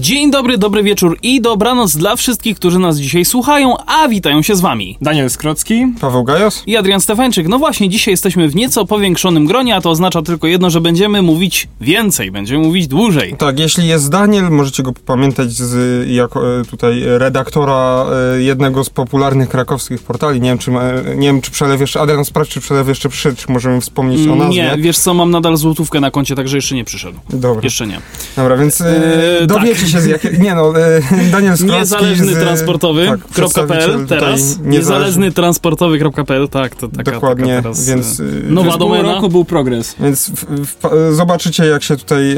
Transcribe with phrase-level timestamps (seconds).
[0.00, 4.56] Dzień dobry, dobry wieczór i dobranoc dla wszystkich, którzy nas dzisiaj słuchają, a witają się
[4.56, 4.98] z wami.
[5.00, 5.86] Daniel Skrocki.
[6.00, 6.62] Paweł Gajos?
[6.66, 7.48] I Adrian Stefańczyk.
[7.48, 11.22] No właśnie, dzisiaj jesteśmy w nieco powiększonym gronie, a to oznacza tylko jedno, że będziemy
[11.22, 13.34] mówić więcej, będziemy mówić dłużej.
[13.38, 18.90] Tak, jeśli jest Daniel, możecie go pamiętać z, jako e, tutaj redaktora e, jednego z
[18.90, 20.40] popularnych krakowskich portali.
[20.40, 20.70] Nie wiem, czy,
[21.16, 24.34] nie wiem, czy przelew jeszcze, Adrian sprawdź, czy przelew jeszcze przyszedł, czy możemy wspomnieć o
[24.34, 24.62] nazwie.
[24.62, 27.18] Nie, wiesz co, mam nadal złotówkę na koncie, także jeszcze nie przyszedł.
[27.30, 27.60] Dobra.
[27.64, 28.00] Jeszcze nie.
[28.36, 29.87] Dobra, więc Eee, dowiecie tak.
[29.88, 30.38] Się z jakiej...
[30.40, 31.00] Nie no, e,
[31.32, 34.58] Daniel Skrocki Niezależny z, transportowy.pl tak, teraz.
[34.64, 39.14] Niezależny transportowy.pl, tak, to taka, Dokładnie, taka teraz więc, e, nowa domena.
[39.14, 39.96] roku był progres.
[40.00, 42.36] Więc w, w, zobaczycie, jak się tutaj e,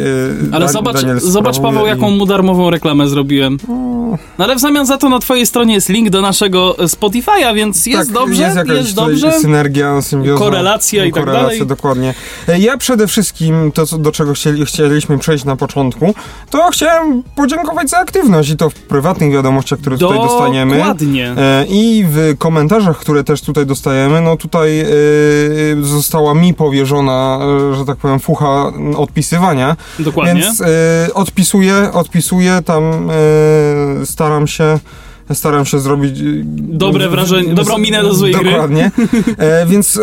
[0.52, 3.58] Ale Da- zobacz, Daniel zobacz Paweł, i- jaką mu darmową reklamę zrobiłem.
[4.38, 7.55] No ale w zamian za to na twojej stronie jest link do naszego e, Spotify'a,
[7.55, 9.32] więc jest tak, dobrze, jest, jest, jakaś tutaj dobrze.
[9.32, 10.38] synergia, symbioza.
[10.44, 11.66] Korelacja i tak korelacja, dalej.
[11.66, 12.14] dokładnie.
[12.48, 16.14] E, Ja przede wszystkim, to do czego chcieli, chcieliśmy przejść na początku,
[16.50, 20.77] to chciałem podziękować za aktywność i to w prywatnych wiadomościach, które tutaj dostaniemy.
[20.77, 21.34] Dokładnie.
[21.38, 24.86] E, I w komentarzach, które też tutaj dostajemy, no tutaj e,
[25.80, 27.38] została mi powierzona,
[27.72, 29.77] e, że tak powiem, fucha odpisywania.
[29.98, 30.42] Dokładnie.
[30.42, 30.66] Więc e,
[31.14, 33.10] odpisuję, odpisuję, tam
[34.02, 34.78] e, staram się
[35.34, 36.20] staram się zrobić...
[36.20, 36.22] e,
[36.54, 38.50] Dobre wrażenie, dobrą minę do złej gry.
[38.50, 38.91] Dokładnie.
[39.38, 40.00] E, więc e,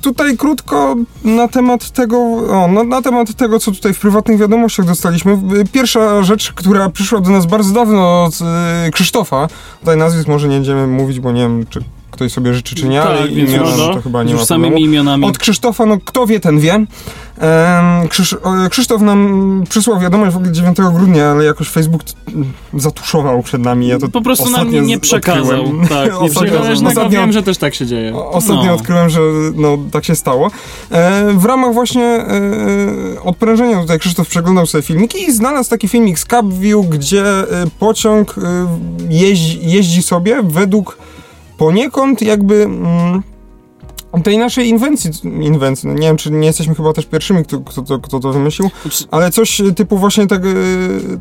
[0.00, 4.86] tutaj krótko na temat tego, o, na, na temat tego, co tutaj w prywatnych wiadomościach
[4.86, 5.38] dostaliśmy.
[5.72, 9.48] Pierwsza rzecz, która przyszła do nas bardzo dawno od e, Krzysztofa,
[9.80, 11.80] tutaj nazwisk może nie będziemy mówić, bo nie wiem, czy
[12.20, 14.46] ktoś sobie życzy, czy nie, ale tak, imiona, już, no, to chyba nie już ma
[14.46, 14.86] samymi problemu.
[14.92, 15.24] imionami.
[15.24, 16.86] Od Krzysztofa, no kto wie, ten wie.
[18.08, 18.36] Krzysz,
[18.70, 22.02] Krzysztof nam przysłał wiadomość w ogóle 9 grudnia, ale jakoś Facebook
[22.74, 23.88] zatuszował przed nami.
[23.88, 25.42] Ja to Po prostu nam nie z- przekazał.
[25.60, 25.88] odkryłem.
[25.88, 26.72] Tak, nie przekazał.
[26.74, 28.16] Ostatnio- wiem, że też tak się dzieje.
[28.16, 28.74] Ostatnio No.
[28.74, 29.20] odkryłem, że
[29.54, 30.50] no, tak się stało.
[30.90, 32.26] E, w ramach właśnie e,
[33.24, 37.44] odprężenia tutaj Krzysztof przeglądał sobie filmiki i znalazł taki filmik z CapView, gdzie e,
[37.78, 38.66] pociąg e,
[39.10, 40.98] jeździ, jeździ sobie według
[41.60, 42.62] poniekąd jakby...
[42.62, 43.22] Mm,
[44.24, 47.82] tej naszej inwencji, inwencji, no nie wiem, czy nie jesteśmy chyba też pierwszymi, kto, kto,
[47.82, 50.48] to, kto to wymyślił, Znaczy- ale coś typu właśnie tego,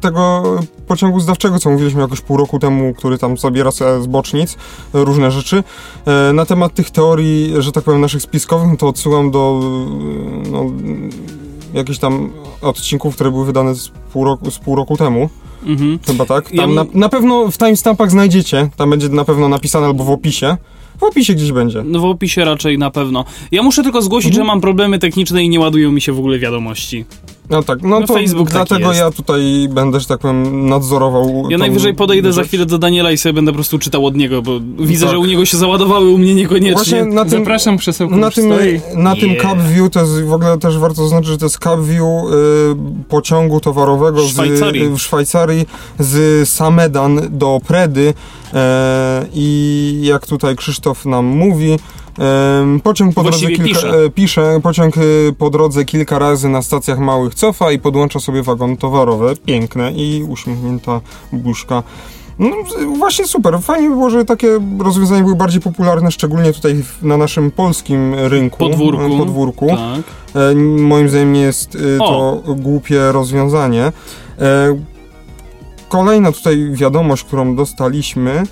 [0.02, 0.44] tego
[0.88, 4.58] pociągu zdawczego, co mówiliśmy jakoś pół roku temu, który tam zabiera sobie z bocznic
[4.94, 5.64] różne rzeczy.
[6.06, 10.50] E, Na temat tych teorii, że tak powiem, naszych spiskowych, no to odsyłam do e,
[10.52, 10.66] no,
[11.74, 12.32] jakichś tam
[12.62, 15.30] odcinków, które były wydane z pół roku, z pół roku temu.
[15.66, 16.00] Mhm.
[16.08, 16.54] Chyba tak.
[16.54, 20.10] Ja Tam na, na pewno w timestampach znajdziecie, tam będzie na pewno napisane albo w
[20.10, 20.58] opisie.
[21.00, 21.84] W opisie gdzieś będzie.
[21.86, 23.26] No w opisie raczej na pewno.
[23.52, 24.44] Ja muszę tylko zgłosić, Mhm.
[24.46, 27.06] że mam problemy techniczne i nie ładują mi się w ogóle wiadomości.
[27.50, 31.48] No tak, no, No to Facebook dlatego ja tutaj będę, że tak powiem, nadzorował.
[31.50, 32.48] Ja najwyżej podejdę za rzecz.
[32.48, 35.14] chwilę do Daniela i sobie będę po prostu czytał od niego, bo widzę, Tak.
[35.14, 36.74] że u niego się załadowały, u mnie niekoniecznie.
[36.76, 38.82] Właśnie na tym, Zapraszam, krzesełko na tym, stoi.
[38.96, 39.42] na tym Yeah.
[39.42, 44.28] CapView to jest w ogóle też warto zaznaczyć, że to jest CapView y, pociągu towarowego
[44.28, 44.86] Szwajcarii.
[44.86, 45.66] Z, w Szwajcarii
[46.00, 48.14] z Samedan do Predy
[48.54, 51.78] e, i jak tutaj Krzysztof nam mówi,
[53.16, 53.90] po drodze kilka, pisze.
[54.06, 58.44] e, pisze, pociąg y, po drodze kilka razy na stacjach małych cofa i podłącza sobie
[58.44, 59.34] wagon towarowy.
[59.46, 61.02] Piękne i uśmiechnięta
[61.34, 61.84] buźka.
[62.40, 62.50] No
[62.98, 63.60] właśnie super.
[63.62, 68.58] Fajnie by było, że takie rozwiązania były bardziej popularne, szczególnie tutaj na naszym polskim rynku.
[68.58, 69.02] Podwórku.
[69.04, 69.68] e, podwórku.
[69.68, 70.04] Tak.
[70.36, 73.84] E, moim zdaniem nie jest e, to głupie rozwiązanie.
[73.84, 73.92] E,
[75.90, 78.44] kolejna tutaj wiadomość, którą dostaliśmy.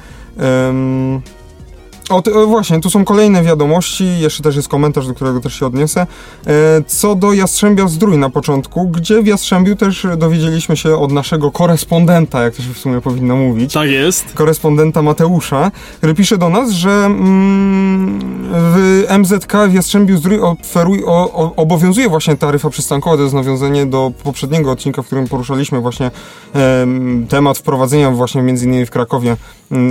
[2.10, 5.60] O, ty, o, właśnie, tu są kolejne wiadomości, jeszcze też jest komentarz, do którego też
[5.60, 6.08] się odniosę.
[6.48, 11.52] E, co do Jastrzębia Zdrój na początku, gdzie w Jastrzębiu też dowiedzieliśmy się od naszego
[11.52, 14.34] korespondenta, jak to się w sumie powinno mówić Tak jest.
[14.34, 18.20] korespondenta Mateusza, który pisze do nas, że mm,
[18.52, 23.86] w MZK w Jastrzębiu Zdrój oferuj, o, o, obowiązuje właśnie taryfa przystankowa, to jest nawiązanie
[23.86, 26.12] do poprzedniego odcinka, w którym poruszaliśmy właśnie
[26.54, 29.38] em, temat wprowadzenia właśnie między innymi w Krakowie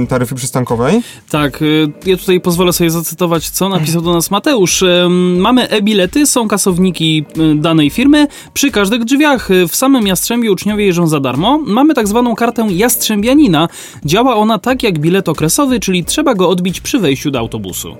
[0.08, 1.02] taryfy przystankowej.
[1.30, 4.82] Tak, y, ja tutaj pozwolę sobie zacytować, co napisał do nas Mateusz.
[4.82, 8.26] Ym, Mamy e-bilety, są kasowniki y, danej firmy.
[8.54, 11.58] Przy każdych drzwiach y, w samym Jastrzębiu uczniowie jeżdżą za darmo.
[11.66, 13.68] Mamy tak zwaną kartę Jastrzębianina.
[14.04, 17.96] Działa ona tak jak bilet okresowy, czyli trzeba go odbić przy wejściu do autobusu.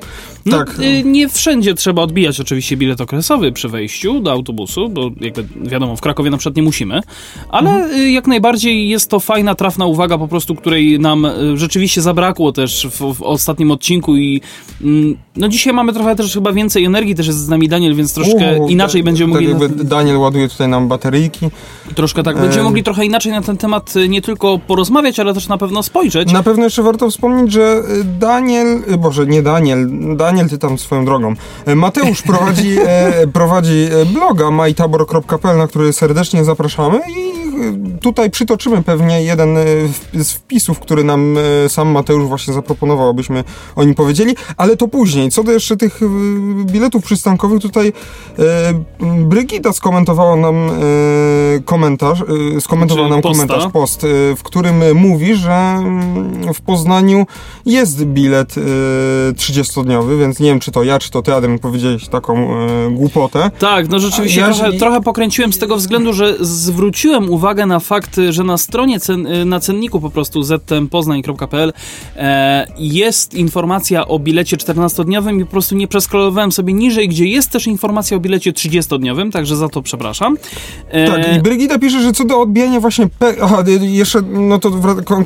[0.47, 0.79] No, Tak.
[0.81, 5.97] y, nie wszędzie trzeba odbijać oczywiście bilet okresowy przy wejściu do autobusu, bo jakby wiadomo,
[5.97, 7.01] w Krakowie na przykład nie musimy,
[7.49, 12.03] ale y, jak najbardziej jest to fajna, trafna uwaga po prostu, której nam y, rzeczywiście
[12.03, 14.41] zabrakło też w, w ostatnim odcinku i
[14.83, 18.15] mm, No dzisiaj mamy trochę też chyba więcej energii, też jest z nami Daniel, więc
[18.15, 19.65] troszkę inaczej tak, będziemy tak mogli...
[19.67, 21.49] jakby Daniel ładuje tutaj nam bateryjki.
[21.95, 22.65] Troszkę tak, będziemy Em.
[22.65, 26.33] mogli trochę inaczej na ten temat nie tylko porozmawiać, ale też na pewno spojrzeć.
[26.33, 27.83] Na pewno jeszcze warto wspomnieć, że
[28.21, 31.35] Daniel, Boże, nie Daniel, Daniel ty tam swoją drogą.
[31.69, 37.46] Y, Mateusz prowadzi, e, prowadzi e, bloga majtabor.pl, na który serdecznie zapraszamy i
[38.01, 39.57] tutaj przytoczymy pewnie jeden
[39.93, 43.45] wp- z wpisów, który nam y, sam Mateusz właśnie zaproponował, abyśmy
[43.77, 45.31] o nim powiedzieli, ale to później.
[45.31, 46.07] Co do jeszcze tych y,
[46.65, 47.93] biletów przystankowych, tutaj
[49.19, 50.71] Brygida skomentowała nam
[51.65, 52.23] komentarz,
[52.61, 53.47] skomentowała nam posta?
[53.47, 54.07] komentarz, post,
[54.37, 57.27] w którym mówi, że mm, w Poznaniu
[57.67, 58.61] jest bilet y,
[59.33, 62.49] 30-dniowy, więc nie wiem, czy to ja, czy to ty, Adrian, powiedziałeś taką
[62.91, 63.51] głupotę.
[63.59, 68.17] Tak, no rzeczywiście Ja- trochę, trochę pokręciłem z tego względu, że zwróciłem uwagę na fakt,
[68.31, 71.73] że na stronie cen, na cenniku po prostu ztmpoznań.pl
[72.17, 77.51] e, jest informacja o bilecie 14-dniowym i po prostu nie przeskrolowałem sobie niżej, gdzie jest
[77.51, 80.37] też informacja o bilecie 30-dniowym, także za to przepraszam.
[80.91, 83.07] E, Tak, i Brygida pisze, że co do odbijania właśnie...
[83.07, 84.71] Pe- Aha, y, jeszcze, no to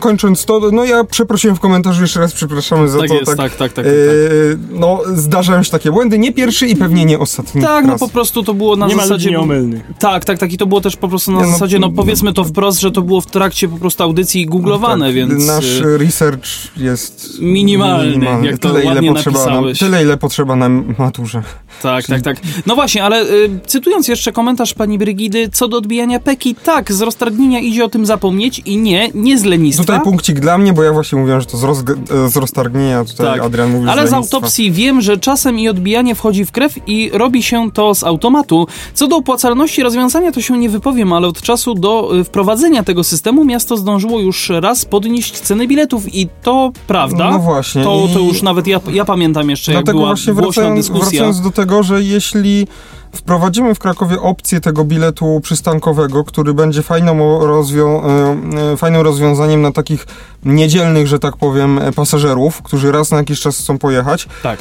[0.00, 3.14] kończąc to, no ja przeprosiłem w komentarzu, jeszcze raz przepraszamy za tak to.
[3.14, 3.58] jest, tak, tak, tak.
[3.58, 3.86] tak, tak.
[3.86, 8.00] y, no, zdarzają się takie błędy, nie pierwszy i pewnie nie ostatni Tak, no raz.
[8.00, 9.12] po prostu to było na nie zasadzie...
[9.14, 9.82] ludzi nieomylnych.
[9.98, 10.52] Tak, tak, tak.
[10.52, 12.90] I to było też po prostu na Nie, no, zasadzie, no powiedzmy to wprost, że
[12.90, 15.46] to było w trakcie po prostu audycji googlowane, tak, więc...
[15.46, 16.46] Nasz y, research
[16.76, 19.78] jest Minimalny, jak to tyle, ile ładnie potrzeba nam, napisałeś.
[19.78, 21.42] tyle, ile potrzeba nam maturze.
[21.82, 22.36] Tak, tak, tak.
[22.66, 27.00] No właśnie, ale y, cytując jeszcze komentarz pani Brygidy, co do odbijania peki, tak, z
[27.00, 29.84] roztargnienia idzie o tym zapomnieć i nie, nie z lenistwa.
[29.84, 33.26] Tutaj punkcik dla mnie, bo ja właśnie mówiłem, że to z, rozg- z roztargnienia, tutaj
[33.26, 33.42] Tak.
[33.42, 37.10] Adrian mówił Ale z z autopsji wiem, że czasem i odbijanie wchodzi w krew i
[37.12, 38.66] robi się to z automatu.
[38.94, 43.04] Co do opłacalności rozwiązania, to się nie wypowiem, ale od czasu do y, wprowadzenia tego
[43.04, 47.30] systemu miasto zdążyło już raz podnieść ceny biletów i to prawda.
[47.30, 47.84] No właśnie.
[47.84, 51.10] To, to już nawet ja, ja pamiętam jeszcze, jak była właśnie wracając, dyskusja.
[51.10, 52.66] wracając do tego, że jeśli
[53.12, 59.62] wprowadzimy w Krakowie opcję tego biletu przystankowego, który będzie fajną, rozwią- e, e, fajnym rozwiązaniem
[59.62, 60.06] na takich
[60.44, 64.28] niedzielnych, że tak powiem, e, pasażerów, którzy raz na jakiś czas chcą pojechać.
[64.42, 64.58] Tak.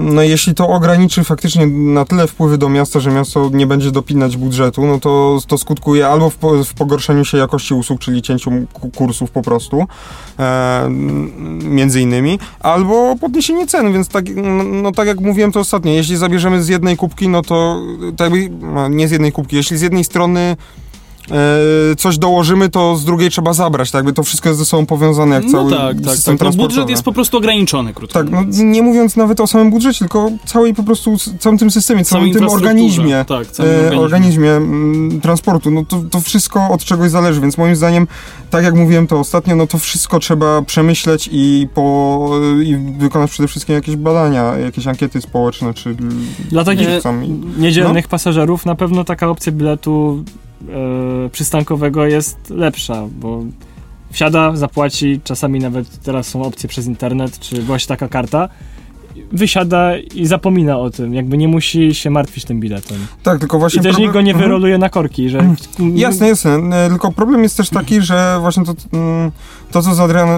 [0.00, 4.36] No jeśli to ograniczy faktycznie na tyle wpływy do miasta, że miasto nie będzie dopinać
[4.36, 8.90] budżetu, no to, to skutkuje albo w, w pogorszeniu się jakości usług, czyli cięciu ku-
[8.90, 9.86] kursów po prostu,
[11.62, 16.16] między innymi, albo podniesienie cen, więc tak, no, no tak jak mówiłem to ostatnio, jeśli
[16.16, 17.82] zabierzemy z jednej kubki, no to
[18.16, 18.32] tak
[18.90, 20.56] nie z jednej kubki, jeśli z jednej strony
[21.98, 23.98] coś dołożymy, to z drugiej trzeba zabrać, tak?
[23.98, 26.48] Jakby to wszystko jest ze sobą powiązane, jak No cały tak, tak, system tak.
[26.48, 29.98] No budżet jest po prostu ograniczony, krótko Tak, no, nie mówiąc nawet o samym budżecie,
[29.98, 34.00] tylko całej po prostu, całym tym systemie, całym tym organizmie, Tak, całym e, organizmie.
[34.00, 38.06] organizmie mm, transportu, no to, to wszystko od czegoś zależy, więc moim zdaniem,
[38.50, 42.30] tak jak mówiłem to ostatnio, no to wszystko trzeba przemyśleć i, po,
[42.64, 45.96] i wykonać przede wszystkim jakieś badania, jakieś ankiety społeczne, czy...
[46.50, 47.00] Dla takich E,
[47.58, 50.24] niedzielnych pasażerów na pewno taka opcja biletu
[50.68, 53.42] e, przystankowego jest lepsza, bo
[54.10, 58.48] wsiada, zapłaci, czasami nawet teraz są opcje przez internet, czy właśnie taka karta,
[59.32, 62.98] wysiada i zapomina o tym, jakby nie musi się martwić tym biletem.
[63.22, 63.80] Tak, tylko właśnie...
[63.80, 64.48] I też problem- nikt go nie Mhm.
[64.48, 65.54] wyroluje na korki, że...
[65.94, 66.50] Jasne, jasne.
[66.54, 69.30] E, Tylko problem jest też taki, że właśnie to, mm,
[69.70, 70.28] to co z, Adrian,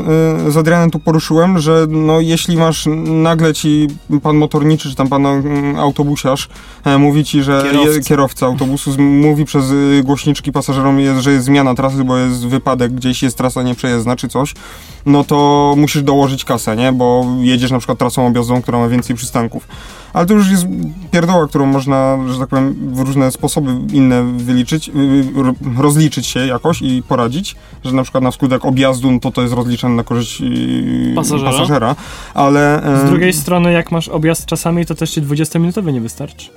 [0.46, 3.86] e, z Adrianem tu poruszyłem, że no, jeśli masz nagle ci
[4.22, 6.48] pan motorniczy, czy tam pan mm, autobusiarz
[6.84, 7.92] e, mówi ci, że Kierowca.
[7.92, 12.16] Je, kierowca autobusu z, mówi przez y, głośniczki pasażerom, jest, że jest zmiana trasy, bo
[12.16, 14.54] jest wypadek, gdzieś jest trasa nieprzejezdna, czy coś,
[15.06, 16.92] no to musisz dołożyć kasę, nie?
[16.92, 19.68] Bo jedziesz na przykład trasą objazdową, która ma więcej przystanków.
[20.12, 20.66] Ale to już jest
[21.10, 24.92] pierdoła, którą można, że tak powiem, w różne sposoby inne wyliczyć, y,
[25.40, 29.42] r- rozliczyć się jakoś i poradzić, że na przykład na skutek objazdu, no to to
[29.42, 31.50] jest rozliczane na korzyść y, Pasażera.
[31.50, 31.96] pasażera
[32.34, 32.82] ale...
[32.82, 36.50] e, Z drugiej strony, jak masz objazd czasami, to też ci 20-minutowy nie wystarczy.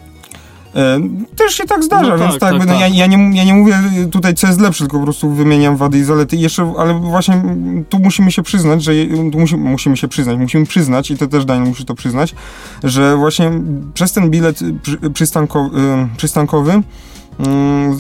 [0.76, 1.00] E,
[1.36, 2.80] Też się tak zdarza, No więc tak, tak, tak, no, tak.
[2.82, 3.76] Ja, ja, nie, ja nie mówię
[4.12, 6.36] tutaj, co jest lepsze, tylko po prostu wymieniam wady i zalety.
[6.36, 7.44] I jeszcze, ale właśnie
[7.90, 8.92] tu musimy się przyznać, że
[9.32, 12.36] tu musi, musimy się przyznać, musimy przyznać, i to też Daniel musi to przyznać,
[12.84, 13.52] że właśnie
[13.94, 15.70] przez ten bilet przy, przystanko,
[16.14, 16.84] y, przystankowy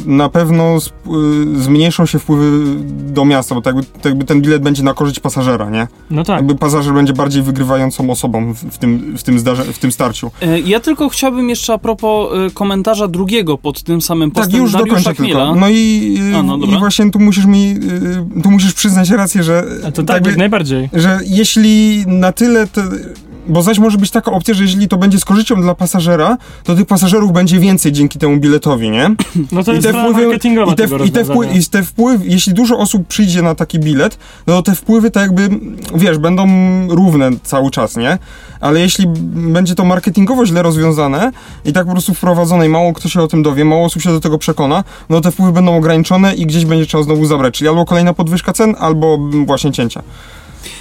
[0.06, 2.75] na pewno y, zmniejszą się wpływy
[3.13, 5.88] do miasta, bo tak jakby, tak jakby ten bilet będzie na korzyść pasażera, nie?
[6.10, 6.38] No tak.
[6.38, 10.32] Jakby pasażer będzie bardziej wygrywającą osobą w, tym, w, tym, zdarze, w tym starciu.
[10.42, 14.62] E, Ja tylko chciałbym jeszcze a propos e, komentarza drugiego pod tym samym postem Tak,
[14.62, 15.56] już dokończę tylko.
[15.56, 16.75] No i, y, A, no, dobra.
[16.75, 17.75] i właśnie tu musisz mi,
[18.40, 20.90] y, tu musisz przyznać rację, że A to y, tak, jak najbardziej.
[20.94, 22.82] że jeśli na tyle te,
[23.48, 26.76] bo zaś może być taka opcja, że jeżeli to będzie z korzyścią dla pasażera, to
[26.76, 29.10] tych pasażerów będzie więcej dzięki temu biletowi, nie?
[29.52, 31.60] No to I jest strona wpływy, marketingowa i te, tego i, te rozwiązania.
[31.60, 35.24] I te wpływy, jeśli dużo osób przyjdzie na taki bilet, no to te wpływy tak
[35.24, 35.50] jakby,
[35.96, 36.48] wiesz, będą
[36.88, 38.18] równe cały czas, nie?
[38.60, 39.08] Ale jeśli
[39.54, 41.32] będzie to marketingowo źle rozwiązane
[41.66, 44.10] i tak po prostu wprowadzone i mało kto się o tym dowie, mało osób się
[44.10, 47.68] do tego przekona, no te wpływy będą ograniczone i gdzieś będzie trzeba znowu zabrać, czyli
[47.70, 50.04] albo kolejna podwyżka cen, albo właśnie cięcia.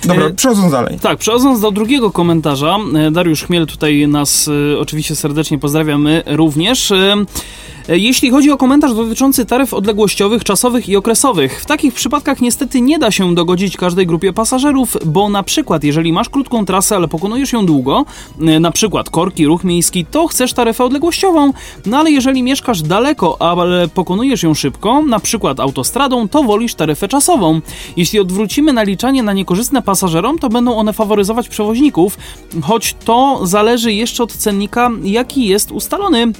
[0.04, 0.98] Dobra, E, przechodząc dalej.
[1.00, 6.22] Tak, przechodząc do drugiego komentarza, e, Dariusz Chmiel tutaj nas e, oczywiście serdecznie pozdrawia, my
[6.26, 6.92] również.
[7.88, 12.80] E, Jeśli chodzi o komentarz dotyczący taryf odległościowych, czasowych i okresowych, w takich przypadkach niestety
[12.80, 17.08] nie da się dogodzić każdej grupie pasażerów, bo na przykład jeżeli masz krótką trasę, ale
[17.08, 18.04] pokonujesz ją długo,
[18.40, 21.52] e, na przykład korki, ruch miejski, to chcesz taryfę odległościową,
[21.86, 27.08] no ale jeżeli mieszkasz daleko, ale pokonujesz ją szybko, na przykład autostradą, to wolisz taryfę
[27.08, 27.60] czasową.
[27.96, 32.18] Jeśli odwrócimy naliczanie na niekorzystne pasażerom, to będą one faworyzować przewoźników,
[32.62, 36.32] choć to zależy jeszcze od cennika, jaki jest ustalony.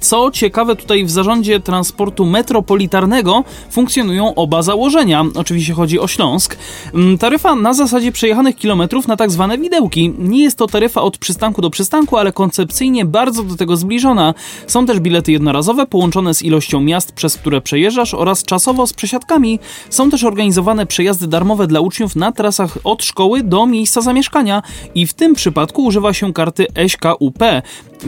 [0.00, 5.24] Co ciekawe, tutaj w zarządzie transportu metropolitarnego funkcjonują oba założenia.
[5.34, 6.56] Oczywiście chodzi o Śląsk.
[6.94, 10.14] Mm, Taryfa na zasadzie przejechanych kilometrów na tak zwane widełki.
[10.18, 14.34] Nie jest to taryfa od przystanku do przystanku, ale koncepcyjnie bardzo do tego zbliżona.
[14.66, 19.58] Są też bilety jednorazowe połączone z ilością miast, przez które przejeżdżasz oraz czasowo z przesiadkami.
[19.90, 24.62] Są też organizowane przejazdy darmowe dla uczniów na trasach od szkoły do miejsca zamieszkania
[24.94, 27.38] i w tym przypadku używa się karty SKUP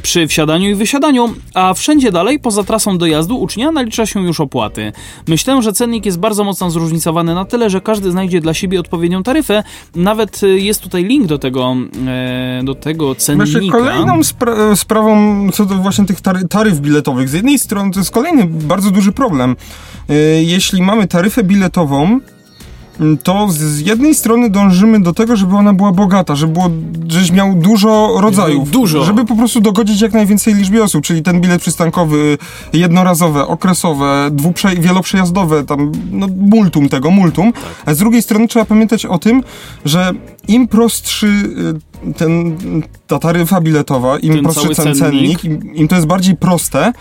[0.02, 4.92] przy wsiadaniu i wysiadaniu, a wszędzie dalej poza trasą dojazdu ucznia nalicza się już opłaty.
[5.28, 9.22] Myślę, że cennik jest bardzo mocno zróżnicowany na tyle, że każdy znajdzie dla siebie odpowiednią
[9.22, 9.62] taryfę.
[9.96, 11.76] Nawet y, jest tutaj link do tego,
[12.06, 13.78] e, do tego Właśnie cennika.
[13.78, 18.10] kolejną spra- sprawą co do właśnie tych tary- taryf biletowych, z jednej strony to jest
[18.10, 19.56] kolejny bardzo duży problem.
[20.08, 22.20] Yy, Jeśli mamy taryfę biletową,
[23.22, 26.70] to z jednej strony dążymy do tego, żeby ona była bogata, żeby było,
[27.08, 28.70] żebyś miał dużo rodzajów.
[28.70, 29.04] Dużo.
[29.04, 32.38] Żeby po prostu dogodzić jak najwięcej liczbie osób, czyli ten bilet przystankowy,
[32.72, 37.52] jednorazowe, okresowe, dwuprze- wieloprzejazdowe, tam no, multum tego, multum.
[37.52, 37.62] Tak.
[37.86, 39.42] A z drugiej strony trzeba pamiętać o tym,
[39.84, 40.12] że
[40.48, 41.26] im prostszy
[42.06, 42.56] y, ten,
[43.06, 45.44] ta taryfa biletowa, im Ten prostszy ten cennik, cennik.
[45.44, 46.92] im, im to jest bardziej proste,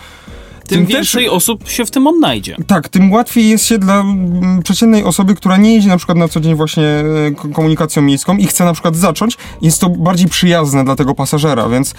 [0.68, 2.56] Tym też- więcej osób się w tym odnajdzie.
[2.66, 6.28] tak, tym łatwiej jest się dla mm, przeciętnej osoby, która nie jeździ na przykład na
[6.28, 7.04] co dzień właśnie e,
[7.52, 11.94] komunikacją miejską i chce na przykład zacząć, jest to bardziej przyjazne dla tego pasażera, więc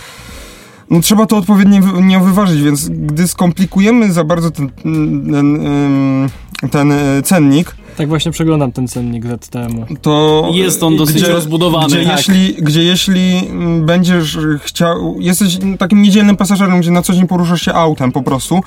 [0.89, 6.29] no, trzeba to odpowiednio wyważyć, więc gdy skomplikujemy za bardzo ten, ten, em,
[6.71, 9.95] ten e, cennik, Tak właśnie przeglądam ten cennik ZTM-u.
[10.01, 11.87] to Jest on dosyć rozbudowany.
[11.87, 12.17] Gdzie, Tak.
[12.17, 17.61] jeśli, gdzie jeśli mm, będziesz chciał, jesteś takim niedzielnym pasażerem, gdzie na co dzień poruszasz
[17.61, 18.61] się autem po prostu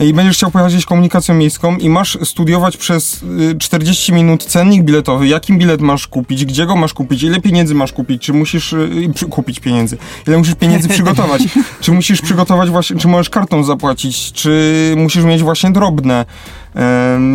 [0.00, 4.82] i będziesz chciał pojechać gdzieś komunikacją miejską i masz studiować przez y, 40 minut cennik
[4.82, 8.72] biletowy, jakim bilet masz kupić, gdzie go masz kupić, ile pieniędzy masz kupić, czy musisz
[8.72, 11.42] y, przy, kupić pieniędzy, ile musisz pieniędzy przygotować,
[11.80, 16.24] czy musisz przygotować właśnie, czy możesz kartą zapłacić, czy musisz mieć właśnie drobne,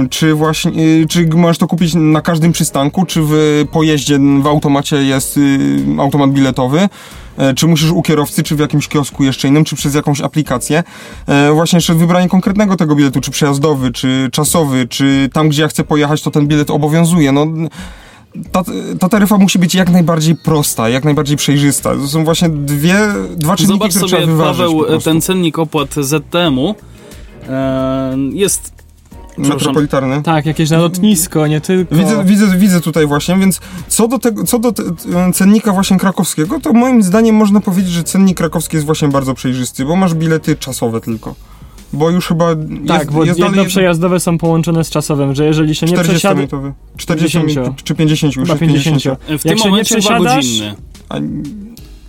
[0.10, 4.96] czy właśnie, y, czy możesz to kupić na każdym przystanku, czy w pojeździe w automacie
[4.96, 5.70] jest y,
[6.00, 6.90] automat biletowy,
[7.38, 10.84] e, czy musisz u kierowcy, czy w jakimś kiosku jeszcze innym, czy przez jakąś aplikację.
[11.28, 15.68] E, Właśnie jeszcze wybranie konkretnego tego biletu, czy przejazdowy, czy czasowy, czy tam, gdzie ja
[15.68, 17.32] chcę pojechać, to ten bilet obowiązuje.
[17.32, 17.48] No,
[18.52, 18.64] ta,
[19.00, 21.96] ta taryfa musi być jak najbardziej prosta, jak najbardziej przejrzysta.
[21.96, 22.98] To są właśnie dwie,
[23.36, 26.76] dwa czynniki, Zobacz które sobie, trzeba wyważyć Paweł, ten cennik opłat ZTM-u
[27.50, 28.79] e, jest...
[29.48, 30.24] Metropolitarny.
[30.24, 31.96] Tak, jakieś na lotnisko, nie tylko.
[31.96, 34.84] Widzę, widzę, widzę tutaj właśnie, więc co do, tego, co do te,
[35.34, 39.86] cennika właśnie krakowskiego, to moim zdaniem można powiedzieć, że cennik krakowski jest właśnie bardzo przejrzysty,
[39.86, 41.36] bo masz bilety czasowe tylko.
[41.94, 42.56] Bo już chyba
[42.88, 45.98] Tak, jest, bo jest jedno dalej przejazdowe są połączone z czasowym, że jeżeli się nie
[45.98, 46.42] przesiada...
[46.42, 46.72] 40-minutowy.
[46.98, 47.84] 40 50.
[47.84, 49.04] czy 50 już Chyba jest 50.
[49.04, 49.20] 50.
[49.20, 50.76] W tym Jak się nie momencie przesiadasz, godzinny.
[51.10, 51.16] A,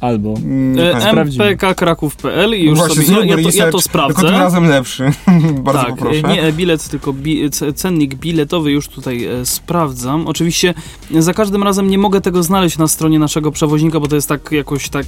[0.01, 0.35] Albo.
[0.45, 1.51] nie E, sprawdzimy.
[1.51, 4.31] mpkkraków.pl i już Właśnie, sobie, zróbmy ja, to, ja to Tylko tym sprawdzę.
[4.31, 5.11] razem lepszy.
[5.65, 6.23] bardzo tak, poproszę.
[6.23, 10.27] nie bilet, tylko bi, c- cennik biletowy już tutaj e, sprawdzam.
[10.27, 10.75] Oczywiście
[11.15, 14.29] e, za każdym razem nie mogę tego znaleźć na stronie naszego przewoźnika, bo to jest
[14.29, 15.07] tak jakoś tak...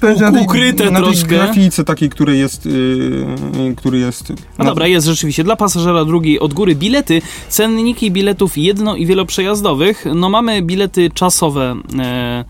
[0.00, 1.28] Będzie na tej- ukryte na tej troszkę.
[1.28, 4.32] grafice takiej, której jest, yy, który jest...
[4.58, 5.44] No dobra, jest rzeczywiście.
[5.44, 10.04] Dla pasażera drugiej od góry bilety, cenniki biletów jedno- i wieloprzejazdowych.
[10.14, 11.76] No mamy bilety czasowe.
[11.98, 12.44] E,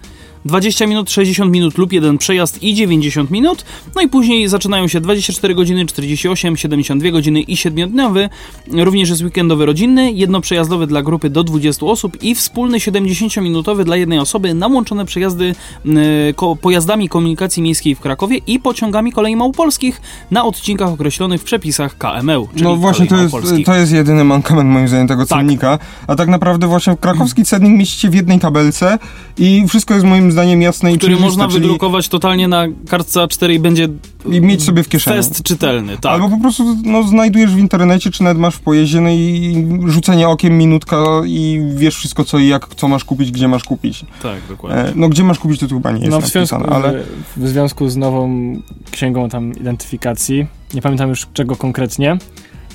[0.49, 3.64] 20 minut, 60 minut lub jeden przejazd i 90 minut.
[3.97, 8.28] No i później zaczynają się 24 godziny, 48, 72 godziny i 7-dniowy.
[8.73, 14.19] Również jest weekendowy rodzinny, jednoprzejazdowy dla grupy do 20 osób i wspólny 70-minutowy dla jednej
[14.19, 15.55] osoby na łączone przejazdy
[15.87, 20.00] e, pojazdami komunikacji miejskiej w Krakowie i pociągami kolei małopolskich
[20.31, 22.47] na odcinkach określonych w przepisach KML.
[22.52, 23.35] Czyli No właśnie, to jest,
[23.67, 25.38] to jest jedyny mankament moim zdaniem tego Tak.
[25.38, 25.78] cennika.
[26.07, 28.99] A tak naprawdę właśnie krakowski cennik mieścicie w jednej tabelce
[29.38, 33.21] i wszystko jest moim zdaniem zdaniem jasne i Który można czyli wydrukować totalnie na kartce
[33.21, 33.88] A4 i będzie
[34.30, 35.16] i mieć sobie w kieszeni.
[35.16, 36.12] fest czytelny, tak.
[36.12, 40.28] Albo po prostu no, znajdujesz w internecie, czy nawet masz w pojeździe, no i rzucenie
[40.28, 44.04] okiem, minutka i wiesz wszystko co i jak, co masz kupić, gdzie masz kupić.
[44.23, 44.80] Tak, dokładnie.
[44.80, 47.02] E, no gdzie masz kupić, to tu chyba nie jest No w związku, ale...
[47.37, 48.54] w związku z nową
[48.90, 52.18] księgą tam identyfikacji, nie pamiętam już czego konkretnie.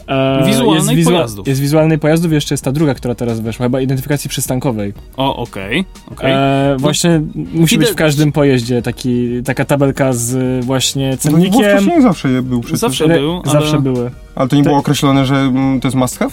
[0.08, 1.48] E, Wizualnej jest pojazdów.
[1.48, 4.94] Jest wizualnej pojazdów, jeszcze jest ta druga, która teraz weszła, chyba identyfikacji przystankowej.
[5.18, 6.32] O, okej, okej.
[6.34, 7.22] E, właśnie
[7.54, 11.62] musi być w każdym pojeździe taki, taka tabelka z właśnie No, cennikiem.
[11.64, 12.80] wcześniej zawsze je był przecież.
[12.80, 14.12] Zawsze Re- był, ale- Zawsze były.
[14.36, 16.32] Ale to nie było określone, że mm, to jest must have?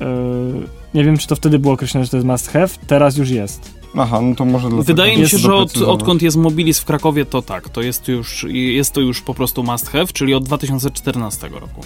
[0.00, 0.06] E,
[0.94, 3.80] nie wiem, czy to wtedy było określone, że to jest must have, teraz już jest.
[3.96, 4.84] Aha, no to może dlatego.
[4.84, 8.46] Wydaje mi się, że od, odkąd jest Mobilis w Krakowie, to tak, to jest już,
[8.48, 11.80] jest to już po prostu must have, czyli od 2014 roku.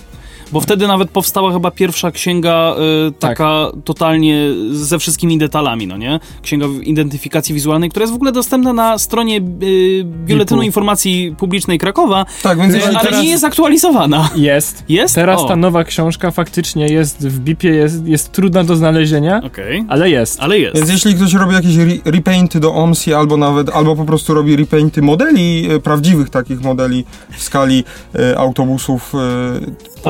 [0.52, 2.74] Bo wtedy nawet powstała chyba pierwsza księga
[3.08, 6.20] y, taka totalnie ze wszystkimi detalami, no nie?
[6.42, 10.66] Księga identyfikacji wizualnej, która jest w ogóle dostępna na stronie y, Biuletynu BIP-u.
[10.66, 13.22] Informacji Publicznej Krakowa, Tak, więc y, ale teraz...
[13.22, 14.30] nie jest aktualizowana.
[14.36, 14.84] Jest.
[14.88, 15.14] Jest?
[15.14, 19.84] Teraz O, ta nowa książka faktycznie jest w BIP-ie, jest, jest trudna do znalezienia, Okej,
[19.88, 20.40] ale jest.
[20.40, 20.76] ale jest.
[20.76, 24.56] Więc jeśli ktoś robi jakieś re repainty do OMSI albo nawet, albo po prostu robi
[24.56, 27.84] repainty modeli, e, prawdziwych takich modeli w skali
[28.14, 29.14] e, autobusów.
[29.14, 30.04] E,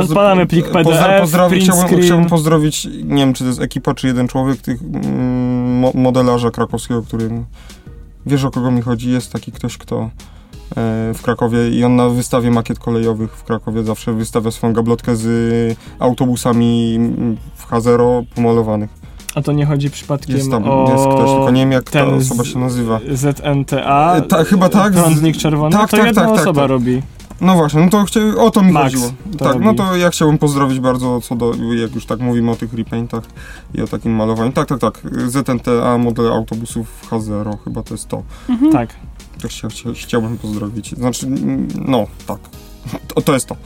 [0.49, 4.83] plik PDF, chciałbym, chciałbym pozdrowić, nie wiem czy to jest ekipa, czy jeden człowiek, tych
[4.83, 7.31] mm, mo modelarza krakowskiego, który
[8.27, 10.11] wiesz o kogo mi chodzi, jest taki ktoś, kto e,
[11.15, 15.29] w Krakowie i on na wystawie makiet kolejowych w Krakowie zawsze wystawia swoją gablotkę z
[15.99, 19.05] autobusami mm, w H0 pomalowanych.
[19.35, 22.07] A to nie chodzi przypadkiem Jest tam, o jest ktoś, tylko nie wiem jak ta
[22.07, 23.01] osoba się nazywa.
[23.13, 26.71] ZNTA, E, ta- chyba tak, prądnik czerwony, tak, to tak, jedna tak, tak, osoba tak.
[26.71, 27.03] robi.
[27.41, 28.21] No właśnie, no to chcia...
[28.39, 29.13] o to mi Max chodziło.
[29.33, 29.65] to Tak, robi.
[29.65, 33.25] no to ja chciałbym pozdrowić bardzo co do, jak już tak mówimy o tych repaintach
[33.75, 34.53] i o takim malowaniu.
[34.53, 38.23] Tak, tak, tak, ZNTA, model autobusów H0, chyba to jest to.
[38.73, 38.95] Tak.
[39.43, 40.91] To chcia, chcia, chciałbym pozdrowić.
[40.97, 41.27] Znaczy,
[41.89, 42.39] no, tak,
[43.15, 43.57] to, to jest to.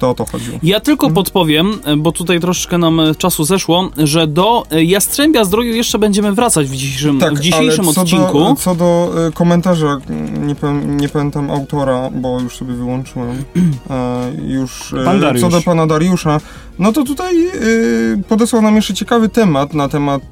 [0.00, 0.58] To o to chodziło.
[0.62, 5.74] Ja tylko podpowiem, bo tutaj troszeczkę nam e, czasu zeszło, że do e, Jastrzębia Zdroju
[5.74, 8.38] jeszcze będziemy wracać w dzisiejszym, Tak, w dzisiejszym ale co odcinku.
[8.38, 9.98] Do, co do y, komentarza,
[10.40, 10.54] nie,
[10.84, 13.44] nie pamiętam autora, bo już sobie wyłączyłem.
[13.90, 16.40] E, już, e, co do pana Dariusza,
[16.80, 20.22] no to tutaj y, podesłał nam jeszcze ciekawy temat na temat,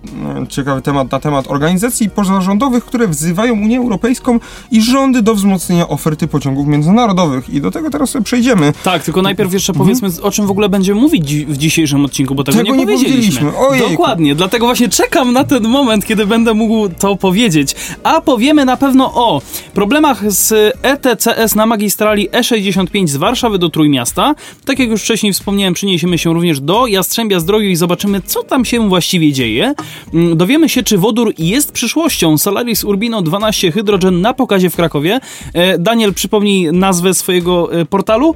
[0.43, 5.89] e, ciekawy temat na temat organizacji pozarządowych, które wzywają Unię Europejską i rządy do wzmocnienia
[5.89, 7.51] oferty pociągów międzynarodowych.
[7.51, 8.73] I do tego teraz sobie przejdziemy.
[8.85, 12.45] Tak, tylko najpierw jeszcze powiedzmy, o czym w ogóle będziemy mówić w dzisiejszym odcinku, bo
[12.45, 13.57] tego, Tego nie powiedzieliśmy.
[13.57, 13.91] Ojejku.
[13.91, 17.75] Dokładnie, dlatego właśnie czekam na ten moment, kiedy będę mógł to powiedzieć.
[18.03, 19.43] A powiemy na pewno o
[19.75, 24.35] problemach z ETCS na magistrali E65 z Warszawy do Trójmiasta.
[24.65, 28.64] Tak jak już wcześniej wspomniałem, przeniesiemy się również do Jastrzębia Zdroju i zobaczymy, co tam
[28.64, 29.74] się właściwie dzieje.
[30.14, 32.38] Mm, Dowiemy się, czy wodór jest przyszłością.
[32.38, 35.20] Solaris Urbino 12 Hydrogen na pokazie w Krakowie.
[35.55, 38.35] E, Daniel, przypomnij nazwę swojego e, portalu.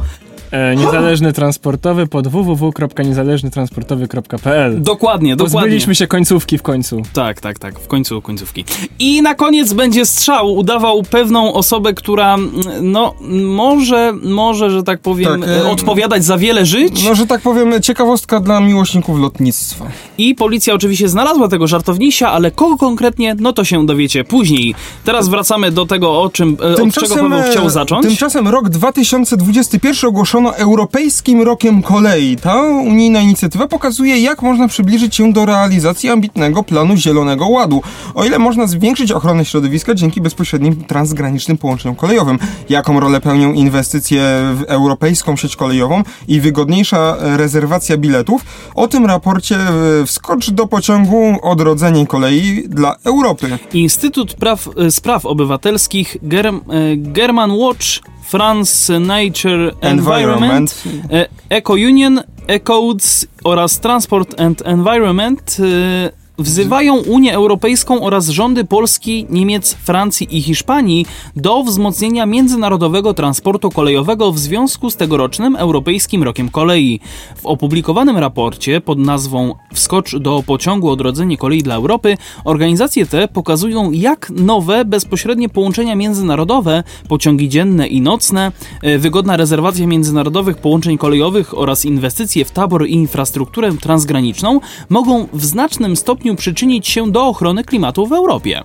[0.53, 5.61] E, niezależny transportowy pod www.niezależnytransportowy.pl Dokładnie, dokładnie.
[5.61, 7.03] Pozbyliśmy się końcówki w końcu.
[7.13, 8.65] Tak, tak, tak, w końcu końcówki.
[8.99, 10.55] I na koniec będzie strzał.
[10.55, 12.51] Udawał pewną osobę, która, mm,
[12.83, 17.05] no, może, może, że tak powiem, Tak, e, e, odpowiadać za wiele żyć.
[17.05, 19.87] No, że tak powiem, ciekawostka dla miłośników lotnictwa.
[20.19, 24.75] I policja oczywiście znalazła tego żartownisia, ale kogo konkretnie, no to się dowiecie później.
[25.05, 28.07] Teraz wracamy do tego, o czym, e, od czego Paweł e, chciał zacząć.
[28.07, 32.37] Tymczasem rok 2021 ogłoszono Europejskim Rokiem Kolei.
[32.37, 37.83] Ta unijna inicjatywa pokazuje, jak można przybliżyć się do realizacji ambitnego planu Zielonego Ładu,
[38.15, 42.39] o ile można zwiększyć ochronę środowiska dzięki bezpośrednim transgranicznym połączeniom kolejowym.
[42.69, 44.23] Jaką rolę pełnią inwestycje
[44.55, 48.45] w europejską sieć kolejową i wygodniejsza rezerwacja biletów?
[48.75, 49.59] O tym raporcie
[50.07, 53.59] Wskocz do pociągu Odrodzenie kolei dla Europy.
[53.73, 57.87] Instytut Praw, e, Spraw Obywatelskich Germ, e, German Watch
[58.33, 60.73] France Nature Environment,
[61.11, 66.11] e, Eco Union, Ecodes oraz Transport and Environment e,
[66.43, 74.33] wzywają Unię Europejską oraz rządy Polski, Niemiec, Francji i Hiszpanii do wzmocnienia międzynarodowego transportu kolejowego
[74.33, 77.01] w związku z tegorocznym Europejskim Rokiem Kolei.
[77.37, 83.91] W opublikowanym raporcie pod nazwą Wskocz do pociągu Odrodzenie kolei dla Europy organizacje te pokazują
[83.91, 88.53] jak nowe, bezpośrednie połączenia międzynarodowe, pociągi dzienne i nocne,
[88.83, 95.45] e, wygodna rezerwacja międzynarodowych połączeń kolejowych oraz inwestycje w tabor i infrastrukturę transgraniczną mogą w
[95.45, 98.65] znacznym stopniu przyczynić się do ochrony klimatu w Europie.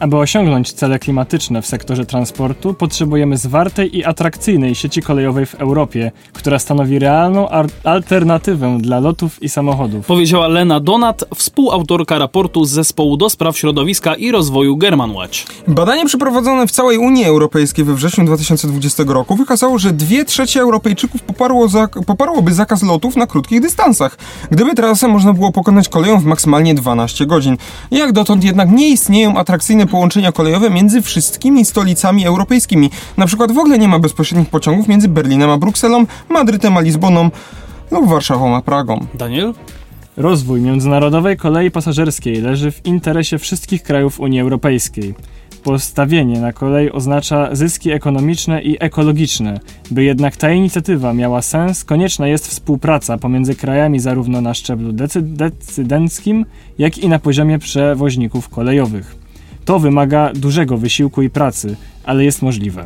[0.00, 6.12] Aby osiągnąć cele klimatyczne w sektorze transportu, potrzebujemy zwartej i atrakcyjnej sieci kolejowej w Europie,
[6.32, 7.48] która stanowi realną
[7.84, 10.06] alternatywę dla lotów i samochodów.
[10.06, 15.38] Powiedziała Lena Donat, współautorka raportu z zespołu do spraw środowiska i rozwoju Germanwatch.
[15.68, 21.22] Badanie przeprowadzone w całej Unii Europejskiej we wrześniu 2020 roku wykazało, że dwie trzecie Europejczyków
[21.22, 24.18] poparło zak poparłoby zakaz lotów na krótkich dystansach,
[24.50, 27.56] gdyby trasę można było pokonać koleją w maksymalnie 12 godzin.
[27.90, 32.90] Jak dotąd jednak nie istnieją atrakcyjne połączenia kolejowe między wszystkimi stolicami europejskimi.
[33.16, 37.30] Na przykład w ogóle nie ma bezpośrednich pociągów między Berlinem a Brukselą, Madrytem a Lizboną
[37.90, 39.06] lub Warszawą a Pragą.
[39.14, 39.54] Daniel?
[40.16, 45.14] Rozwój międzynarodowej kolei pasażerskiej leży w interesie wszystkich krajów Unii Europejskiej.
[45.64, 49.60] Postawienie na kolej oznacza zyski ekonomiczne i ekologiczne.
[49.90, 56.46] By jednak ta inicjatywa miała sens, konieczna jest współpraca pomiędzy krajami zarówno na szczeblu decydenckim,
[56.78, 59.25] jak i na poziomie przewoźników kolejowych.
[59.66, 62.84] To wymaga dużego wysiłku i pracy, ale jest możliwe.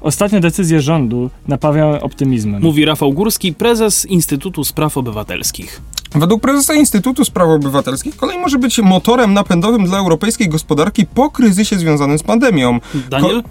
[0.00, 2.62] Ostatnie decyzje rządu napawiają optymizmem.
[2.62, 5.80] Mówi Rafał Górski, prezes Instytutu Spraw Obywatelskich.
[6.14, 11.78] Według prezesa Instytutu Spraw Obywatelskich kolej może być motorem napędowym dla europejskiej gospodarki po kryzysie
[11.78, 12.80] związanym z pandemią.
[13.10, 13.42] Daniel?
[13.42, 13.48] Ko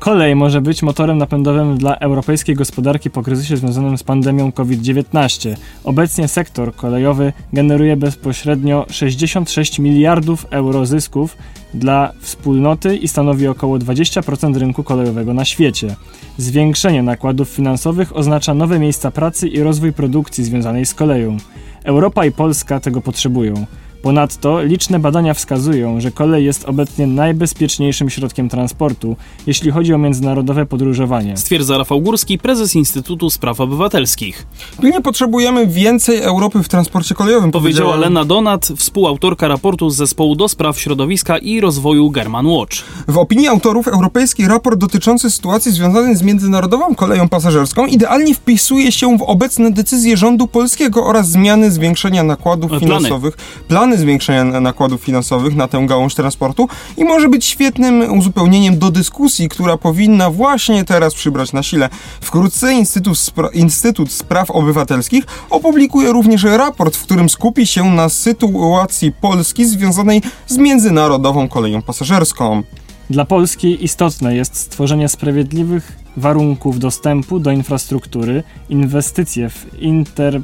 [0.00, 5.56] Kolej może być motorem napędowym dla europejskiej gospodarki po kryzysie związanym z pandemią COVID-19.
[5.84, 11.36] Obecnie sektor kolejowy generuje bezpośrednio 66 miliardów euro zysków
[11.74, 15.96] dla wspólnoty i stanowi około 20% rynku kolejowego na świecie.
[16.36, 21.36] Zwiększenie nakładów finansowych oznacza nowe miejsca pracy i rozwój produkcji związanej z koleją.
[21.84, 23.66] Europa i Polska tego potrzebują.
[24.02, 30.66] Ponadto liczne badania wskazują, że kolej jest obecnie najbezpieczniejszym środkiem transportu, jeśli chodzi o międzynarodowe
[30.66, 31.36] podróżowanie.
[31.36, 34.46] Stwierdza Rafał Górski, prezes Instytutu Spraw Obywatelskich.
[34.82, 37.50] Nie potrzebujemy więcej Europy w transporcie kolejowym.
[37.50, 42.76] Powiedziała Lena Donat, współautorka raportu z zespołu do spraw środowiska i rozwoju German Watch.
[43.08, 49.18] W opinii autorów europejski raport dotyczący sytuacji związanej z międzynarodową koleją pasażerską idealnie wpisuje się
[49.18, 52.86] w obecne decyzje rządu polskiego oraz zmiany zwiększenia nakładów Plany.
[52.86, 53.36] finansowych.
[53.68, 58.90] Plany plany zwiększenia nakładów finansowych na tę gałąź transportu i może być świetnym uzupełnieniem do
[58.90, 61.88] dyskusji, która powinna właśnie teraz przybrać na sile.
[62.20, 69.12] Wkrótce Instytut, Spra Instytut Spraw Obywatelskich opublikuje również raport, w którym skupi się na sytuacji
[69.12, 72.62] Polski związanej z międzynarodową koleją pasażerską.
[73.10, 80.40] Dla Polski istotne jest stworzenie sprawiedliwych warunków dostępu do infrastruktury, inwestycje w inter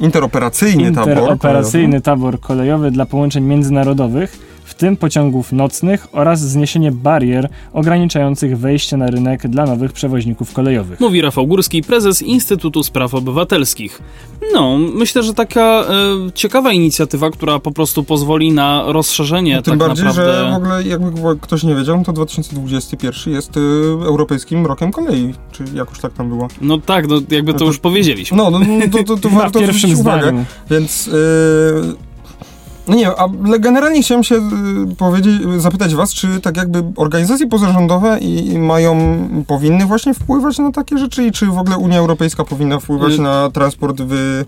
[0.00, 4.38] Interoperacyjny, Interoperacyjny tabor kolejowy dla połączeń międzynarodowych
[4.74, 11.00] w tym pociągów nocnych oraz zniesienie barier ograniczających wejście na rynek dla nowych przewoźników kolejowych.
[11.00, 14.02] Mówi Rafał Górski, prezes Instytutu Spraw Obywatelskich.
[14.54, 15.84] No, myślę, że taka e,
[16.34, 20.44] ciekawa inicjatywa, która po prostu pozwoli na rozszerzenie no, Tym tak bardziej, naprawdę...
[20.44, 23.60] że w ogóle jakby ktoś nie wiedział, no to 2021 jest y,
[24.04, 26.48] Europejskim Rokiem Kolei, czy jakoś tak tam było.
[26.60, 28.36] No tak, no, jakby to, to już powiedzieliśmy.
[28.36, 30.44] No, no, no to, to, to warto zwrócić uwagę.
[30.70, 31.08] Więc...
[31.08, 32.13] Y,
[32.88, 33.10] no nie,
[33.46, 38.58] ale generalnie chciałem się y, powiedzieć, zapytać was, czy tak jakby organizacje pozarządowe i, i
[38.58, 43.12] mają, powinny właśnie wpływać na takie rzeczy i czy w ogóle Unia Europejska powinna wpływać
[43.12, 44.44] y na transport w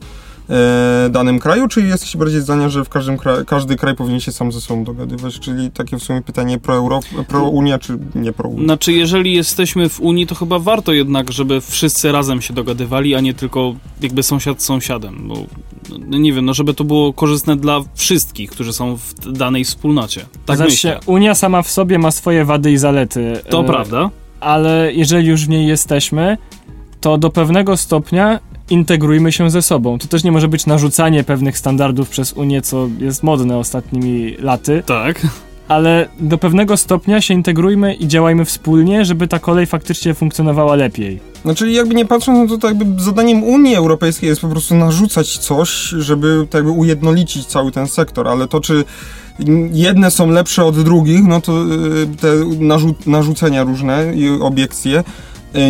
[1.10, 4.52] danym kraju, czy jesteście bardziej zdania, że w każdym kraju, każdy kraj powinien się sam
[4.52, 5.40] ze sobą dogadywać?
[5.40, 8.64] Czyli takie w sumie pytanie pro, pro Unia, czy nie pro Unia?
[8.64, 13.20] Znaczy, jeżeli jesteśmy w Unii, to chyba warto jednak, żeby wszyscy razem się dogadywali, a
[13.20, 15.34] nie tylko jakby sąsiad z sąsiadem, bo
[16.06, 20.26] no, nie wiem, no żeby to było korzystne dla wszystkich, którzy są w danej wspólnocie.
[20.46, 21.00] Tak znaczy, myślę.
[21.06, 23.40] Unia sama w sobie ma swoje wady i zalety.
[23.50, 24.10] To e, prawda.
[24.40, 26.38] Ale jeżeli już w niej jesteśmy,
[27.00, 29.98] to do pewnego stopnia integrujmy się ze sobą.
[29.98, 34.82] To też nie może być narzucanie pewnych standardów przez Unię, co jest modne ostatnimi laty.
[34.86, 35.26] Tak.
[35.68, 41.20] Ale do pewnego stopnia się integrujmy i działajmy wspólnie, żeby ta kolej faktycznie funkcjonowała lepiej.
[41.42, 45.38] Znaczy, jakby nie patrząc, no to, tak jakby zadaniem Unii Europejskiej jest po prostu narzucać
[45.38, 48.84] coś, żeby tak jakby ujednolicić cały ten sektor, ale to czy
[49.72, 51.66] jedne są lepsze od drugich, no to y,
[52.20, 52.28] te
[52.64, 55.04] narzu narzucenia różne i obiekcje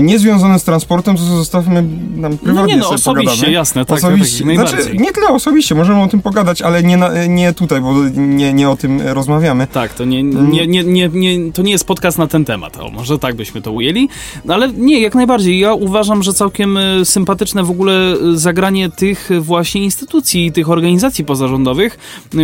[0.02, 1.84] niezwiązane z transportem, to zostawmy
[2.16, 3.52] nam prywatnie no nie, no, osobiście, pogadamy.
[3.52, 4.44] jasne, tak, osobiście.
[4.44, 7.94] Tak, znaczy, nie tyle osobiście, możemy o tym pogadać, ale nie, na, nie tutaj, bo
[8.16, 9.66] nie, nie o tym rozmawiamy.
[9.72, 12.88] Tak, to nie, nie, nie, nie, nie, to nie jest podcast na ten temat, o,
[12.88, 14.08] może tak byśmy to ujęli,
[14.44, 15.58] no, ale nie, jak najbardziej.
[15.58, 21.24] Ja uważam, że całkiem e, sympatyczne w ogóle e, zagranie tych właśnie instytucji, tych organizacji
[21.24, 21.98] pozarządowych,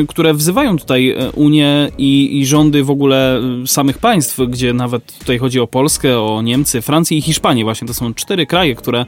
[0.08, 5.60] które wzywają tutaj Unię i, i rządy w ogóle samych państw, gdzie nawet tutaj chodzi
[5.60, 7.88] o Polskę, o Niemcy, Francję i Hiszpanię właśnie.
[7.88, 9.06] To są cztery kraje, które...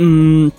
[0.00, 0.52] Mm,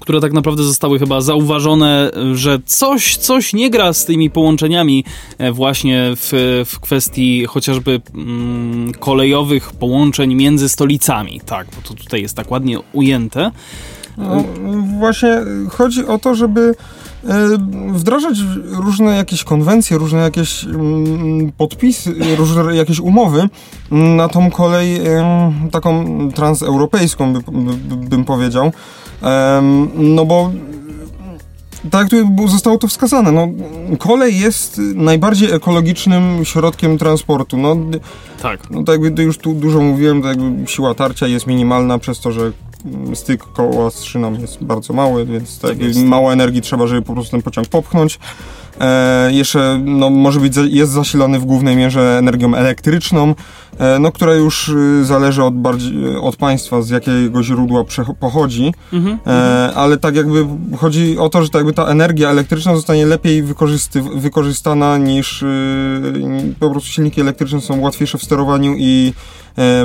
[0.00, 5.04] które tak naprawdę zostały chyba zauważone, że coś, coś nie gra z tymi połączeniami
[5.38, 11.40] e, właśnie w, w kwestii chociażby mm, kolejowych połączeń między stolicami.
[11.46, 13.50] Tak, bo to tutaj jest tak ładnie ujęte.
[14.16, 14.44] No,
[14.98, 15.38] właśnie
[15.70, 16.74] chodzi o to, żeby
[17.92, 23.48] wdrażać różne jakieś konwencje, różne jakieś mm, podpisy, różne jakieś umowy
[23.90, 25.00] na tą kolej
[25.72, 28.72] taką transeuropejską, by, by, bym powiedział.
[29.94, 30.50] No bo
[31.90, 33.48] tak jak tu zostało to wskazane, no,
[33.98, 37.56] kolej jest najbardziej ekologicznym środkiem transportu.
[37.56, 37.76] No,
[38.42, 38.70] tak.
[38.70, 42.32] No, tak jakby już tu dużo mówiłem, tak jakby siła tarcia jest minimalna przez to,
[42.32, 42.52] że
[43.14, 47.12] styk koła z szyną jest bardzo mały, więc tak, tak mało energii trzeba, żeby po
[47.12, 48.18] prostu ten pociąg popchnąć.
[48.80, 53.34] E, jeszcze no, może być, jest zasilany w głównej mierze energią elektryczną,
[53.78, 57.84] e, no, która już y, zależy od, bardziej, od państwa, z jakiego źródła
[58.20, 62.74] pochodzi, mhm, e, ale tak jakby chodzi o to, że tak jakby ta energia elektryczna
[62.74, 63.44] zostanie lepiej
[64.14, 69.12] wykorzystana niż y, po prostu silniki elektryczne są łatwiejsze w sterowaniu i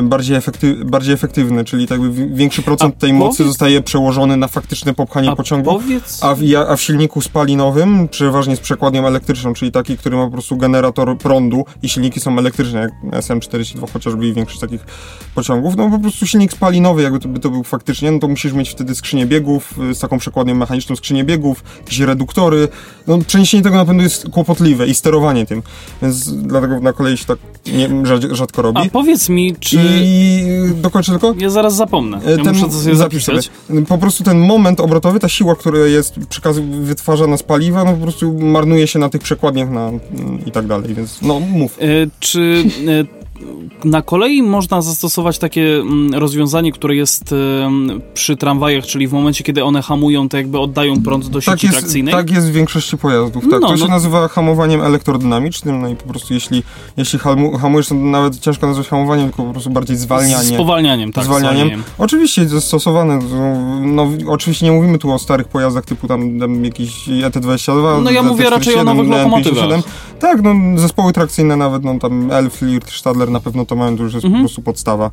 [0.04, 4.94] bardziej, efektyw, bardziej efektywny, czyli tak większy procent a tej mocy zostaje przełożony na faktyczne
[4.94, 6.24] popchanie a pociągu, powiedz...
[6.24, 10.32] a, w, a w silniku spalinowym, przeważnie z przekładnią elektryczną, czyli taki, który ma po
[10.32, 14.86] prostu generator prądu i silniki są elektryczne, jak SM42 chociażby i większość takich
[15.36, 18.54] pociągów, no po prostu silnik spalinowy, jakby to, by to był faktycznie, no to musisz
[18.54, 22.68] mieć wtedy skrzynię biegów, y, z taką przekładnią mechaniczną skrzynię biegów, jakieś reduktory,
[23.08, 25.64] no przeniesienie tego napędu jest kłopotliwe i sterowanie tym,
[26.02, 27.90] więc dlatego na kolei się tak nie,
[28.32, 28.82] rzadko robi.
[28.82, 29.78] A powiedz mi, czy...
[30.04, 30.46] I
[30.82, 31.36] dokończę tylko?
[31.38, 32.20] Ja zaraz zapomnę.
[32.30, 33.50] Ja ten, muszę to sobie zapisać.
[33.68, 33.82] Sobie.
[33.82, 38.02] Po prostu ten moment obrotowy, ta siła, która jest przekaz wytwarzana z paliwa, no po
[38.02, 39.92] prostu marnuje się na tych przekładniach na,
[40.46, 41.78] i tak dalej, więc no mów.
[41.82, 41.86] E,
[42.20, 43.25] czy e,
[43.86, 47.36] na kolei można zastosować takie mm, rozwiązanie, które jest
[48.14, 51.64] przy tramwajach, czyli w momencie, kiedy one hamują, to jakby oddają prąd do sieci tak
[51.64, 52.14] jest, trakcyjnej?
[52.14, 53.44] Tak jest w większości pojazdów.
[53.44, 53.62] Tak.
[53.62, 53.90] No, to się no.
[53.90, 56.64] nazywa hamowaniem elektrodynamicznym, no i po prostu jeśli,
[56.98, 57.20] jeśli
[57.60, 60.50] hamujesz, to nawet ciężko nazwać hamowaniem, tylko po prostu bardziej zwalnianie.
[60.50, 61.24] Spowalnianiem, tak.
[61.24, 61.58] Zwalnianiem.
[61.58, 61.84] zwalnianiem.
[61.98, 63.20] Oczywiście zastosowane,
[63.82, 68.04] no oczywiście nie mówimy tu o starych pojazdach typu tam, tam jakiś ET22.
[68.04, 69.82] No ja mówię raczej o nowych lokomotywach.
[70.20, 74.04] Tak, no zespoły trakcyjne nawet, no tam Elf, Lirt, Stadler na pewno to mają, to
[74.04, 74.44] już jest mhm.
[74.44, 75.12] po prostu podstawa.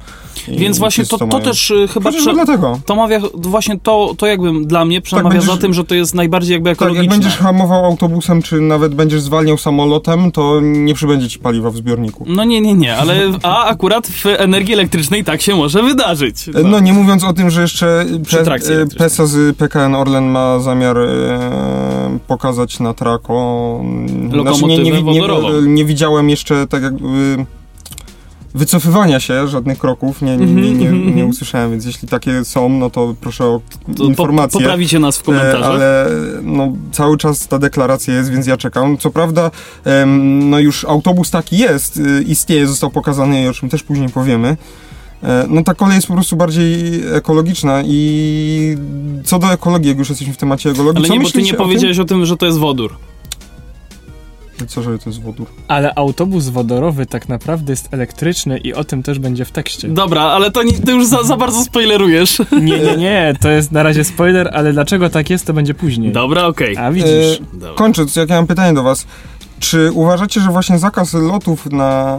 [0.48, 2.32] Więc właśnie to, to, też y, chyba prze...
[2.32, 2.78] dlatego.
[2.86, 5.94] To mawia, właśnie to, to jakby dla mnie przemawia tak, będziesz, za tym, że to
[5.94, 7.04] jest najbardziej jakby ekologiczne.
[7.04, 11.70] Tak, jak będziesz hamował autobusem, czy nawet będziesz zwalniał samolotem, to nie przybędzie ci paliwa
[11.70, 12.24] w zbiorniku.
[12.28, 16.46] No nie, nie, nie, ale a akurat w energii elektrycznej tak się może wydarzyć.
[16.54, 20.98] No, no nie mówiąc o tym, że jeszcze Pe PESA z PKN Orlen ma zamiar
[20.98, 23.80] e, pokazać na trako
[24.42, 25.22] znaczy, nie, nie, nie,
[25.62, 27.46] nie, widziałem jeszcze tak jakby
[28.54, 32.68] wycofywania się żadnych kroków nie, nie, nie, nie, mhm, nie usłyszałem, więc jeśli takie są,
[32.68, 33.60] no to proszę o
[33.96, 34.60] to informację.
[34.60, 35.64] Poprawicie nas w komentarzach.
[35.64, 36.06] Ale
[36.42, 38.98] no, cały czas ta deklaracja jest, więc ja czekam.
[38.98, 39.50] Co prawda,
[40.16, 44.56] no już autobus taki jest, y, istnieje, został pokazany i o czym też później powiemy.
[45.22, 48.76] E, no ta kolej jest po prostu bardziej ekologiczna i
[49.24, 51.98] co do ekologii, jak już jesteśmy w temacie ekologii, Ale nie, bo ty nie powiedziałeś
[51.98, 52.16] o tym?
[52.16, 52.96] o tym, że to jest wodór.
[54.66, 55.46] Co, że to jest wodór?
[55.68, 59.88] Ale autobus wodorowy tak naprawdę jest elektryczny i o tym też będzie w tekście.
[59.88, 62.38] Dobra, ale to, nie, ty już za, za, bardzo spoilerujesz.
[62.52, 66.12] Nie, nie, nie, to jest na razie spoiler, ale dlaczego tak jest, to będzie później.
[66.12, 66.72] Dobra, okej.
[66.72, 66.86] Okay.
[66.86, 67.40] A widzisz.
[67.62, 69.06] E, kończąc, jak ja mam pytanie do was.
[69.58, 72.18] Czy uważacie, że właśnie zakaz lotów na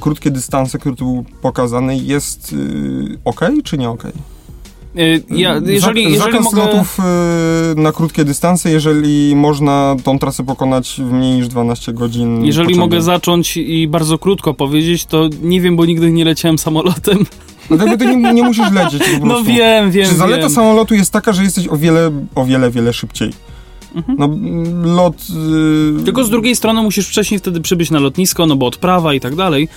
[0.00, 4.02] krótkie dystanse, który tu był pokazany, jest y, ok, czy nie ok?
[4.98, 6.58] Y, ja, jeżeli, jeżeli Zakaz mogę...
[6.58, 12.44] lotów y, na krótkie dystanse, jeżeli można tą trasę pokonać w mniej niż 12 godzin.
[12.44, 12.80] Jeżeli pociągiem.
[12.80, 17.18] mogę zacząć i bardzo krótko powiedzieć, to nie wiem, bo nigdy nie leciałem samolotem.
[17.68, 19.50] Dlatego ty nie, nie musisz lecieć po no prostu.
[19.50, 20.50] No wiem, wiem, Czy zaleta wiem.
[20.50, 23.32] samolotu jest taka, że jesteś o wiele, o wiele, wiele szybciej.
[23.94, 24.18] Mhm.
[24.18, 24.28] No,
[24.94, 25.16] lot...
[25.98, 26.04] Yy...
[26.04, 29.34] Tylko z drugiej strony musisz wcześniej wtedy przybyć na lotnisko, no bo odprawa i tak
[29.34, 29.68] dalej.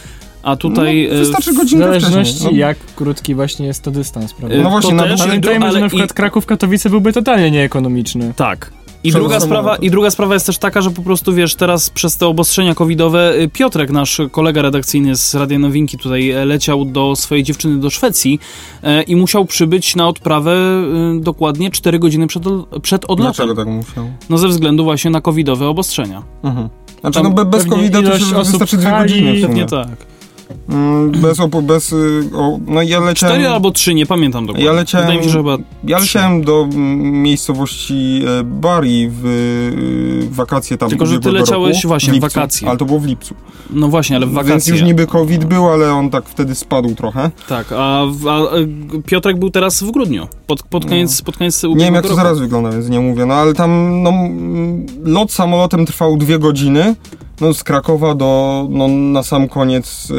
[0.44, 1.10] A tutaj...
[1.12, 2.52] No, wystarczy godzinkę W zależności no.
[2.52, 4.58] jak krótki właśnie jest to dystans, prawda?
[4.58, 6.14] No właśnie, to też, pamiętajmy, ale że na przykład i...
[6.14, 8.34] Kraków-Katowice byłby totalnie nieekonomiczny.
[8.36, 8.72] Tak.
[9.04, 12.18] I druga, sprawa, I druga sprawa jest też taka, że po prostu wiesz, teraz przez
[12.18, 17.16] te obostrzenia covidowe y, Piotrek, nasz kolega redakcyjny z Radia Nowinki tutaj e, leciał do
[17.16, 18.40] swojej dziewczyny do Szwecji
[18.84, 22.44] e, i musiał przybyć na odprawę e, dokładnie 4 godziny przed,
[22.82, 23.46] przed odlotem.
[23.46, 24.10] Dlaczego tak musiał?
[24.30, 26.24] No ze względu właśnie na covidowe obostrzenia.
[26.44, 26.70] Mhm.
[27.02, 28.02] Znaczy no bez covid to
[28.44, 29.42] wystarczy dwie godziny.
[29.42, 30.09] Pewnie tak.
[30.70, 33.36] Mm, bez, opo- bez y, o, no ja leciałem...
[33.36, 34.66] Cztery albo trzy, nie pamiętam dokładnie.
[34.66, 39.26] Ja leciałem, Wydaje mi się, że chyba ja leciałem do mm, miejscowości e, Bari w
[39.26, 42.70] y, wakacje tam Tylko, że ty leciałeś roku, właśnie w lipcu, wakacje.
[42.70, 43.36] Ale to było w lipcu.
[43.70, 44.52] No właśnie, ale w wakacje.
[44.54, 47.32] Więc już niby COVID był, ale on tak wtedy spadł trochę.
[47.50, 51.64] Tak, a, w- a e, Piotrek był teraz w grudniu, pod, pod koniec, pod koniec
[51.64, 51.70] No.
[51.70, 52.22] Nie wiem jak to roku.
[52.22, 53.26] zaraz wygląda, więc nie mówię.
[53.26, 54.14] No ale tam no,
[55.04, 56.96] lot samolotem trwał dwie godziny.
[57.42, 60.10] No, z Krakowa do, no, na sam koniec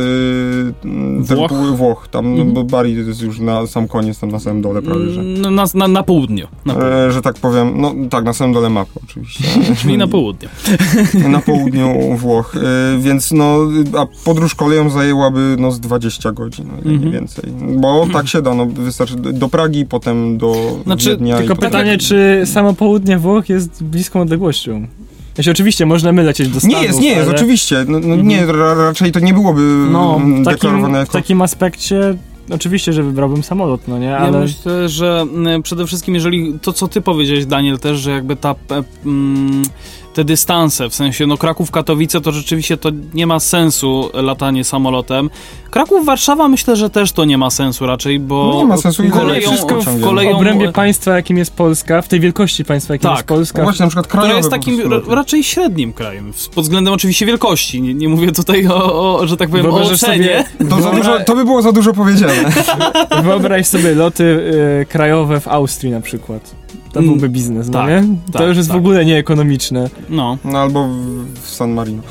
[0.85, 1.53] yy, Włoch?
[1.53, 2.09] Włoch.
[2.11, 2.49] Tam, Mhm.
[2.49, 5.51] no, bo Bari jest już na sam koniec, tam na samym dole prawie, że, No,
[5.51, 6.47] na, na, na południu.
[6.67, 6.95] Na południu.
[6.97, 7.81] e, że tak powiem.
[7.81, 9.45] No tak, na samym dole mapy oczywiście.
[9.81, 10.49] Czyli na południu.
[11.29, 13.59] na południu Włoch, e, więc no,
[13.99, 17.13] a podróż koleją zajęłaby no z 20 godzin, mniej Mhm.
[17.13, 17.51] więcej.
[17.81, 20.55] Bo tak się da, no wystarczy do Pragi, potem do
[20.85, 24.87] Znaczy, Wiednia Tylko potem- pytanie, czy samo południe Włoch jest bliską odległością?
[25.39, 27.85] Jeśli oczywiście można my lecieć do Stanów, Nie jest, nie jest, ale oczywiście.
[27.89, 28.29] No, no, Mhm.
[28.29, 31.13] Nie, ra, raczej to nie byłoby No, mm, w takim, deklarowane w jako...
[31.13, 32.17] takim aspekcie
[32.51, 34.07] oczywiście, że wybrałbym samolot, no nie?
[34.07, 38.11] Ja Ale myślę, że mm, przede wszystkim, jeżeli to, co ty powiedziałeś, Daniel, też, że
[38.11, 39.63] jakby ta, e, mm,
[40.21, 45.31] te dystanse, w sensie, no Kraków-Katowice, to rzeczywiście to nie ma sensu latanie samolotem.
[45.71, 49.11] Kraków-Warszawa myślę, że też to nie ma sensu raczej, bo No nie ma sensu i
[49.11, 53.17] koleją, wszystko w koleją obrębie państwa, jakim jest Polska, w tej wielkości państwa, jakim Tak.
[53.19, 56.65] jest Polska, No właśnie, na przykład krajowe która jest takim ra- raczej średnim krajem, pod
[56.65, 57.83] względem oczywiście wielkości.
[57.83, 60.45] Nie, nie mówię tutaj o, o, że tak powiem, o Wyobrażasz ocenie.
[60.71, 62.53] To, za dużo, to by było za dużo powiedziane.
[63.25, 66.60] Wyobraź sobie loty e, krajowe w Austrii na przykład.
[66.93, 68.05] To Mm, byłby biznes, no tak, nie?
[68.33, 68.77] To tak, już jest tak.
[68.77, 69.91] w ogóle nieekonomiczne.
[70.09, 70.39] No.
[70.45, 70.89] No albo
[71.43, 72.03] w, San Marino.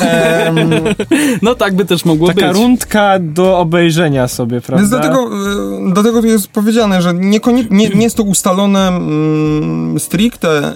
[0.00, 0.56] Em,
[1.42, 2.56] no tak by też mogło Taka być.
[2.56, 4.76] rundka do obejrzenia sobie, prawda?
[4.82, 5.30] Więc dlatego,
[5.88, 10.72] e, dlatego tu jest powiedziane, że niekonie- nie, nie jest to ustalone mm, stricte e,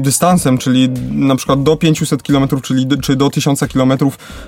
[0.00, 3.92] dystansem, czyli na przykład do 500 km, czyli do, czy do 1000 km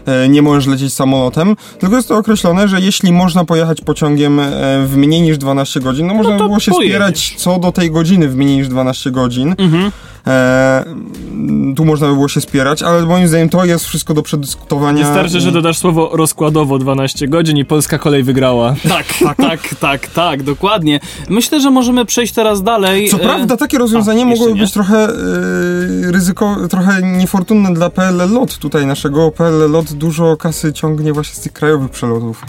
[0.06, 4.46] e, nie możesz lecieć samolotem, tylko jest to określone, że jeśli można pojechać pociągiem e,
[4.86, 6.90] w mniej niż 12 godzin, no można to było się pojedziesz.
[6.96, 9.54] spierać co do tej godziny w mniej niż 12 godzin.
[9.58, 9.92] Mhm.
[10.26, 10.84] E,
[11.76, 15.04] tu można by było się spierać, ale moim zdaniem to jest wszystko do przedyskutowania.
[15.04, 18.74] Wystarczy, że dodasz słowo rozkładowo 12 godzin i polska kolej wygrała.
[18.92, 21.00] Tak, tak, tak, tak, dokładnie.
[21.28, 23.08] Myślę, że możemy przejść teraz dalej.
[23.08, 25.08] Co E, prawda takie rozwiązanie a, mogłoby być trochę
[26.02, 29.30] yy, ryzyko, trochę niefortunne dla PLL LOT tutaj naszego.
[29.30, 32.44] PLL LOT dużo kasy ciągnie właśnie z tych krajowych przelotów.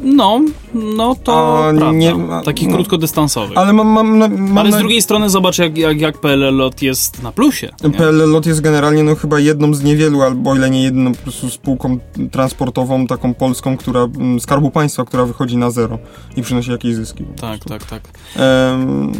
[0.00, 0.40] No,
[0.74, 1.92] no to A, prawda.
[1.92, 2.74] nie- a, Takich no.
[2.74, 3.58] krótkodystansowych.
[3.58, 6.82] Ale mam, mam, na- mam Ale z drugiej strony zobacz, jak, jak, jak PLL lot
[6.82, 7.68] jest na plusie.
[7.84, 7.90] nie?
[7.90, 11.22] PLL LOT jest generalnie no chyba jedną z niewielu, albo o ile nie jedną po
[11.22, 11.98] prostu spółką
[12.32, 15.98] transportową, taką polską, która, mm, Skarbu Państwa, która wychodzi na zero
[16.36, 17.24] i przynosi jakieś zyski.
[17.40, 18.02] Tak, tak, tak.
[18.36, 19.12] Em,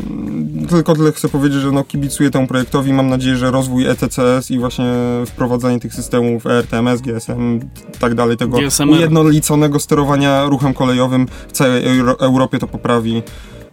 [0.69, 2.93] tylko tyle chcę powiedzieć, że no, kibicuję temu projektowi.
[2.93, 4.85] Mam nadzieję, że rozwój ETCS i właśnie
[5.27, 7.61] wprowadzanie tych systemów ERTMS, GSM,
[8.01, 8.97] tak dalej, tego GSMR.
[8.99, 13.23] ujednoliconego sterowania ruchem kolejowym w całej Euro Europie to poprawi.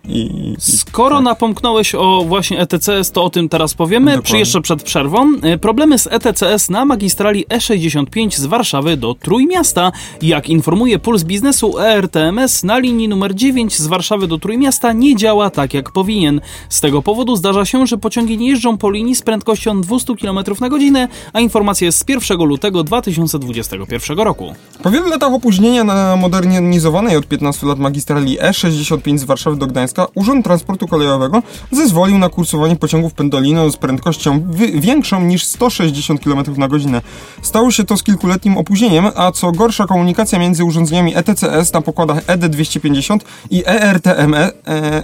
[0.09, 4.31] I, Skoro napomknąłeś o właśnie ETCS, to o tym teraz powiemy, Dokładnie.
[4.31, 5.31] czy jeszcze przed przerwą.
[5.41, 9.91] E, Problemy z ETCS na magistrali E65 z Warszawy do Trójmiasta.
[10.21, 15.49] Jak informuje Puls Biznesu, ERTMS na linii numer 9 z Warszawy do Trójmiasta nie działa
[15.49, 16.41] tak jak powinien.
[16.69, 20.39] Z tego powodu zdarza się, że pociągi nie jeżdżą po linii z prędkością 200 km
[20.61, 24.53] na godzinę, a informacja jest z 1 lutego 2021 roku.
[24.83, 29.94] Po wielu latach opóźnienia na modernizowanej od 15 lat magistrali E65 z Warszawy do Gdańska
[30.15, 36.43] Urząd Transportu Kolejowego zezwolił na kursowanie pociągów Pendolino z prędkością wi- większą niż 160 km
[36.57, 37.01] na godzinę.
[37.41, 42.17] Stało się to z kilkuletnim opóźnieniem, a co gorsza komunikacja między urządzeniami ETCS na pokładach
[42.27, 43.17] E ED250
[43.51, 44.35] i E ERTM,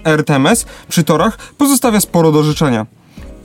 [0.03, 2.85] ERTMS przy torach pozostawia sporo do życzenia.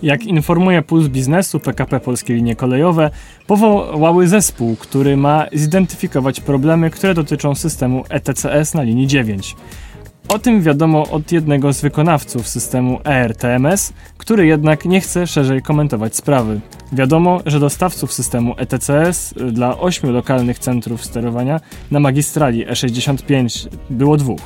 [0.03, 3.11] Jak informuje Puls Biznesu, PKP Polskie Linie Kolejowe
[3.47, 9.57] powołały zespół, który ma zidentyfikować problemy, które dotyczą systemu ETCS na linii 9.
[10.29, 16.17] O tym wiadomo od jednego z wykonawców systemu ERTMS, który jednak nie chce szerzej komentować
[16.17, 16.61] sprawy.
[16.93, 21.61] Wiadomo, że dostawców systemu ETCS dla ośmiu lokalnych centrów sterowania
[21.91, 24.41] na magistrali E65 było dwóch.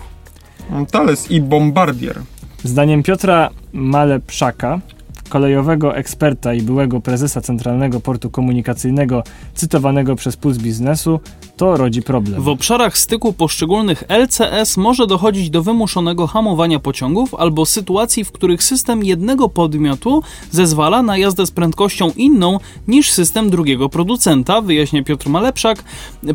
[0.91, 2.19] Thales i Bombardier.
[2.65, 4.81] Zdaniem Piotra Malepszaka,
[5.29, 9.23] kolejowego eksperta i byłego prezesa Centralnego Portu Komunikacyjnego,
[9.55, 11.21] cytowanego przez Puls Biznesu,
[11.61, 12.43] to rodzi problem.
[12.43, 18.63] W obszarach styku poszczególnych LCS może dochodzić do wymuszonego hamowania pociągów albo sytuacji, w których
[18.63, 25.29] system jednego podmiotu zezwala na jazdę z prędkością inną niż system drugiego producenta, wyjaśnia Piotr
[25.29, 25.85] Malepszak.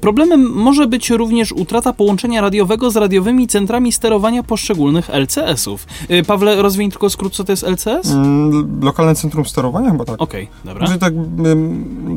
[0.02, 5.88] Problemem może być również utrata połączenia radiowego z radiowymi centrami sterowania poszczególnych LCS-ów.
[6.12, 8.12] Y, Pawle, rozwiń tylko skrót, co to jest LCS?
[8.12, 10.22] Mm, Lokalne Centrum Sterowania chyba tak.
[10.22, 10.88] Okej, dobra.
[10.88, 11.14] Znaczy tak,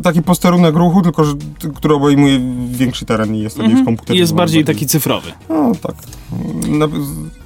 [0.03, 1.35] taki posterunek ruchu, tylko że,
[1.75, 2.40] który obejmuje
[2.71, 3.85] większe większy teren i jest to mhm.
[3.85, 4.17] komputer.
[4.17, 5.33] Jest bardziej taki cyfrowy.
[5.49, 5.95] No tak.
[6.69, 6.89] Na,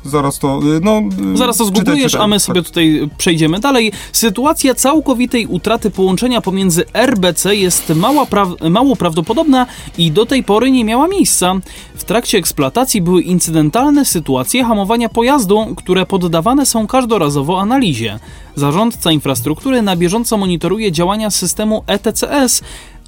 [0.04, 1.02] zaraz to, no...
[1.34, 2.42] Zaraz to zgooglujesz, a my tak.
[2.42, 3.92] sobie tutaj przejdziemy dalej.
[4.12, 9.66] Sytuacja całkowitej utraty połączenia pomiędzy RBC jest mała pra mało prawdopodobna
[9.98, 11.54] i do tej pory nie miała miejsca.
[11.94, 18.18] W trakcie eksploatacji były incydentalne sytuacje hamowania pojazdu, które poddawane są każdorazowo analizie.
[18.56, 22.62] Zarządca infrastruktury na bieżąco monitoruje działania systemu ETCS,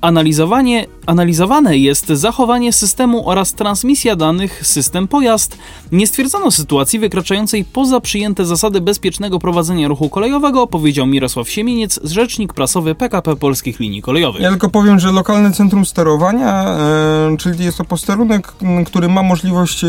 [0.05, 5.59] Analizowanie, analizowane jest zachowanie systemu oraz transmisja danych system pojazd.
[5.93, 12.53] Nie stwierdzono sytuacji wykraczającej poza przyjęte zasady bezpiecznego prowadzenia ruchu kolejowego, powiedział Mirosław Siemieniec, rzecznik
[12.53, 14.43] prasowy PKP Polskich Linii Kolejowych.
[14.43, 18.55] Ja tylko powiem, że lokalne centrum sterowania, e, czyli jest to posterunek,
[18.87, 19.89] który ma możliwość e,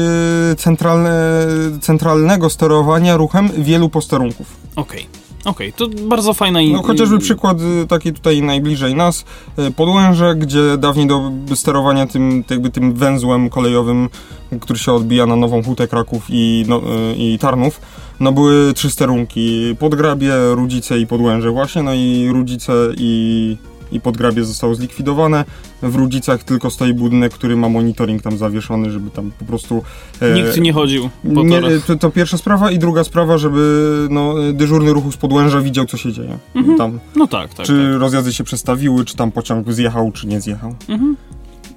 [0.58, 1.12] centralne,
[1.82, 4.48] centralnego sterowania ruchem wielu posterunków.
[4.76, 5.02] Okej.
[5.02, 5.25] Okay.
[5.46, 6.60] Okej, okay, to bardzo fajna.
[6.72, 9.26] No chociażby przykład y, taki tutaj najbliżej nas,
[9.60, 14.10] y, Podłęże, gdzie dawniej do sterowania tym, jakby tym węzłem kolejowym,
[14.62, 16.82] który się odbija na Nową Hutę, Kraków i, no,
[17.12, 17.82] y, i Tarnów,
[18.20, 23.58] no były trzy sterunki, Podgrabie, Rudzice i Podłęże właśnie, no i Rudzice i
[23.92, 25.46] i podgrabie zostało zlikwidowane.
[25.82, 29.84] W Rudzicach tylko stoi budynek, który ma monitoring tam zawieszony, żeby tam po prostu...
[30.22, 34.36] E, Nikt nie chodził po nie, to, to, pierwsza sprawa i druga sprawa, żeby no,
[34.54, 36.38] dyżurny ruchu z Podłęża widział, co się dzieje.
[36.56, 36.78] Mhm.
[36.78, 37.66] Tam, no tak, tak.
[37.66, 38.02] Czy tak.
[38.02, 40.76] rozjazdy się przestawiły, czy tam pociąg zjechał, czy nie zjechał.
[40.90, 41.16] Mhm.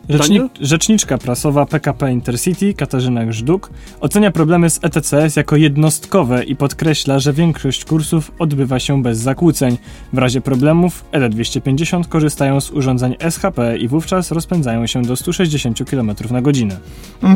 [0.08, 7.18] Rzecznik, rzeczniczka prasowa PKP Intercity Katarzyna Grzduk ocenia problemy z ETCS jako jednostkowe i podkreśla,
[7.18, 9.78] że większość kursów odbywa się bez zakłóceń.
[10.12, 16.12] W razie problemów ED250 korzystają z urządzeń SHP i wówczas rozpędzają się do 160 km
[16.30, 16.76] na godzinę.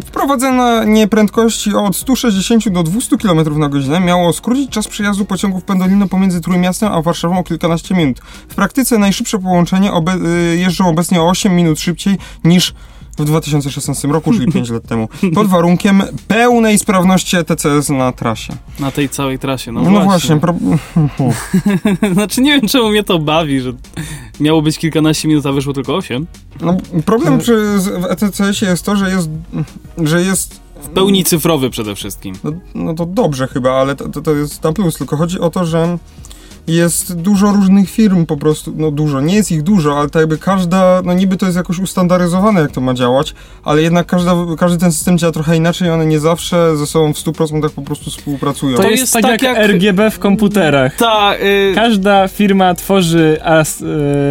[0.05, 6.09] Wprowadzenie prędkości od 160 do 200 km na godzinę miało skrócić czas przejazdu pociągów pendolino
[6.09, 8.21] pomiędzy Trójmiastem a Warszawą o kilkanaście minut.
[8.49, 12.75] W praktyce najszybsze połączenie obe y, jeżdżą obecnie o 8 minut szybciej niż niż
[13.19, 18.57] w 2016 roku, czyli 5 lat temu, pod warunkiem pełnej sprawności ETCS na trasie.
[18.81, 20.37] Na tej całej trasie, no, no właśnie.
[20.41, 20.55] Pro...
[22.13, 23.73] znaczy nie wiem, czemu mnie to bawi, że
[24.41, 26.27] miało być kilkanaście minut, a wyszło tylko 8.
[26.61, 29.29] No, problem przy, w ETCS-ie jest to, że jest,
[29.99, 32.35] że jest w pełni cyfrowy przede wszystkim.
[32.45, 35.51] No, no to dobrze chyba, ale to, to, to jest na plus, tylko chodzi o
[35.51, 35.99] to, że
[36.67, 40.39] jest dużo różnych firm po prostu, no dużo, nie jest ich dużo, ale tak jakby
[40.39, 43.35] każda, no niby to jest jakoś ustandaryzowane, jak to ma działać,
[43.65, 47.17] ale jednak każda, każdy ten system działa trochę inaczej, one nie zawsze ze sobą w
[47.17, 48.77] 100% po prostu współpracują.
[48.77, 50.97] To, to jest, tak, tak jak, jak, RGB w komputerach.
[50.97, 51.73] Ta, y...
[51.75, 53.85] Każda firma tworzy as, y,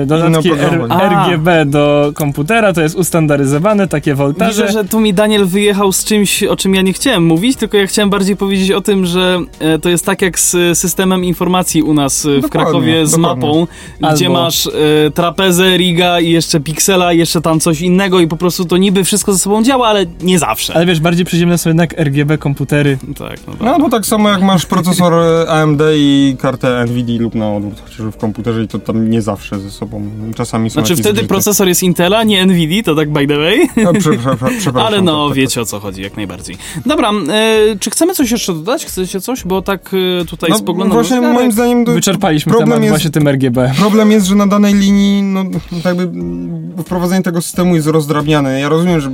[0.05, 4.61] dodatki R, RGB do komputera, to jest ustandaryzowane, takie woltaże.
[4.61, 7.77] Widzę, że tu mi Daniel wyjechał z czymś, o czym ja nie chciałem mówić, tylko
[7.77, 11.83] ja chciałem bardziej powiedzieć o tym, że e, to jest tak jak z systemem informacji
[11.83, 13.47] u nas w Krakowie z dokładnie.
[13.47, 13.67] mapą,
[14.01, 14.15] Albo.
[14.15, 14.71] gdzie masz y,
[15.13, 19.03] trapezę, riga i jeszcze piksela, i jeszcze tam coś innego i po prostu to niby
[19.03, 20.73] wszystko ze sobą działa, ale nie zawsze.
[20.73, 22.97] Ale wiesz, bardziej przyziemne są jednak RGB komputery.
[23.17, 23.61] Tak, no, tak.
[23.61, 27.81] no bo tak samo jak masz procesor e, AMD i kartę NVIDIA lub na odwrót,
[27.83, 30.01] chociażby w komputerze i to tam nie zawsze ze sobą.
[30.35, 33.69] Czasami są Znaczy wtedy procesor jest Intela, nie NVIDIA, to tak by the way.
[33.83, 34.77] No, przepraszam.
[34.77, 35.63] Ale no, tak, tak, wiecie tak.
[35.63, 36.57] o co chodzi, jak najbardziej.
[36.85, 38.85] Dobra, y, czy chcemy coś jeszcze dodać?
[38.85, 39.43] Chcecie coś?
[39.43, 40.97] Bo tak y, tutaj no, spoglądam...
[40.97, 41.83] Właśnie moim zdaniem...
[41.83, 43.71] Do wyczerpaliśmy problem temat jest, właśnie tym RGB.
[43.77, 45.43] Problem jest, że na danej linii no,
[45.85, 46.09] jakby
[46.83, 48.59] wprowadzenie tego systemu jest rozdrabniane.
[48.59, 49.11] Ja rozumiem, że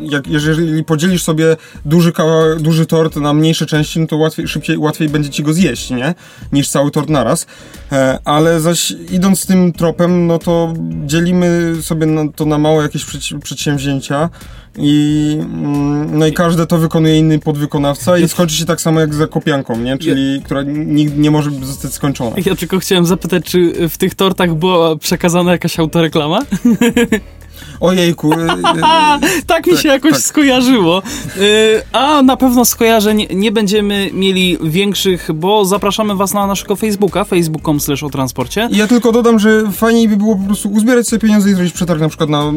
[0.00, 4.78] jak, jeżeli podzielisz sobie duży, kawałek, duży tort na mniejsze części, no to łatwiej, szybciej,
[4.78, 6.14] łatwiej będzie ci go zjeść, nie?
[6.52, 7.46] Niż cały tort naraz.
[7.92, 10.74] E, ale zaś idąc tym tropem, no to
[11.06, 13.06] dzielimy sobie na, to na małe jakieś
[13.42, 14.30] przedsięwzięcia
[14.78, 19.14] i, mm, no i każde to wykonuje inny podwykonawca i skończy się tak samo jak
[19.14, 19.98] za kopianką, nie?
[19.98, 20.42] Czyli ja...
[20.42, 22.36] która nigdy nie może zostać skończona.
[22.46, 26.38] Ja tylko chciałem zapytać, czy w tych tortach była przekazana jakaś autoreklama?
[27.80, 28.32] Ojejku.
[28.32, 30.20] Y, y, tak mi się tak, jakoś tak.
[30.20, 31.02] skojarzyło.
[31.36, 37.24] Y, a na pewno skojarzeń nie będziemy mieli większych, bo zapraszamy was na naszego Facebooka,
[37.24, 38.68] facebook.com slash o transporcie.
[38.72, 42.00] Ja tylko dodam, że fajniej by było po prostu uzbierać sobie pieniądze i zrobić przetarg
[42.00, 42.52] na przykład na e,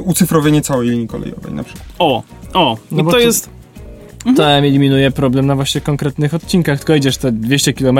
[0.00, 1.86] ucyfrowienie całej linii kolejowej na przykład.
[1.98, 2.22] O,
[2.54, 3.59] o, no i to jest...
[4.20, 4.36] Mhm.
[4.36, 7.98] To eliminuje problem na właśnie konkretnych odcinkach, tylko idziesz te 200 km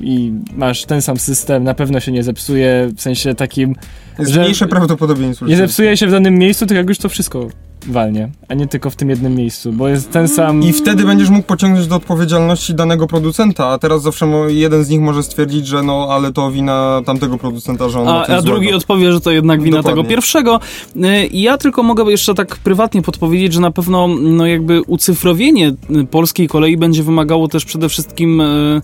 [0.00, 3.74] i masz ten sam system, na pewno się nie zepsuje, w sensie takim,
[4.18, 5.46] Jest że mniejsze prawdopodobieństwo.
[5.46, 7.48] Nie zepsuje się w danym miejscu, tylko jak już to wszystko
[7.86, 10.62] walnie, a nie tylko w tym jednym miejscu, bo jest ten sam...
[10.62, 15.00] I wtedy będziesz mógł pociągnąć do odpowiedzialności danego producenta, a teraz zawsze jeden z nich
[15.00, 19.12] może stwierdzić, że no, ale to wina tamtego producenta, że on A, a drugi odpowie,
[19.12, 20.02] że to jednak wina Dokładnie.
[20.02, 20.60] tego pierwszego.
[20.96, 25.72] Y, ja tylko mogę jeszcze tak prywatnie podpowiedzieć, że na pewno no jakby ucyfrowienie
[26.10, 28.80] polskiej kolei będzie wymagało też przede wszystkim y,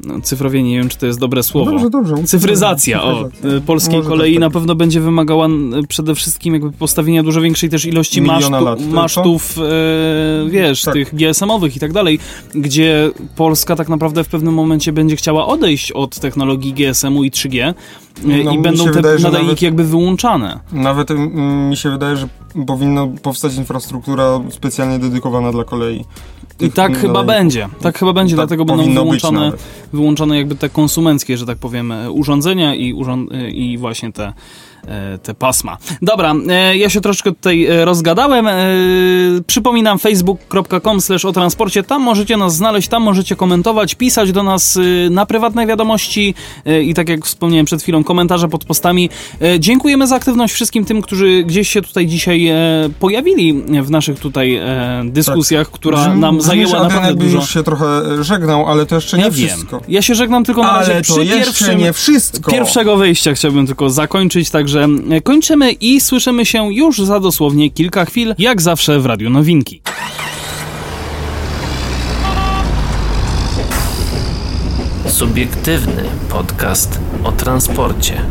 [0.00, 1.70] no, cyfrowienie, nie wiem czy to jest dobre słowo.
[1.70, 2.14] Dobrze, dobrze.
[2.24, 3.60] Cyfryzacja, o, Cyfryzacja.
[3.66, 4.52] polskiej Może kolei tak, na tak.
[4.52, 5.48] pewno będzie wymagała
[5.88, 10.94] przede wszystkim jakby postawienia dużo większej też ilości Miliona masztu, lat masztów, e, wiesz, Tak.
[10.94, 12.18] tych GSM-owych i tak dalej,
[12.54, 17.74] gdzie Polska tak naprawdę w pewnym momencie będzie chciała odejść od technologii GSM-u i 3G
[18.24, 20.60] y, No, i będą te wydaje, nadajniki nawet- jakby wyłączane.
[20.72, 22.28] Nawet mm, mi się wydaje, że
[22.66, 26.04] powinna powstać infrastruktura specjalnie dedykowana dla kolei.
[26.60, 28.82] I tak chyba będzie, tak chyba będzie, Tak dlatego będą
[29.32, 29.62] nawet.
[29.92, 34.32] wyłączone jakby te konsumenckie, że tak powiem, urządzenia i, urząd i właśnie te,
[35.22, 35.76] te pasma.
[36.02, 38.46] Dobra, e, ja się troszkę tutaj e, rozgadałem.
[38.48, 38.54] E,
[39.46, 44.76] Przypominam facebook.com slash o transporcie, tam możecie nas znaleźć, tam możecie komentować, pisać do nas
[44.76, 46.34] e, na prywatne wiadomości
[46.66, 49.10] e, i tak jak wspomniałem przed chwilą, komentarze pod postami.
[49.42, 52.54] E, Dziękujemy za aktywność wszystkim tym, którzy gdzieś się tutaj dzisiaj e,
[53.00, 57.36] pojawili w naszych tutaj e, dyskusjach, która Brzmi- nam zajęła naprawdę dużo.
[57.38, 57.86] już się trochę
[58.20, 59.48] e, żegnał, ale to jeszcze nie Ja wiem.
[59.48, 59.80] wszystko.
[59.88, 62.50] Ja się żegnam tylko na razie Ale przy to jeszcze pierwszym, nie wszystko.
[62.50, 68.04] pierwszego wyjścia chciałbym tylko zakończyć, także e, kończymy i słyszymy się już za dosłownie kilka
[68.04, 69.80] chwil, jak zawsze w Radiu Nowinki.
[75.06, 78.22] Subiektywny podcast o transporcie.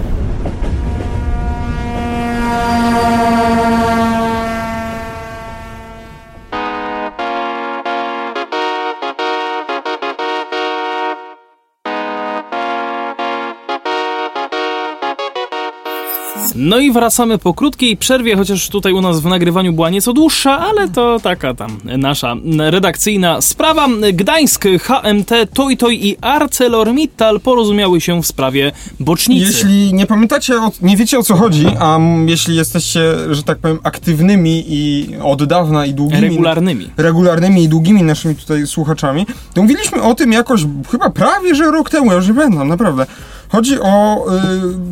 [16.63, 20.59] No i wracamy po krótkiej przerwie, chociaż tutaj u nas w nagrywaniu była nieco dłuższa,
[20.59, 23.87] ale to taka tam nasza redakcyjna sprawa.
[24.13, 29.45] Gdańsk, HMT, Toy Toy i ArcelorMittal porozumiały się w sprawie bocznicy.
[29.45, 33.01] Jeśli nie pamiętacie, o, nie wiecie o co chodzi, a jeśli jesteście,
[33.31, 36.21] że tak powiem, aktywnymi i od dawna i długimi...
[36.21, 36.89] Regularnymi.
[36.97, 40.61] regularnymi i długimi naszymi tutaj słuchaczami, to mówiliśmy o tym jakoś
[40.91, 43.05] chyba prawie, że rok temu, ja już nie pamiętam, naprawdę.
[43.53, 44.25] Chodzi o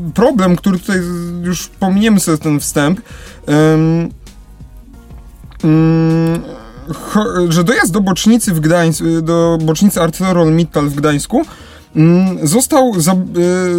[0.08, 0.98] y, problem, który tutaj
[1.44, 3.02] już pominiemy sobie ten wstęp.
[3.50, 4.10] Ym,
[5.64, 6.42] ym,
[6.94, 11.42] cho- że dojazd do bocznicy w Gdańsku, do bocznicy ArcelorMittal w Gdańsku
[12.44, 13.14] został za,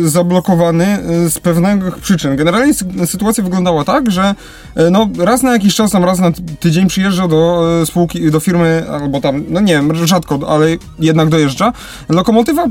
[0.03, 2.37] y, zablokowany y, z pewnych przyczyn.
[2.37, 4.35] Generalnie sy- sytuacja wyglądała tak, że
[4.81, 8.41] y, no, raz na jakiś czas, tam raz na ty- tydzień przyjeżdża do spółki, do
[8.41, 10.67] firmy, albo tam, no nie wiem, rzadko, ale
[10.99, 11.73] jednak dojeżdża,
[12.09, 12.67] lokomotywa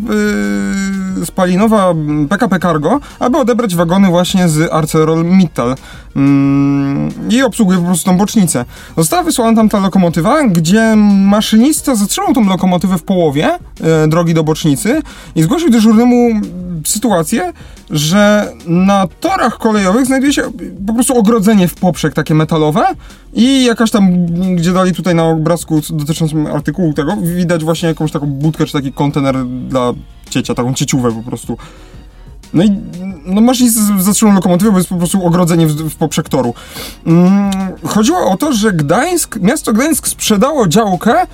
[1.25, 5.77] spalinowa mm, PKP Cargo, aby odebrać wagony właśnie z ArcelorMittal mm,
[7.29, 8.65] i obsługuje po prostu tą bocznicę.
[8.97, 10.95] Została wysłana tam ta lokomotywa, gdzie
[11.25, 13.49] maszynista zatrzymał tą lokomotywę w połowie
[13.81, 15.01] e, drogi do bocznicy
[15.35, 16.41] i zgłosił dyżurnemu
[16.85, 17.53] sytuację,
[17.89, 20.43] że na torach kolejowych znajduje się
[20.87, 22.83] po prostu ogrodzenie w poprzek takie metalowe
[23.33, 28.27] i jakaś tam, gdzie dali tutaj na obrazku dotyczącym artykułu tego, widać właśnie jakąś taką
[28.27, 29.93] budkę czy taki kontener dla
[30.29, 31.57] ciecia, taką cieciówę po prostu.
[32.53, 32.71] No i
[33.25, 36.53] no masz nic zatrzymał lokomotywę, bo jest po prostu ogrodzenie w, w poprzek toru.
[37.05, 37.51] Mm,
[37.85, 41.27] chodziło o to, że Gdańsk, miasto Gdańsk sprzedało działkę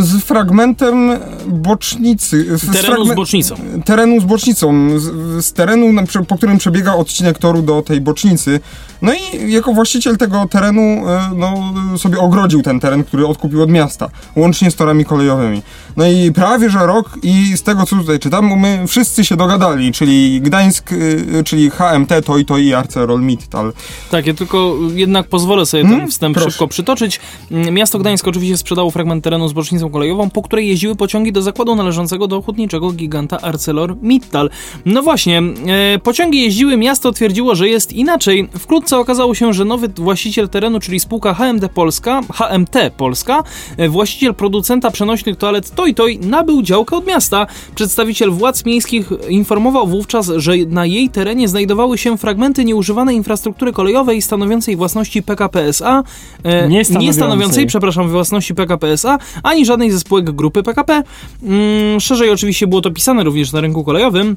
[0.00, 1.10] z fragmentem
[1.46, 2.58] bocznicy.
[2.58, 3.56] Z, Terenu z bocznicą.
[3.84, 5.04] Terenu z bocznicą, z,
[5.44, 8.60] z terenu, na, po którym przebiega odcinek toru do tej bocznicy.
[9.02, 13.70] No i jako właściciel tego terenu e, no, sobie ogrodził ten teren, który odkupił od
[13.70, 15.62] miasta, łącznie z torami kolejowymi.
[15.96, 19.92] No i prawie, że rok i z tego, co tutaj czytam, my wszyscy się dogadali,
[19.92, 23.72] czyli Gdańsk, y, czyli HMT, Toy Toy i ArcelorMittal.
[24.10, 26.00] Tak, ja tylko jednak pozwolę sobie Hmm?
[26.00, 26.50] ten wstęp Proszę.
[26.50, 27.20] szybko przytoczyć.
[27.50, 31.42] Mm, Miasto Gdańsk oczywiście sprzedało fragment terenu z bocznicą kolejową, po której jeździły pociągi do
[31.42, 34.50] zakładu należącego do hutniczego giganta ArcelorMittal.
[34.86, 38.48] No właśnie, e, pociągi jeździły, miasto twierdziło, że jest inaczej.
[38.58, 43.42] Wkrótce okazało się, że nowy właściciel terenu, czyli spółka HMD Polska, HMT Polska,
[43.76, 47.46] e, właściciel producenta przenośnych toalet Toy Toy, nabył działkę od miasta.
[47.74, 54.22] Przedstawiciel władz miejskich informował wówczas, że na jej terenie znajdowały się fragmenty nieużywanej infrastruktury kolejowej
[54.22, 56.02] stanowiącej własności PKP SA,
[56.42, 57.06] e, Nie stanowiącej.
[57.06, 61.02] nie stanowiącej, przepraszam, własności PKP SA, ani żadnej ze spółek grupy PKP.
[61.42, 64.36] Mm, szerzej oczywiście było to pisane również na rynku kolejowym.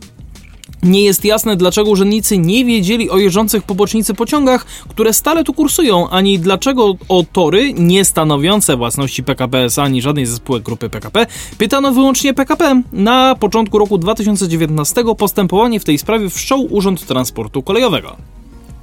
[0.84, 5.54] Nie jest jasne, dlaczego urzędnicy nie wiedzieli o jeżdżących po bocznicy pociągach, które stale tu
[5.54, 10.90] kursują, ani dlaczego o tory nie stanowiące własności PKP SA, ani żadnej ze spółek grupy
[10.90, 11.26] PKP.
[11.58, 12.82] Pytano wyłącznie PKP.
[12.94, 18.18] Na początku roku 2019 postępowanie w tej sprawie wszczął Urząd Transportu Kolejowego.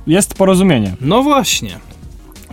[0.07, 0.95] Jest porozumienie.
[1.01, 1.79] No właśnie,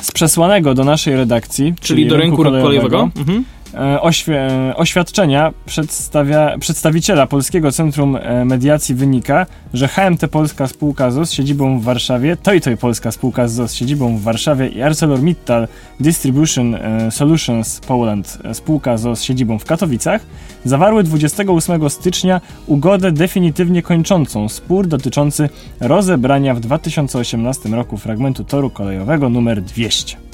[0.01, 3.09] Z przesłanego do naszej redakcji, czyli, do rynku kolejowego.
[3.17, 3.43] Mhm.
[3.77, 11.29] E, oświ- oświadczenia przedstawia, przedstawiciela Polskiego Centrum e, Mediacji wynika, że HMT Polska Spółka ZOS
[11.29, 15.67] z siedzibą w Warszawie, Toj Toj Polska Spółka ZOS z siedzibą w Warszawie i ArcelorMittal
[15.99, 20.21] Distribution e, Solutions Poland Spółka ZOS z siedzibą w Katowicach
[20.65, 25.49] zawarły 28 stycznia ugodę definitywnie kończącą spór dotyczący
[25.79, 30.26] rozebrania w 2018 roku fragmentu toru kolejowego numer 200.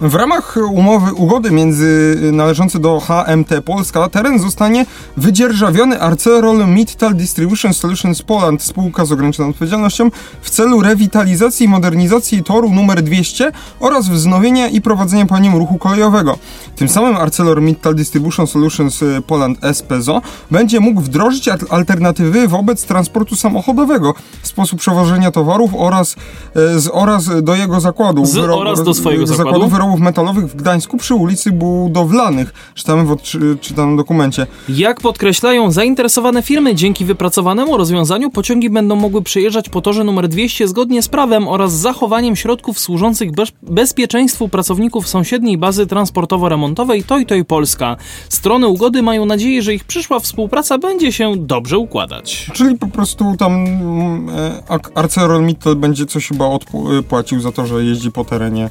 [0.00, 4.86] W ramach umowy, ugody między należący do HMT Polska teren zostanie
[5.16, 10.10] wydzierżawiony ArcelorMittal Distribution Solutions Poland, spółka z ograniczoną odpowiedzialnością,
[10.42, 15.78] w celu rewitalizacji i modernizacji toru numer 200 oraz wznowienia i prowadzenia po nim ruchu
[15.78, 16.38] kolejowego.
[16.76, 24.80] Tym samym ArcelorMittal Distribution Solutions Poland SPZO będzie mógł wdrożyć alternatywy wobec transportu samochodowego, sposób
[24.80, 26.16] przewożenia towarów oraz,
[26.56, 28.26] e, z, oraz do jego zakładu.
[28.26, 29.50] Z, oraz do swojego zakładu.
[29.50, 32.54] zakładu wyrobów metalowych w Gdańsku przy ulicy Budowlanych.
[32.74, 34.46] Czytamy w odczytanym dokumencie.
[34.68, 40.68] Jak podkreślają zainteresowane firmy, dzięki wypracowanemu rozwiązaniu pociągi będą mogły przejeżdżać po torze numer 200
[40.68, 47.44] zgodnie z prawem oraz zachowaniem środków służących bez bezpieczeństwu pracowników sąsiedniej bazy transportowo-remontowej Toj Toj
[47.44, 47.96] Polska.
[48.28, 52.50] Strony ugody mają nadzieję, że ich przyszła współpraca będzie się dobrze układać.
[52.52, 54.62] Czyli po prostu tam mm, e,
[54.94, 58.70] ArcelorMittal będzie coś chyba odpłacił za to, że jeździ po terenie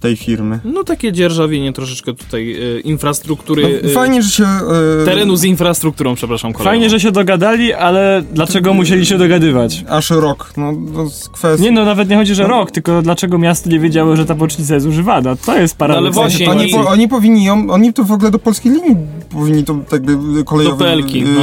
[0.00, 0.60] tej firmy.
[0.64, 3.80] No takie dzierżawienie troszeczkę tutaj e, infrastruktury.
[3.84, 4.44] No, fajnie, że się...
[4.44, 6.52] E, terenu z infrastrukturą, przepraszam.
[6.52, 6.70] Kolejną.
[6.70, 9.84] Fajnie, że się dogadali, ale dlaczego musieli się dogadywać?
[9.88, 11.64] Aż rok, no to jest kwestia...
[11.64, 12.48] Nie no, nawet nie chodzi, że no.
[12.48, 15.36] rok, tylko dlaczego miasto nie wiedziało, że ta bocznica jest używana?
[15.36, 16.16] To jest paradoks.
[16.16, 16.50] No, ale właśnie...
[16.50, 18.96] Oni, po, oni powinni ją, oni to w ogóle do polskiej linii
[19.28, 20.94] powinni to jakby kolejowo wy,
[21.24, 21.40] no.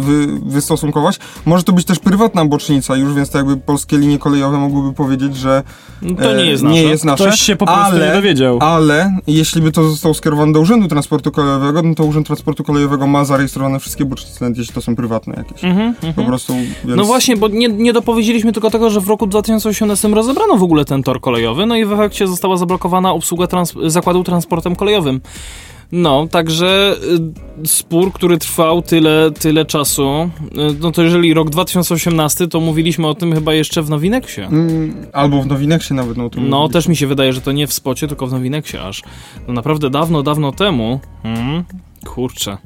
[0.00, 1.18] wy, wystosunkować.
[1.46, 5.36] Może to być też prywatna bocznica już, więc to jakby polskie linie kolejowe mogłyby powiedzieć,
[5.36, 5.62] że
[6.02, 6.74] no to nie jest nasze.
[6.74, 7.24] Nie jest nasze.
[7.24, 8.58] Ktoś się po prostu ale, nie dowiedział.
[8.60, 13.06] Ale jeśli by to zostało skierowane do Urzędu Transportu Kolejowego, no to Urząd Transportu Kolejowego
[13.06, 15.64] ma zarejestrowane wszystkie bocznice, jeśli to są prywatne jakieś.
[15.64, 16.52] Mm -hmm, po prostu.
[16.84, 16.96] Więc...
[16.96, 20.84] No właśnie, bo nie, nie dopowiedzieliśmy tylko tego, że w roku 2018 rozebrano w ogóle
[20.84, 25.20] ten tor kolejowy, no i w efekcie została zablokowana obsługa trans zakładu transportem kolejowym.
[25.92, 26.96] No, także
[27.64, 30.30] y, spór, który trwał tyle, tyle czasu, y,
[30.80, 34.40] no to jeżeli rok 2018, to mówiliśmy o tym chyba jeszcze w Nowineksie.
[34.40, 36.16] Mm, albo w Nowineksie nawet.
[36.16, 39.02] No, no też mi się wydaje, że to nie w spocie, tylko w Nowineksie aż.
[39.48, 41.00] No naprawdę dawno, dawno temu.
[41.22, 41.64] Hmm,
[42.04, 42.56] kurczę.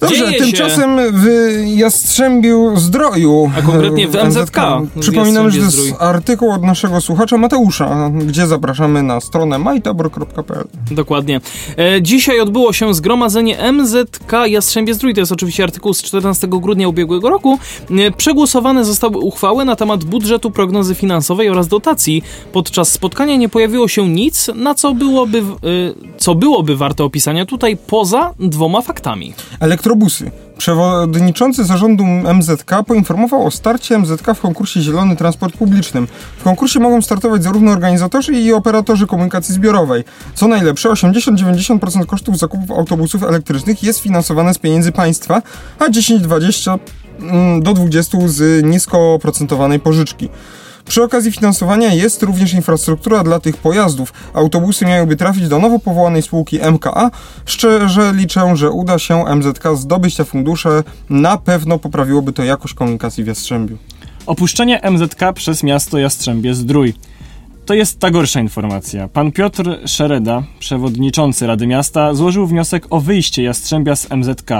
[0.00, 1.26] Dobrze, tymczasem w
[1.66, 3.50] Jastrzębiu Zdroju.
[3.58, 4.56] A konkretnie w MZK.
[5.00, 10.64] Przypominam, że to jest artykuł od naszego słuchacza Mateusza, gdzie zapraszamy na stronę majtabor.pl.
[10.90, 11.40] Dokładnie.
[11.76, 15.14] E, dzisiaj odbyło się zgromadzenie MZK Jastrzębie Zdrój.
[15.14, 17.58] To jest oczywiście artykuł z 14 grudnia ubiegłego roku.
[17.90, 22.22] E, przegłosowane zostały uchwały na temat budżetu, prognozy finansowej oraz dotacji.
[22.52, 25.42] Podczas spotkania nie pojawiło się nic, na co byłoby, e,
[26.18, 29.34] co byłoby warte opisania tutaj poza dwoma faktami.
[29.88, 30.30] Elektrobusy.
[30.58, 36.08] Przewodniczący zarządu MZK poinformował o starcie MZK w konkursie Zielony Transport Publicznym.
[36.38, 40.04] W konkursie mogą startować zarówno organizatorzy i operatorzy komunikacji zbiorowej.
[40.34, 45.42] Co najlepsze, 80-90% kosztów zakupów autobusów elektrycznych jest finansowane z pieniędzy państwa,
[45.78, 46.78] a 10-20
[47.20, 50.28] mm, do 20 z nisko oprocentowanej pożyczki.
[50.88, 54.12] Przy okazji finansowania jest również infrastruktura dla tych pojazdów.
[54.34, 57.10] Autobusy miałyby trafić do nowo powołanej spółki MKA.
[57.44, 60.82] Szczerze liczę, że uda się MZK zdobyć te fundusze.
[61.10, 63.78] Na pewno poprawiłoby to jakość komunikacji w Jastrzębiu.
[64.26, 66.94] Opuszczenie MZK przez miasto Jastrzębie Zdrój.
[67.66, 69.08] To jest ta gorsza informacja.
[69.08, 74.50] Pan Piotr Szereda, przewodniczący Rady Miasta, złożył wniosek o wyjście Jastrzębia z MZK.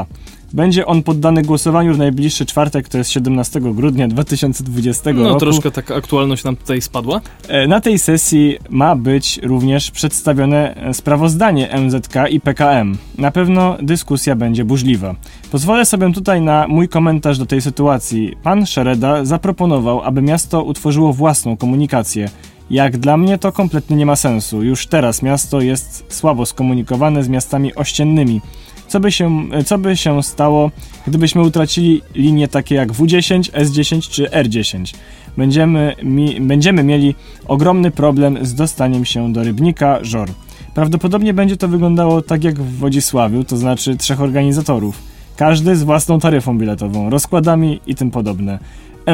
[0.53, 5.33] Będzie on poddany głosowaniu w najbliższy czwartek, to jest 17 grudnia 2020 no, roku.
[5.33, 7.21] No troszkę taka aktualność nam tutaj spadła.
[7.49, 12.99] E, na tej sesji ma być również przedstawione e, sprawozdanie MZK i PKM.
[13.19, 15.15] Na pewno dyskusja będzie burzliwa.
[15.51, 18.37] Pozwolę sobie tutaj na mój komentarz do tej sytuacji.
[18.43, 22.29] Pan Szereda zaproponował, aby miasto utworzyło własną komunikację.
[22.71, 24.63] Jak dla mnie to kompletnie nie ma sensu.
[24.63, 28.41] Już teraz miasto jest słabo skomunikowane z miastami ościennymi.
[28.89, 30.71] Co by się, co by się stało,
[31.07, 34.95] gdybyśmy utracili linie takie jak W10, S10 czy R10?
[35.37, 37.15] Będziemy, mi, będziemy mieli
[37.47, 40.29] ogromny problem z dostaniem się do Rybnika, Żor.
[40.75, 45.03] Prawdopodobnie będzie to wyglądało tak jak w Wodzisławiu, to znaczy trzech organizatorów.
[45.37, 48.59] Każdy z własną taryfą biletową, rozkładami i tym podobne.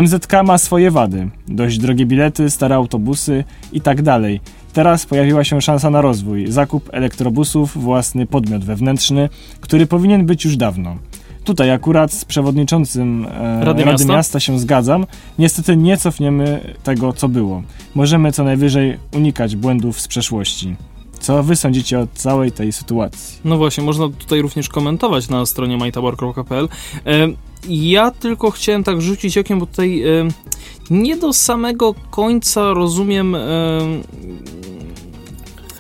[0.03, 1.31] MZK ma swoje wady.
[1.49, 4.41] Dość drogie bilety, stare autobusy i tak dalej.
[4.75, 9.29] Teraz pojawiła się szansa na rozwój, zakup elektrobusów, własny podmiot wewnętrzny,
[9.61, 10.97] który powinien być już dawno.
[11.45, 14.41] Tutaj akurat z przewodniczącym e, Rady, Rady Miasta?
[14.41, 15.07] Się zgadzam.
[15.39, 17.63] Niestety nie cofniemy tego, co było.
[17.95, 20.77] Możemy co najwyżej unikać błędów z przeszłości.
[21.21, 23.39] Co wy sądzicie o całej tej sytuacji?
[23.45, 26.69] No właśnie, można tutaj również komentować na stronie mytabor.pl.
[27.07, 27.29] E,
[27.69, 30.29] ja tylko chciałem tak rzucić okiem, bo tutaj e,
[30.91, 33.35] nie do samego końca rozumiem.
[33.35, 33.41] E,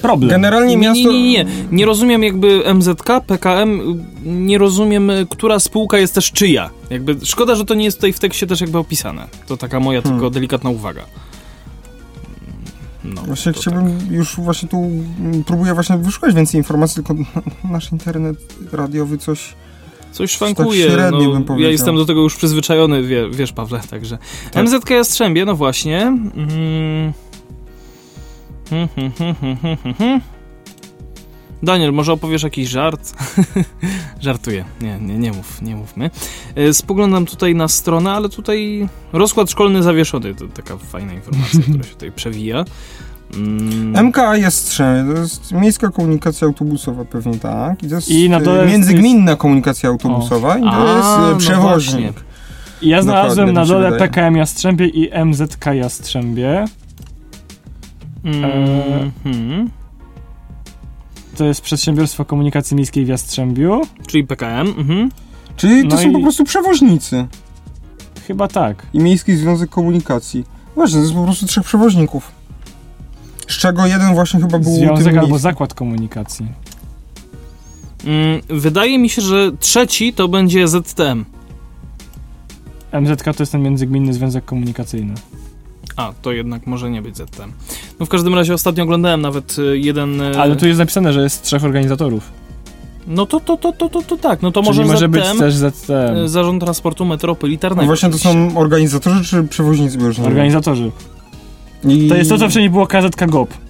[0.02, 0.30] Problem.
[0.30, 1.12] Generalnie nie, miasto...
[1.12, 1.46] nie, nie, nie.
[1.72, 3.80] Nie rozumiem jakby MZK, PKM,
[4.24, 6.70] nie rozumiem, e, która spółka jest też czyja.
[6.90, 9.28] Jakby szkoda, że to nie jest tutaj w tekście też jakby opisane.
[9.46, 10.20] To taka moja Hmm.
[10.20, 11.02] tylko delikatna uwaga.
[13.04, 17.14] No, Właśnie chciałbym, już właśnie tu mm, próbuję właśnie wyszukać więcej informacji, tylko
[17.70, 18.36] nasz internet
[18.72, 19.54] radiowy coś...
[20.14, 20.84] Coś tak szwankuje.
[20.90, 21.70] średnio no, bym ja powiedział.
[21.72, 24.18] jestem do tego już przyzwyczajony, wie, wiesz, Pawle, także.
[24.52, 24.64] Tak.
[24.64, 26.00] MZK Jastrzębie, no właśnie.
[26.00, 27.12] Mm.
[28.70, 30.20] Hmm, hmm, hmm, hmm, hmm, hmm, hmm.
[31.62, 33.14] Daniel, może opowiesz jakiś żart?
[34.20, 34.64] Żartuję.
[34.80, 36.10] Nie, nie, nie mów, nie mówmy.
[36.54, 40.34] E, Spoglądam tutaj na stronę, ale tutaj rozkład szkolny zawieszony.
[40.34, 42.64] To taka fajna informacja, która się tutaj przewija.
[43.36, 44.06] Mm.
[44.06, 47.82] MK jest Strzemie, to jest miejska komunikacja autobusowa pewnie tak.
[47.82, 51.32] I to jest I na dole jest- międzygminna komunikacja autobusowa i to A, jest no
[51.32, 52.24] e, przewoźnik.
[52.82, 54.08] ja znalazłem Dokładnie, na dole wydaje.
[54.10, 56.64] PKM Jastrzębie i MZK Jastrzębie.
[58.24, 59.70] Mm, hmm.
[61.36, 63.80] To jest Przedsiębiorstwo Komunikacji Miejskiej w Jastrzębiu.
[64.06, 64.68] Czyli PKM.
[64.78, 65.10] Mhm.
[65.56, 67.26] Czyli to No są i- po prostu przewoźnicy
[68.26, 68.86] Chyba tak.
[68.92, 70.44] i Miejski Związek Komunikacji.
[70.74, 72.32] Właśnie, to jest po prostu trzech przewoźników.
[73.48, 75.38] Z czego jeden właśnie chyba był Związek albo.
[75.38, 76.46] Zakład Komunikacji.
[78.04, 81.24] Mm, wydaje mi się, że trzeci to będzie ZTM.
[82.92, 85.14] MZK to jest ten Międzygminny Związek Komunikacyjny.
[85.96, 87.52] A, to jednak może nie być ZTM.
[88.00, 90.20] No w każdym razie ostatnio oglądałem nawet y, jeden...
[90.20, 92.30] y, Ale tu jest napisane, że jest trzech organizatorów.
[93.06, 95.24] No to, to, to, to, to, to tak, no to Czyli może może ZTM, być
[95.38, 96.16] też ZTM.
[96.16, 97.82] y, Zarząd Transportu Metropolitarnego.
[97.82, 99.98] No właśnie to są organizatorzy czy przewoźnicy?
[100.24, 100.90] Organizatorzy.
[101.88, 102.08] I...
[102.08, 103.63] To jest to, co wcześniej było KZK GOP.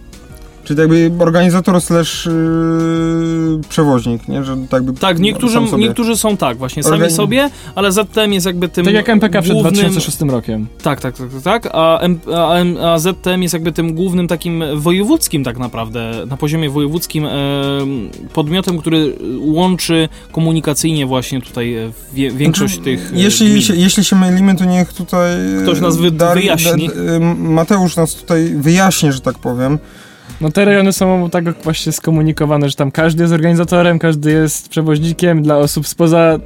[0.65, 4.45] Czyli tak jakby organizator slash yy, przewoźnik, nie?
[4.45, 8.69] Że tak Tak, niektórzy, niektórzy są tak, właśnie sami Organi- sobie, ale ZTM jest jakby
[8.69, 9.75] tym Tak jak MPK przed głównym...
[9.75, 10.67] 2006 rokiem.
[10.83, 11.75] Tak, tak, tak, tak, tak.
[11.75, 16.37] A, M, a, M, a ZTM jest jakby tym głównym takim wojewódzkim tak naprawdę, na
[16.37, 17.31] poziomie wojewódzkim e,
[18.33, 23.62] podmiotem, który łączy komunikacyjnie właśnie tutaj e, wie, większość Znaczy, tych e, Jeśli gmin.
[23.62, 25.37] się, jeśli się mylimy, to niech tutaj...
[25.62, 26.91] Ktoś nas wy- wyjaśni.
[27.17, 29.79] e, Mateusz nas tutaj wyjaśni, że tak powiem.
[30.41, 35.43] No te rejony są tak właśnie skomunikowane, że tam każdy jest organizatorem, każdy jest przewoźnikiem.
[35.43, 36.39] Dla osób spoza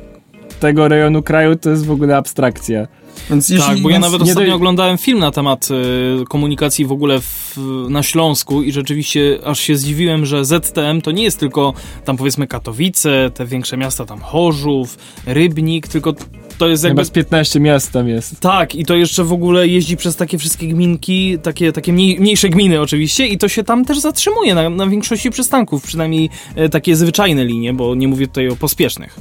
[0.60, 2.86] tego rejonu kraju to jest w ogóle abstrakcja.
[3.30, 6.92] Więc jeśli, tak, bo ja nawet ostatnio doj- oglądałem film na temat e, komunikacji w
[6.92, 7.56] ogóle w,
[7.90, 11.74] na Śląsku i rzeczywiście aż się zdziwiłem, że ZTM to nie jest tylko
[12.04, 16.14] tam powiedzmy Katowice, te większe miasta, tam Chorzów, Rybnik, tylko
[16.58, 18.40] to jest jakby Chyba z 15 miast tam jest.
[18.40, 22.48] Tak, i to jeszcze w ogóle jeździ przez takie wszystkie gminki, takie, takie mniej, mniejsze
[22.48, 26.96] gminy oczywiście, i to się tam też zatrzymuje na, na większości przystanków, przynajmniej e, takie
[26.96, 29.20] zwyczajne linie, bo nie mówię tutaj o pospiesznych.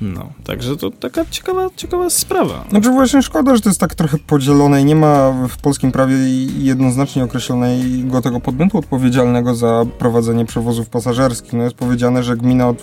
[0.00, 2.64] No, także to taka ciekawa, ciekawa sprawa.
[2.70, 6.14] Znaczy właśnie szkoda, że to jest tak trochę podzielone i nie ma w polskim prawie
[6.58, 11.52] jednoznacznie określonego tego podmiotu odpowiedzialnego za prowadzenie przewozów pasażerskich.
[11.52, 12.74] No jest powiedziane, że gmina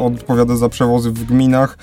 [0.00, 1.78] odpowiada za przewozy w gminach,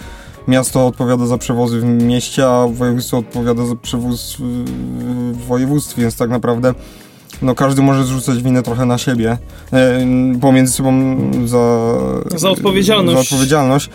[0.48, 6.30] miasto odpowiada za przewozy w mieście, a województwo odpowiada za przewóz w, województwie, więc tak
[6.30, 6.74] naprawdę
[7.42, 9.38] no każdy może zrzucać winę trochę na siebie,
[9.74, 10.06] e,
[10.42, 11.94] pomiędzy sobą za...
[12.36, 13.16] Za odpowiedzialność.
[13.16, 13.90] Za odpowiedzialność.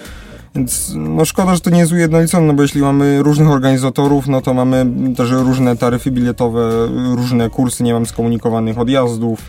[0.55, 4.41] Więc no szkoda, że to nie jest ujednolicone, no bo jeśli mamy różnych organizatorów, no
[4.41, 4.87] to mamy
[5.17, 9.43] też różne taryfy biletowe, różne kursy nie mam skomunikowanych odjazdów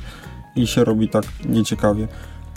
[0.55, 2.07] i się robi tak nieciekawie.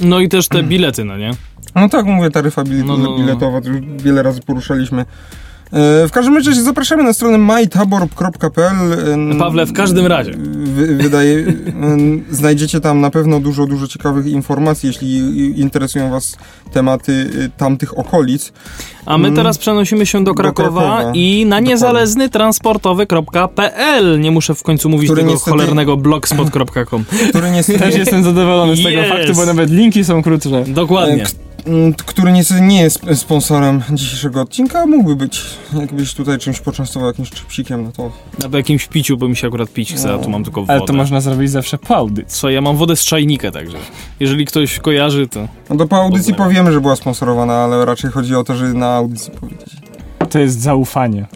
[0.01, 1.31] No i też te bilety, no nie?
[1.75, 3.17] No tak, mówię, taryfa bilet, No, no, no.
[3.17, 5.01] biletowa, to już wiele razy poruszaliśmy.
[5.73, 8.93] E, W każdym razie zapraszamy na stronę mytabor.pl.
[9.33, 10.33] E, Pawle, w każdym razie.
[10.65, 11.53] Wy, wydaje, e,
[12.31, 15.17] znajdziecie tam na pewno dużo, dużo ciekawych informacji, jeśli
[15.61, 16.37] interesują was
[16.73, 18.53] tematy tamtych okolic.
[19.07, 19.37] A my Mm.
[19.37, 21.13] teraz przenosimy się do Do Krakowa, Krakowa.
[21.15, 24.21] i na niezależny transportowy.pl.
[24.21, 27.05] Nie muszę w końcu mówić Który tego niestety- cholernego blogspot.com.
[27.29, 29.09] Który niestety, Też jestem zadowolony z tego Yes.
[29.09, 30.65] faktu, bo nawet linki są krótsze.
[30.69, 31.25] Dokładnie.
[31.61, 35.43] E, k- m, który niestety nie jest sponsorem dzisiejszego odcinka, a mógłby być.
[35.81, 38.13] Jakbyś tutaj czymś poczęstował jakimś czypsikiem, no to
[38.51, 40.73] Na jakimś piciu, bo mi się akurat pić chce, a tu mam tylko wodę.
[40.73, 42.41] Ale to można zrobić zawsze po audycji.
[42.41, 43.77] Co, ja mam wodę z czajnika, także
[44.21, 45.49] jeżeli ktoś kojarzy, to...
[45.71, 48.95] No to po audycji powiemy, że była sponsorowana, ale raczej chodzi o to, że na
[48.95, 49.69] audycji powiedzieć.
[50.31, 51.27] To jest zaufanie.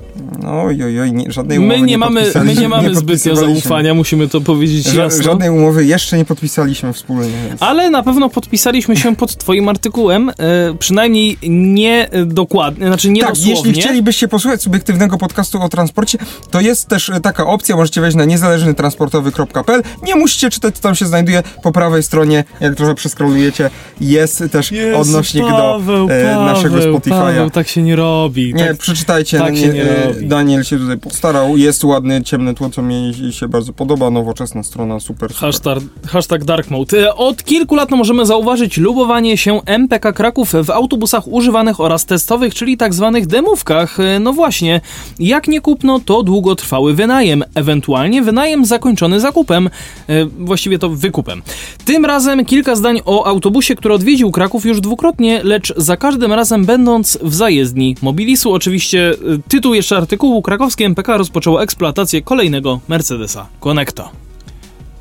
[0.46, 4.28] Oj, oj, oj, nie, żadnej umowy my nie, mamy, my nie mamy zbytnio zaufania, musimy
[4.28, 5.22] to powiedzieć Ża jasno.
[5.22, 7.32] Żadnej umowy jeszcze nie podpisaliśmy wspólnie.
[7.48, 7.62] Więc.
[7.62, 10.32] Ale na pewno podpisaliśmy się pod twoim artykułem, e,
[10.78, 13.52] przynajmniej nie dokładnie, znaczy nie tak, dosłownie.
[13.52, 16.18] jeśli chcielibyście posłuchać subiektywnego podcastu o transporcie,
[16.50, 19.82] to jest też taka opcja, możecie wejść na niezależnytransportowy.pl.
[20.02, 24.72] Nie musicie czytać, co tam się znajduje po prawej stronie, jak trochę przeskrolujecie, jest też
[24.72, 27.10] Jezu, odnośnik Paweł, do e, naszego Spotify'a.
[27.10, 28.54] Paweł, tak się nie robi.
[28.54, 32.70] Nie, tak, przeczytajcie, tak się nie e, Daniel się tutaj postarał, jest ładny, ciemne tło,
[32.70, 35.46] co mi się bardzo podoba, nowoczesna strona, super, super.
[35.46, 37.14] Hashtag, hashtag Dark Mode.
[37.14, 42.76] Od kilku lat możemy zauważyć lubowanie się MPK Kraków w autobusach używanych oraz testowych, czyli
[42.76, 43.98] tak zwanych demówkach.
[44.20, 44.80] No właśnie,
[45.18, 49.70] jak nie kupno, to długotrwały wynajem, ewentualnie wynajem zakończony zakupem,
[50.08, 51.42] e, właściwie to wykupem.
[51.84, 56.64] Tym razem kilka zdań o autobusie, który odwiedził Kraków już dwukrotnie, lecz za każdym razem
[56.64, 58.52] będąc w zajezdni Mobilisu.
[58.52, 59.14] Oczywiście e,
[59.48, 64.08] tytuł jeszcze artykułu krakowskie MPK rozpoczęło eksploatację kolejnego Mercedesa Conecto.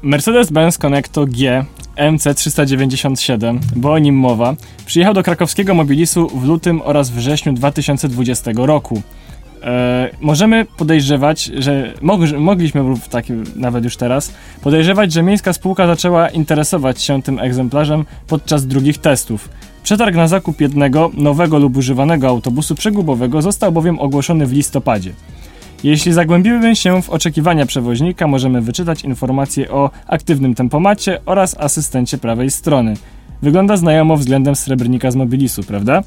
[0.04, 1.66] Mercedes-Benz Conecto G
[1.98, 9.02] MC397, bo o nim mowa, przyjechał do krakowskiego Mobilisu w lutym oraz wrześniu 2020 roku.
[9.64, 12.84] E, możemy podejrzewać, że mog, mogliśmy
[13.56, 19.50] nawet już teraz podejrzewać, że miejska spółka zaczęła interesować się tym egzemplarzem podczas drugich testów.
[19.84, 25.14] Przetarg na zakup jednego nowego lub używanego autobusu przegubowego został bowiem ogłoszony w listopadzie.
[25.84, 32.52] Jeśli zagłębimy się w oczekiwania przewoźnika, możemy wyczytać informacje o aktywnym tempomacie oraz asystencie prawej
[32.52, 32.94] strony.
[33.42, 36.04] Wygląda znajomo względem srebrnika z mobilisu, prawda?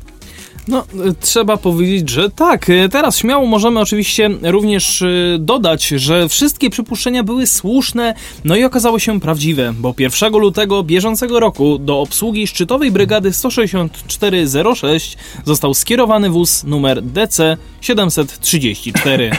[0.68, 0.84] No,
[1.20, 2.66] trzeba powiedzieć, że tak.
[2.90, 8.14] Teraz śmiało możemy oczywiście również y, dodać, że wszystkie przypuszczenia były słuszne,
[8.44, 15.16] no i okazało się prawdziwe, bo 1 lutego bieżącego roku do obsługi szczytowej brygady 16406
[15.44, 19.30] został skierowany wóz numer DC 734.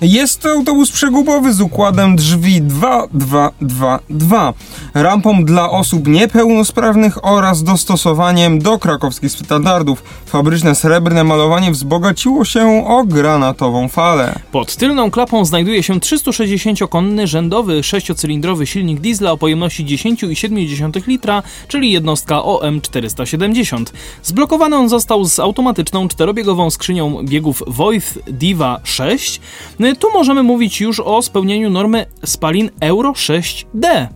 [0.00, 4.54] Jest to autobus przegubowy z układem drzwi 2222,
[4.94, 10.02] rampą dla osób niepełnosprawnych oraz dostosowaniem do krakowskich standardów.
[10.26, 14.38] Fabryczne srebrne malowanie wzbogaciło się o granatową falę.
[14.52, 21.92] Pod tylną klapą znajduje się 360-konny rzędowy sześciocylindrowy silnik diesla o pojemności 10,7 litra, czyli
[21.92, 23.84] jednostka OM470.
[24.22, 29.40] Zblokowany on został z automatyczną czterobiegową skrzynią biegów Voith Diva 6,
[29.77, 34.06] no tu możemy mówić już o spełnieniu normy spalin Euro 6D.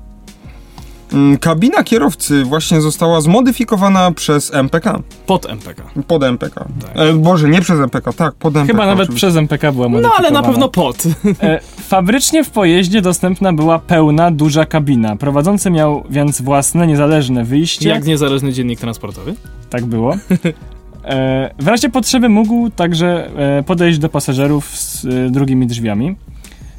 [1.13, 5.03] Mm, kabina kierowcy właśnie została zmodyfikowana przez MPK.
[5.27, 5.83] Pod MPK.
[6.07, 6.55] Pod MPK.
[6.55, 6.91] Tak.
[6.95, 8.73] E, Boże, nie przez MPK, tak, pod MPK.
[8.73, 9.27] Chyba nawet oczywiście.
[9.27, 10.23] przez MPK była modyfikowana.
[10.23, 11.03] No ale na pewno pod.
[11.43, 15.17] E, fabrycznie w pojeździe dostępna była pełna, duża kabina.
[15.17, 17.89] Prowadzący miał więc własne, niezależne wyjście.
[17.89, 19.35] Jak niezależny dziennik transportowy?
[19.71, 20.15] Tak było.
[21.05, 26.17] E, w razie potrzeby mógł także e, podejść do pasażerów z e, drugimi drzwiami.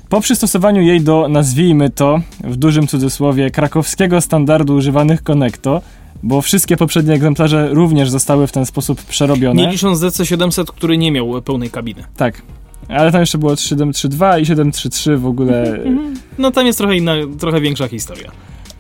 [0.10, 5.82] Po przystosowaniu jej do, nazwijmy to, w dużym cudzysłowie, krakowskiego standardu używanych Konekto,
[6.24, 9.62] bo wszystkie poprzednie egzemplarze również zostały w ten sposób przerobione.
[9.62, 12.04] Nie licząc DC700, który nie miał pełnej kabiny.
[12.18, 12.42] Tak.
[12.88, 15.64] Ale tam jeszcze było 732 i 733 w ogóle.
[16.38, 18.32] No tam jest trochę inna, trochę większa historia.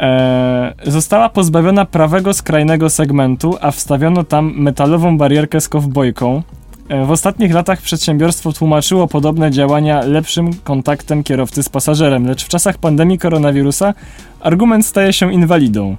[0.03, 6.41] E, została pozbawiona prawego skrajnego segmentu, a wstawiono tam metalową barierkę z kowbojką.
[6.89, 12.47] E, w ostatnich latach przedsiębiorstwo tłumaczyło podobne działania lepszym kontaktem kierowcy z pasażerem, lecz w
[12.47, 13.93] czasach pandemii koronawirusa
[14.39, 15.95] argument staje się inwalidą.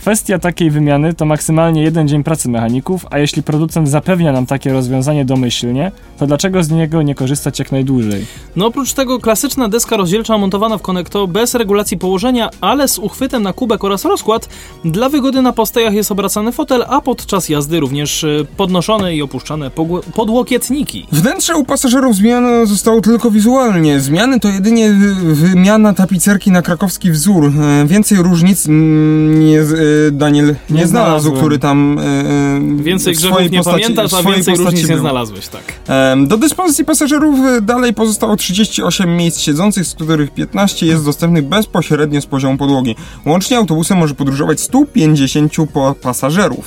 [0.00, 4.72] Kwestia takiej wymiany to maksymalnie jeden dzień pracy mechaników, a jeśli producent zapewnia nam takie
[4.72, 8.26] rozwiązanie domyślnie, to dlaczego z niego nie korzystać jak najdłużej?
[8.56, 13.42] No oprócz tego klasyczna deska rozdzielcza montowana w konektor bez regulacji położenia, ale z uchwytem
[13.42, 14.48] na kubek oraz rozkład.
[14.84, 19.70] Dla wygody na postojach jest obracany fotel, a podczas jazdy również e, podnoszone i opuszczane
[20.14, 21.06] podłokietniki.
[21.12, 24.00] Wnętrze u pasażerów zmiany zostało tylko wizualnie.
[24.00, 24.90] Zmiany to jedynie
[25.22, 27.52] wymiana tapicerki na krakowski wzór.
[27.60, 29.62] E, więcej różnic nie
[30.12, 34.88] Daniel nie, nie znalazł, który tam e, Więcej grzechów nie postaci, pamiętasz, a więcej różnic
[34.88, 35.62] nie znalazłeś, tak.
[36.26, 42.26] Do dyspozycji pasażerów dalej pozostało 38 miejsc siedzących, z których 15 jest dostępnych bezpośrednio z
[42.26, 42.96] poziomu podłogi.
[43.26, 45.52] Łącznie autobusem może podróżować 150
[46.02, 46.64] pasażerów.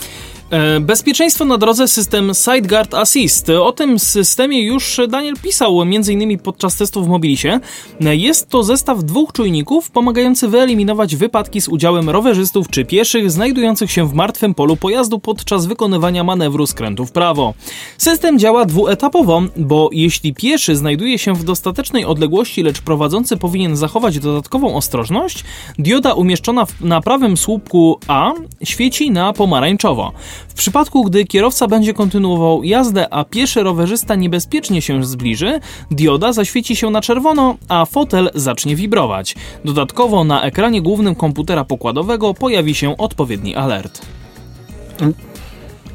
[0.54, 3.50] E, bezpieczeństwo na drodze, system SideGuard Assist.
[3.50, 6.40] O tym systemie już Daniel pisał m.in.
[6.40, 7.60] podczas testów w Mobilisie.
[8.00, 14.08] Jest to zestaw dwóch czujników pomagający wyeliminować wypadki z udziałem rowerzystów czy pieszych znajdujących się
[14.08, 17.54] w martwym polu pojazdu podczas wykonywania manewru skrętu w prawo.
[17.98, 24.20] System działa dwuetapowo, bo jeśli pieszy znajduje się w dostatecznej odległości, lecz prowadzący powinien zachować
[24.20, 25.44] dodatkową ostrożność,
[25.80, 28.32] dioda umieszczona na prawym słupku A
[28.64, 30.14] świeci na pomarańczowo.
[30.48, 35.60] W przypadku, gdy kierowca będzie kontynuował jazdę, a pieszy rowerzysta niebezpiecznie się zbliży,
[35.92, 39.36] dioda zaświeci się na czerwono, a fotel zacznie wibrować.
[39.66, 44.02] Dodatkowo na ekranie głównym komputera pokładowego pojawi się odpowiedni alert.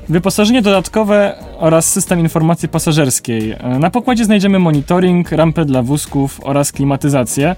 [0.09, 3.57] Wyposażenie dodatkowe oraz system informacji pasażerskiej.
[3.79, 7.57] Na pokładzie znajdziemy monitoring, rampę dla wózków oraz klimatyzację.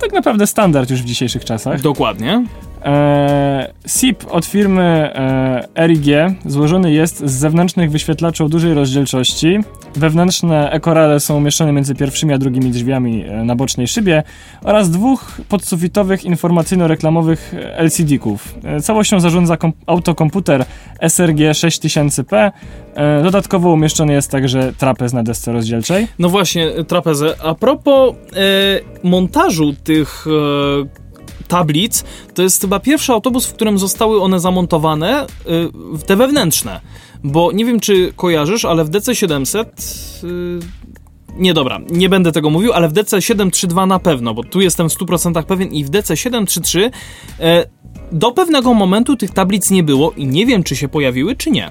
[0.00, 1.80] Tak naprawdę standard już w dzisiejszych czasach.
[1.80, 2.44] Dokładnie.
[2.84, 4.82] E, SIP od firmy
[5.76, 6.06] e, RIG
[6.46, 9.58] złożony jest z zewnętrznych wyświetlaczy o dużej rozdzielczości.
[9.94, 14.22] Wewnętrzne ekorale są umieszczone między pierwszymi a drugimi drzwiami e, na bocznej szybie
[14.62, 18.54] oraz dwóch podsufitowych informacyjno-reklamowych LCD-ków.
[18.82, 19.56] Całością zarządza
[19.86, 20.64] autokomputer
[21.00, 22.50] SRG 6000P.
[22.94, 26.08] E, dodatkowo umieszczony jest także trapez na desce rozdzielczej.
[26.18, 27.34] No właśnie, trapezę.
[27.44, 28.14] A propos
[29.02, 30.26] montażu tych
[31.46, 35.26] tablic, to jest chyba pierwszy autobus, w którym zostały one zamontowane,
[35.96, 36.80] y, te wewnętrzne.
[37.24, 39.64] Bo nie wiem, czy kojarzysz, ale w DC700...
[40.24, 40.86] Y,
[41.36, 44.92] nie dobra, nie będę tego mówił, ale w DC732 na pewno, bo tu jestem w
[44.92, 46.90] 100% pewien i w DC733
[47.40, 47.64] e,
[48.12, 51.70] do pewnego momentu tych tablic nie było i nie wiem, czy się pojawiły, czy nie.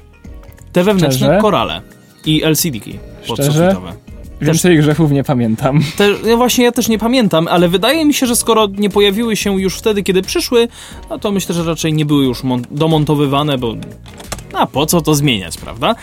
[0.72, 1.42] Te wewnętrzne Szczerze?
[1.42, 1.82] korale
[2.26, 4.05] i LCD-ki podsufitowe.
[4.46, 5.80] Więcej grzechów nie pamiętam.
[5.98, 9.36] Te, no właśnie ja też nie pamiętam, ale wydaje mi się, że skoro nie pojawiły
[9.36, 10.68] się już wtedy, kiedy przyszły,
[11.10, 12.42] no to myślę, że raczej nie były już
[12.72, 13.76] domontowywane, bo
[14.54, 15.96] a po co to zmieniać, prawda?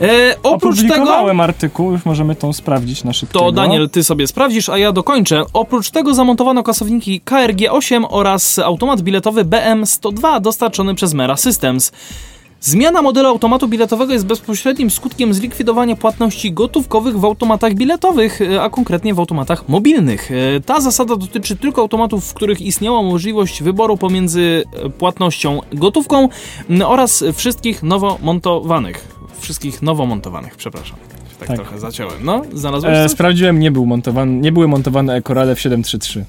[0.00, 1.42] E, oprócz tego.
[1.42, 3.38] artykuł, już możemy tą sprawdzić na szybko.
[3.38, 5.44] To Daniel, ty sobie sprawdzisz, a ja dokończę.
[5.52, 11.92] Oprócz tego zamontowano kasowniki KRG-8 oraz automat biletowy BM-102 dostarczony przez Mera Systems.
[12.64, 18.70] Zmiana modelu automatu biletowego jest bezpośrednim skutkiem zlikwidowania płatności gotówkowych w automatach biletowych, e, a
[18.70, 20.30] konkretnie w automatach mobilnych.
[20.30, 26.28] E, ta zasada dotyczy tylko automatów, w których istniała możliwość wyboru pomiędzy e, płatnością gotówką
[26.84, 29.08] oraz wszystkich nowo montowanych.
[29.38, 30.96] Wszystkich nowo montowanych, przepraszam.
[31.38, 31.56] Tak, tak.
[31.56, 32.24] trochę zaciąłem.
[32.24, 36.24] No, znalazłeś e, Sprawdziłem, nie, był montowany, nie były montowane ekorale w 733.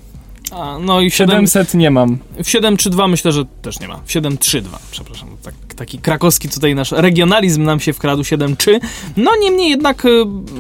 [0.52, 2.18] A, no i w 700 7, nie mam.
[2.44, 4.00] W 732 myślę, że też nie ma.
[4.06, 5.30] W 732, przepraszam.
[5.44, 8.80] Tak, taki krakowski tutaj nasz regionalizm nam się wkradł 7.3.
[9.18, 10.10] No niemniej jednak y,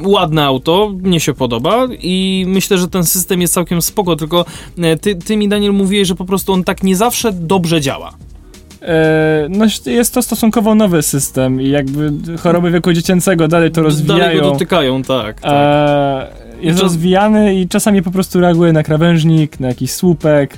[0.03, 4.45] ładne auto, mnie się podoba i myślę, że ten system jest całkiem spoko, tylko
[4.77, 8.13] y, ty, ty mi Daniel mówiłeś, że po prostu on tak nie zawsze dobrze działa.
[8.85, 14.19] E, no jest to stosunkowo nowy system i jakby choroby wieku dziecięcego dalej to rozwijają.
[14.19, 15.41] Dalej go dotykają, tak.
[15.41, 15.53] tak.
[15.53, 20.57] E, jest rozwijany i czasami po prostu reaguje na krawężnik, na jakiś słupek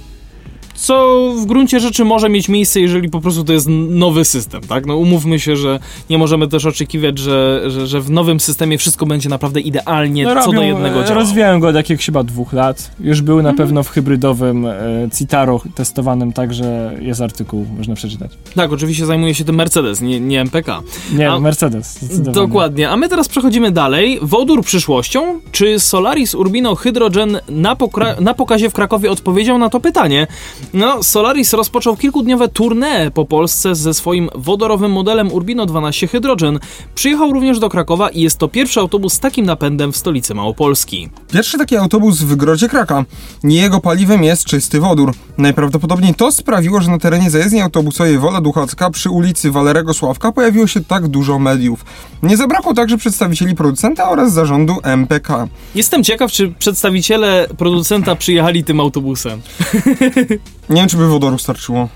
[0.77, 4.85] co w gruncie rzeczy może mieć miejsce, jeżeli po prostu to jest nowy system, tak?
[4.85, 9.05] No umówmy się, że nie możemy też oczekiwać, że, że, że w nowym systemie wszystko
[9.05, 11.13] będzie naprawdę idealnie no, co robią, do jednego działało.
[11.13, 12.91] Rozwijają go od jakiegoś chyba dwóch lat.
[12.99, 13.57] Już był na mhm.
[13.57, 14.73] pewno w hybrydowym e,
[15.17, 18.31] Citaro testowanym, także jest artykuł, można przeczytać.
[18.55, 20.81] Tak, oczywiście zajmuje się tym Mercedes, nie, nie MPK.
[21.13, 21.99] Nie, A, Mercedes.
[22.19, 22.89] Dokładnie.
[22.89, 24.19] A my teraz przechodzimy dalej.
[24.21, 25.39] Wodór przyszłością?
[25.51, 27.75] Czy Solaris Urbino Hydrogen na,
[28.19, 30.27] na pokazie w Krakowie odpowiedział na to pytanie?
[30.73, 36.59] No, Solaris rozpoczął kilkudniowe tournée po Polsce ze swoim wodorowym modelem Urbino 12 Hydrogen.
[36.95, 41.09] Przyjechał również do Krakowa i jest to pierwszy autobus z takim napędem w stolicy Małopolski.
[41.31, 43.05] Pierwszy taki autobus w Grodzie Kraka.
[43.43, 45.13] Nie jego paliwem jest czysty wodór.
[45.37, 50.67] Najprawdopodobniej to sprawiło, że na terenie zajezdni autobusowej Wola Duchacka przy ulicy Walerego Sławka pojawiło
[50.67, 51.85] się tak dużo mediów.
[52.23, 55.47] Nie zabrakło także przedstawicieli producenta oraz zarządu MPK.
[55.75, 59.41] Jestem ciekaw, czy przedstawiciele producenta przyjechali tym autobusem.
[60.69, 61.89] Nie wiem, czy by wodoru starczyło.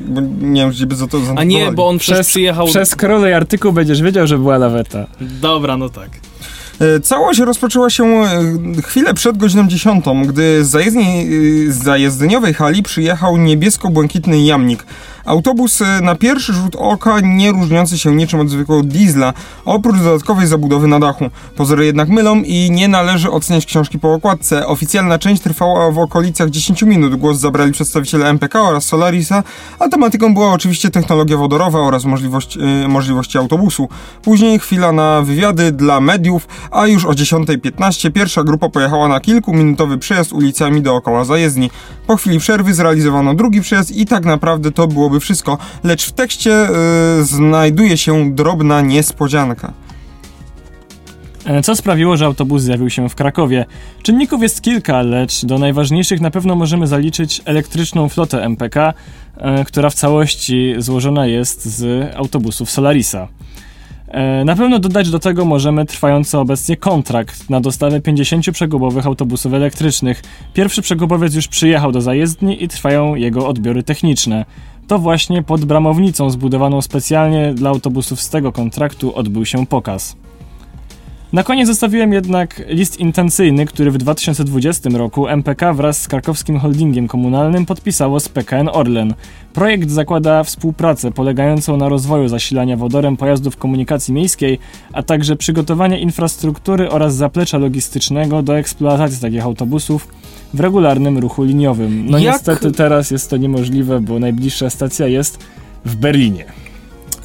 [0.00, 2.66] Bo nie wiem, gdzie by za to A nie, bo on przez, przyjechał...
[2.66, 5.06] Przez kolej artykuł będziesz wiedział, że była laweta.
[5.20, 6.10] Dobra, no tak.
[6.80, 11.26] E, całość rozpoczęła się e, chwilę przed godziną 10, gdy z, zajezdni,
[11.68, 14.86] z zajezdniowej hali przyjechał niebiesko-błękitny jamnik.
[15.28, 19.32] Autobus e, na pierwszy rzut oka nie różniący się niczym od zwykłego diesla,
[19.64, 21.30] oprócz dodatkowej zabudowy na dachu.
[21.56, 24.66] Pozory jednak mylą i nie należy oceniać książki po okładce.
[24.66, 27.16] Oficjalna część trwała w okolicach 10 minut.
[27.16, 29.42] Głos zabrali przedstawiciele MPK oraz Solarisa,
[29.78, 33.88] a tematyką była oczywiście technologia wodorowa oraz możliwość, yy, możliwości autobusu.
[34.22, 39.98] Później chwila na wywiady dla mediów, a już o 10.15 pierwsza grupa pojechała na kilkuminutowy
[39.98, 41.70] przejazd ulicami dookoła zajezdni.
[42.06, 46.50] Po chwili przerwy zrealizowano drugi przejazd i tak naprawdę to byłoby wszystko, lecz w tekście
[46.50, 49.72] yy, znajduje się drobna niespodzianka.
[51.48, 53.66] E, co sprawiło, że autobus zjawił się w Krakowie?
[54.02, 58.94] Czynników jest kilka, lecz do najważniejszych na pewno możemy zaliczyć elektryczną flotę MPK,
[59.36, 63.28] e, która w całości złożona jest z autobusów Solarisa.
[64.08, 69.54] E, na pewno dodać do tego możemy trwający obecnie kontrakt na dostawę 50 przegubowych autobusów
[69.54, 70.22] elektrycznych.
[70.54, 74.44] Pierwszy przegubowiec już przyjechał do zajezdni i trwają jego odbiory techniczne.
[74.88, 80.16] To właśnie pod bramownicą zbudowaną specjalnie dla autobusów z tego kontraktu odbył się pokaz.
[81.32, 87.08] Na koniec zostawiłem jednak list intencyjny, który w 2020 roku MPK wraz z krakowskim holdingiem
[87.08, 89.14] komunalnym podpisało z PKN Orlen.
[89.52, 94.58] Projekt zakłada współpracę polegającą na rozwoju zasilania wodorem pojazdów komunikacji miejskiej,
[94.92, 100.08] a także przygotowanie infrastruktury oraz zaplecza logistycznego do eksploatacji takich autobusów
[100.54, 102.06] w regularnym ruchu liniowym.
[102.10, 105.38] No Jak- niestety teraz jest to niemożliwe, bo najbliższa stacja jest
[105.84, 106.44] w Berlinie.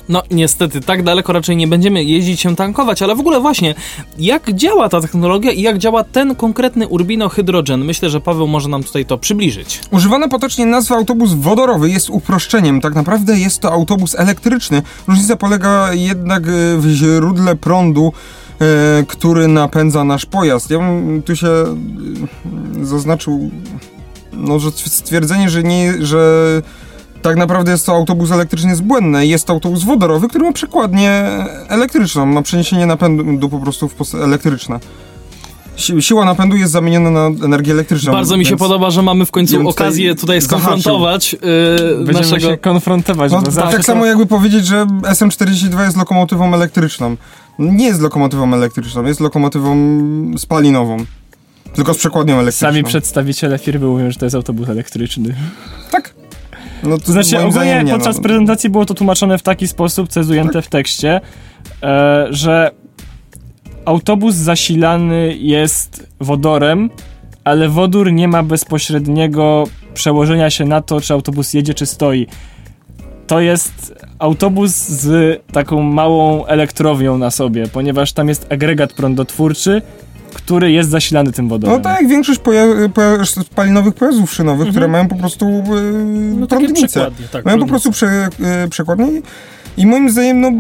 [0.10, 3.76] No niestety, tak daleko raczej nie będziemy jeździć się tankować, ale w ogóle właśnie,
[4.20, 7.86] jak działa ta technologia i jak działa ten konkretny Urbino Hydrogen?
[7.86, 9.82] Myślę, że Paweł może nam tutaj to przybliżyć.
[9.92, 12.82] Używana potocznie nazwa autobus wodorowy jest uproszczeniem.
[12.82, 14.82] Tak naprawdę jest to autobus elektryczny.
[15.08, 18.14] Różnica polega jednak e, w źródle prądu,
[18.60, 20.70] e, który napędza nasz pojazd.
[20.72, 21.76] Ja bym tu się e,
[22.82, 23.52] zaznaczył,
[24.34, 26.62] no, że stwierdzenie, że nie, że
[27.24, 29.26] tak naprawdę jest to autobus elektryczny jest błędne.
[29.26, 31.24] Jest to autobus wodorowy, który ma przekładnię
[31.70, 34.80] elektryczną, ma przeniesienie napędu po prostu w post- elektryczne.
[35.78, 38.12] Si- Siła napędu jest zamieniona na energię elektryczną.
[38.12, 41.40] Bardzo mi się podoba, że mamy w końcu okazję tutaj skonfrontować yy,
[42.06, 42.48] Będziemy naszego...
[42.52, 47.16] się konfrontować, No, tak, tak to- samo jakby powiedzieć, że SM42 jest lokomotywą elektryczną.
[47.60, 49.78] Nie jest lokomotywą elektryczną, jest lokomotywą
[50.38, 50.98] spalinową.
[51.76, 52.68] Tylko z przekładnią elektryczną.
[52.70, 55.36] Sami przedstawiciele firmy mówią, że to jest autobus elektryczny.
[55.92, 56.14] Tak.
[56.84, 58.24] No to To znaczy, ogólnie podczas no.
[58.24, 61.22] prezentacji było to tłumaczone w taki sposób, co jest ujęte w tekście,
[61.84, 62.72] e, że
[63.86, 66.90] autobus zasilany jest wodorem,
[67.44, 69.64] ale wodór nie ma bezpośredniego
[69.94, 72.28] przełożenia się na to, czy autobus jedzie, czy stoi.
[73.28, 79.82] To jest autobus z taką małą elektrownią na sobie, ponieważ tam jest agregat prądotwórczy,
[80.34, 81.78] który jest zasilany tym wodorem.
[81.78, 86.40] No tak większość poja- poja- spalinowych pojazdów szynowych, które mają po prostu yy, Mhm.
[86.40, 87.12] No prądnicę.
[87.32, 87.46] tak.
[87.46, 88.06] Mają po prostu prze,
[88.62, 89.08] yy, przekładnie
[89.78, 90.52] i- moim zdaniem no,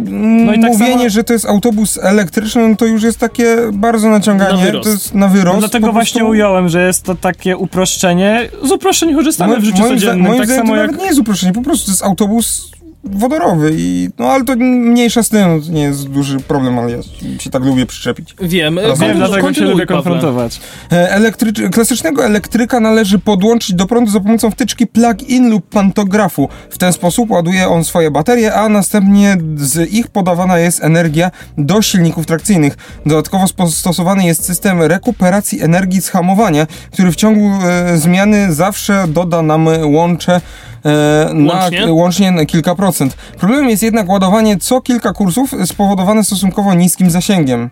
[0.45, 3.57] No i tak mówienie, samo- że to jest autobus elektryczny, no to już jest takie
[3.73, 4.57] bardzo naciąganie.
[4.57, 4.83] Na wyrost.
[4.83, 5.53] To jest na wyrost.
[5.55, 8.49] No dlatego właśnie prostu- ująłem, że jest to takie uproszczenie.
[8.63, 10.87] Z uproszczeń korzystamy Mo- w życiu moim zda- codziennym, Moim tak zdaniem samo to jak...
[10.87, 12.71] nawet nie jest uproszczenie, po prostu to jest autobus
[13.03, 16.97] wodorowy i no ale to mniejsza z tym, to nie jest duży problem, ale ja
[17.39, 18.35] się tak lubię przyczepić.
[18.41, 20.59] Wiem, Wiem, dlatego się lubię konfrontować.
[20.91, 26.49] E, Elektrycz- klasycznego elektryka należy podłączyć do prądu za pomocą wtyczki plug-in lub pantografu.
[26.69, 31.81] W ten sposób ładuje on swoje baterie, a następnie z ich podawana jest energia do
[31.81, 32.77] silników trakcyjnych.
[33.05, 39.41] Dodatkowo stosowany jest system rekuperacji energii z hamowania, który w ciągu e, zmiany zawsze doda
[39.41, 40.41] nam łącze
[40.85, 41.93] e, na, Łącznie?
[41.93, 42.92] łącznie na kilka procent.
[43.37, 47.69] Problemem jest jednak ładowanie co kilka kursów spowodowane stosunkowo niskim zasięgiem.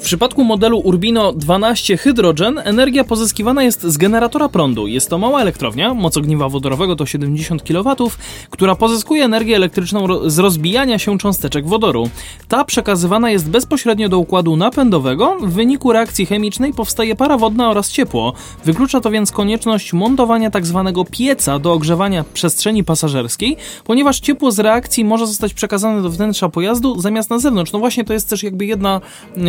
[0.00, 4.86] W przypadku modelu Urbino 12 Hydrogen energia pozyskiwana jest z generatora prądu.
[4.86, 8.10] Jest to mała elektrownia, moc ogniwa wodorowego to 70 kW,
[8.50, 12.08] która pozyskuje energię elektryczną z rozbijania się cząsteczek wodoru.
[12.48, 15.36] Ta przekazywana jest bezpośrednio do układu napędowego.
[15.40, 18.32] W wyniku reakcji chemicznej powstaje para wodna oraz ciepło.
[18.64, 21.04] Wyklucza to więc konieczność montowania tzw.
[21.10, 27.00] pieca do ogrzewania przestrzeni pasażerskiej, ponieważ ciepło z reakcji może zostać przekazane do wnętrza pojazdu
[27.00, 27.72] zamiast na zewnątrz.
[27.72, 29.00] No właśnie to jest też jakby jedna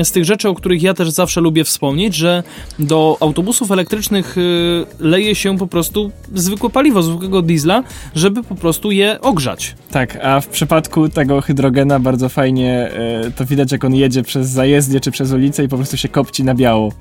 [0.04, 2.44] z tych rzeczy, o których ja też zawsze lubię wspomnieć, że
[2.80, 7.84] do autobusów elektrycznych y, leje się po prostu zwykłe paliwo, zwykłego diesla,
[8.16, 9.76] żeby po prostu je ogrzać.
[9.92, 14.50] Tak, a w przypadku tego hydrogena bardzo fajnie e, to widać, jak on jedzie przez
[14.50, 16.92] zajezdnię czy przez ulicę i po prostu się kopci na biało.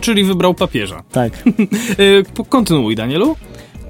[0.00, 1.02] Czyli wybrał papieża.
[1.12, 1.32] Tak.
[2.00, 3.36] Y, kontynuuj, Danielu.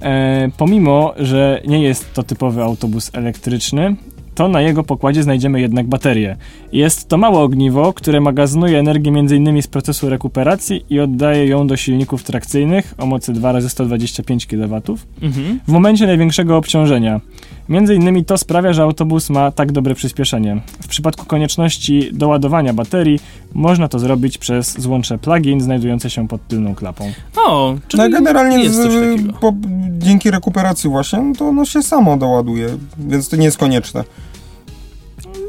[0.03, 3.97] E, pomimo, że nie jest to typowy autobus elektryczny,
[4.35, 6.37] to na jego pokładzie znajdziemy jednak baterię.
[6.73, 9.63] Jest to małe ogniwo, które magazynuje energię m.in.
[9.63, 14.83] z procesu rekuperacji i oddaje ją do silników trakcyjnych o mocy 2 razy 125 kW
[15.23, 15.61] Mhm.
[15.69, 17.21] w momencie największego obciążenia.
[17.73, 20.61] Między innymi to sprawia, że autobus ma tak dobre przyspieszenie.
[20.83, 23.21] W przypadku konieczności doładowania baterii
[23.55, 27.13] można to zrobić przez złącze plug-in znajdujące się pod tylną klapą.
[27.37, 29.33] O, czyli No generalnie jest z, coś takiego.
[29.41, 29.53] po,
[29.99, 32.69] dzięki rekuperacji właśnie, no to ono się samo doładuje,
[32.99, 34.05] więc to nie jest konieczne.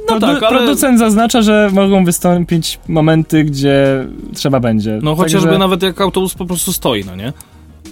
[0.09, 4.99] No tak, ale- Producent zaznacza, że mogą wystąpić momenty, gdzie trzeba będzie.
[5.03, 7.33] No chociażby Także- nawet jak autobus po prostu stoi, no nie?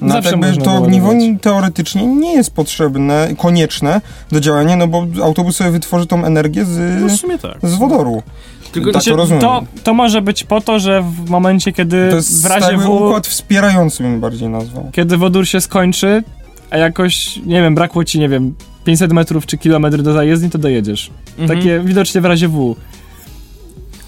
[0.01, 5.05] No, Zawsze jakby można to ogniwo teoretycznie nie jest potrzebne, konieczne do działania, no bo
[5.23, 6.65] autobus sobie wytworzy tą energię
[7.01, 7.57] No w z, sumie tak.
[7.63, 8.23] z wodoru.
[8.71, 9.41] Tylko tak to rozumiem.
[9.41, 12.89] to, to może być po to, że w momencie, kiedy To jest w razie w,
[12.89, 14.89] układ wspierający, bym bardziej nazwał.
[14.91, 16.23] kiedy wodór się skończy,
[16.69, 20.57] a jakoś, nie wiem, brakło ci, nie wiem, 500 metrów czy kilometr do zajezdni, to
[20.57, 21.11] dojedziesz.
[21.39, 21.59] Mhm.
[21.59, 22.75] Takie widocznie w razie W.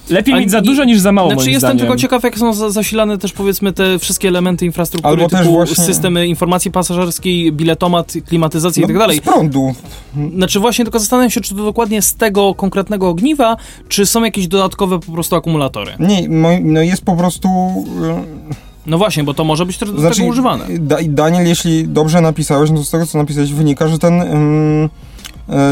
[0.10, 1.80] Lepiej A mieć za dużo niż za mało, Znaczy moim jestem zdaniem.
[1.80, 5.52] tylko ciekaw, jak są za- zasilane też powiedzmy te wszystkie elementy infrastruktury, Albo też typu
[5.54, 9.18] właśnie- systemy informacji pasażerskiej, biletomat, klimatyzacja i tak dalej.
[9.18, 9.76] Z prądu.
[10.36, 14.48] Znaczy właśnie tylko zastanawiam się, czy to dokładnie z tego konkretnego ogniwa, czy są jakieś
[14.48, 15.92] dodatkowe po prostu akumulatory.
[16.00, 16.28] Nie,
[16.62, 17.48] no jest po prostu...
[18.30, 18.44] y,
[18.86, 20.66] No właśnie, bo to może być też do Znaczy, tego używane.
[20.80, 24.22] Da, Daniel, jeśli dobrze napisałeś, no to z tego, co napisałeś, wynika, że ten...
[24.22, 24.90] ym,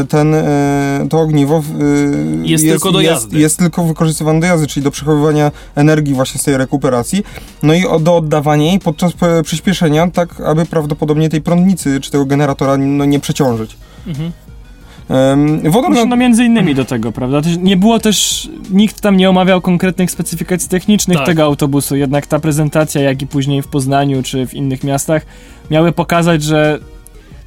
[0.08, 3.38] ten, e, to ogniwo y, Jest tylko do jest, jazdy.
[3.38, 7.22] jest tylko wykorzystywane do jazdy, czyli do przechowywania energii właśnie z tej rekuperacji,
[7.62, 12.24] no i do oddawania jej podczas e, przyspieszenia, tak aby prawdopodobnie tej prądnicy czy tego
[12.24, 13.76] generatora no, nie przeciążyć.
[14.06, 14.32] Mhm.
[15.08, 17.40] Znaczy, na, no między innymi do tego, prawda?
[17.60, 21.26] Nie było też, nikt tam nie omawiał konkretnych specyfikacji technicznych Tak.
[21.26, 25.26] tego autobusu, jednak ta prezentacja, jak i później w Poznaniu czy w innych miastach,
[25.70, 26.78] miały pokazać, że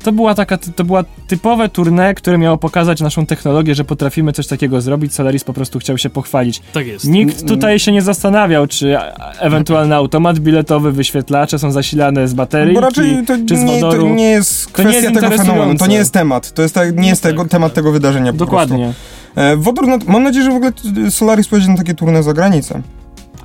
[0.06, 4.48] to była taka, to była typowe tournée, które miało pokazać naszą technologię, że potrafimy coś
[4.48, 5.14] takiego zrobić.
[5.14, 6.62] Solaris po prostu chciał się pochwalić.
[6.74, 7.08] Tak jest.
[7.08, 8.98] Nikt tutaj się nie zastanawiał, czy
[9.40, 13.98] ewentualny automat biletowy, wyświetlacze są zasilane z baterii, bo raczej to czy z nie, to
[13.98, 16.98] nie jest To nie kwestia jest tego fenomenu, to nie jest temat, to jest tak,
[16.98, 18.52] nie jest tego, temat tego wydarzenia po prostu.
[18.52, 18.94] Dokładnie.
[19.36, 20.72] E, Wodór, na, mam nadzieję, że w ogóle
[21.10, 22.82] Solaris pojedzie na takie turne za granicę.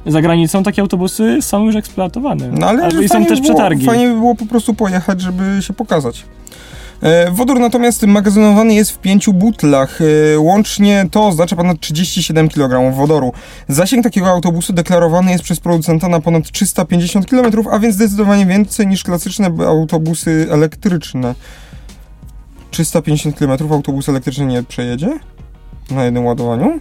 [0.06, 2.48] Za granicą takie autobusy są już eksploatowane.
[2.48, 3.86] No ale Albo i są też by było, przetargi.
[3.86, 6.24] Fajnie by było po prostu pojechać, żeby się pokazać.
[7.02, 9.98] E, Wodór natomiast magazynowany jest w pięciu butlach.
[10.34, 13.32] E, Łącznie to oznacza ponad 37 kg wodoru.
[13.68, 18.86] Zasięg takiego autobusu deklarowany jest przez producenta na ponad 350 km, a więc zdecydowanie więcej
[18.86, 21.34] niż klasyczne autobusy elektryczne.
[22.70, 25.18] 350 km autobus elektryczny nie przejedzie?
[25.90, 26.80] Na jednym ładowaniu?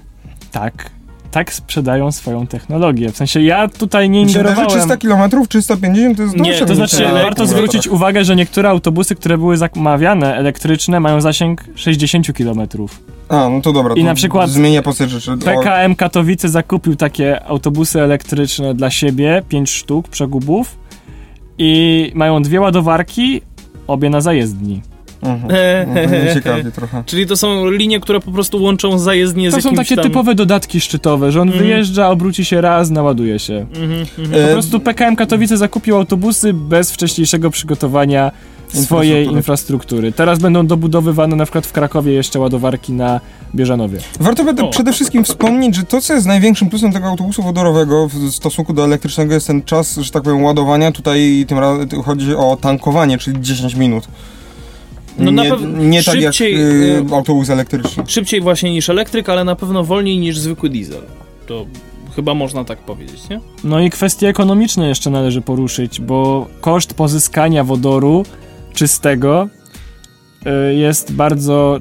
[0.51, 0.98] Tak.
[1.31, 3.11] Tak sprzedają swoją technologię.
[3.11, 4.69] W sensie ja tutaj nie ingerowałem.
[4.69, 9.15] 300 km, 350 to jest Nie, to znaczy, warto elektryk- zwrócić uwagę, że niektóre autobusy,
[9.15, 12.61] które były zamawiane elektryczne, mają zasięg 60 km.
[13.29, 13.93] A, no to dobra.
[13.93, 15.37] I to na przykład Zmienia postać rzeczy.
[15.37, 20.77] PKM Katowice zakupił takie autobusy elektryczne dla siebie, 5 sztuk przegubów
[21.57, 23.41] i mają dwie ładowarki,
[23.87, 24.81] obie na zajezdni.
[25.21, 25.49] Mhm.
[25.87, 27.03] No, to mnie ciekawi trochę.
[27.05, 30.03] Czyli to są linie, które po prostu łączą zajezdnie z To są takie tam...
[30.03, 31.65] typowe dodatki szczytowe, że on Mhm.
[31.65, 33.53] wyjeżdża, obróci się raz, naładuje się.
[33.75, 34.29] Mhm, mhm.
[34.31, 38.31] Po E, prostu PKM Katowice zakupił autobusy bez wcześniejszego przygotowania
[38.67, 39.37] swojej Infrastruktury.
[39.37, 40.11] infrastruktury.
[40.11, 43.19] Teraz będą dobudowywane na przykład w Krakowie jeszcze ładowarki na
[43.55, 43.99] Bieżanowie.
[44.19, 44.67] Warto by O.
[44.67, 48.83] przede wszystkim wspomnieć, że to, co jest największym plusem tego autobusu wodorowego w stosunku do
[48.83, 50.91] elektrycznego, jest ten czas, że tak powiem, ładowania.
[50.91, 54.07] Tutaj tym razem chodzi o tankowanie, czyli 10 minut.
[55.19, 58.03] No na nie, pewno nie tak jak szybciej, y, y, autobus elektryczny.
[58.07, 61.01] Szybciej właśnie niż elektryk, ale na pewno wolniej niż zwykły diesel.
[61.47, 61.65] To
[62.15, 63.39] chyba można tak powiedzieć, nie?
[63.63, 68.25] No i kwestie ekonomiczne jeszcze należy poruszyć, bo koszt pozyskania wodoru
[68.73, 69.49] czystego
[70.69, 71.79] y, jest bardzo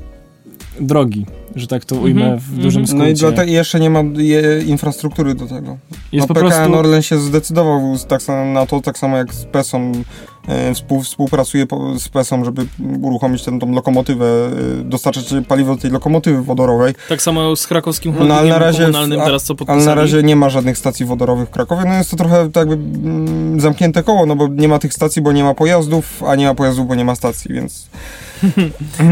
[0.81, 2.87] drogi, że tak to ujmę Mhm, w dużym mhm.
[2.87, 3.05] skrócie.
[3.05, 5.79] No i dlatego jeszcze nie ma je, infrastruktury do tego.
[6.13, 6.75] jest no, po PKN prostu...
[6.75, 9.93] Orlen się zdecydował tak samo, na to, tak samo jak z PESą.
[10.49, 11.67] E, Współ, współpracuje
[11.99, 12.67] z PESą, żeby
[13.03, 14.27] uruchomić tę tą lokomotywę,
[14.81, 16.95] e, dostarczać paliwo do tej lokomotywy wodorowej.
[17.09, 19.87] Tak samo z krakowskim No, ale na razie, komunalnym a- teraz co ale podpisali.
[19.87, 21.83] na razie nie ma żadnych stacji wodorowych w Krakowie.
[21.87, 25.23] No jest to trochę tak jakby mm, zamknięte koło, no bo nie ma tych stacji,
[25.23, 27.89] bo nie ma pojazdów, a nie ma pojazdów, bo nie ma stacji, więc...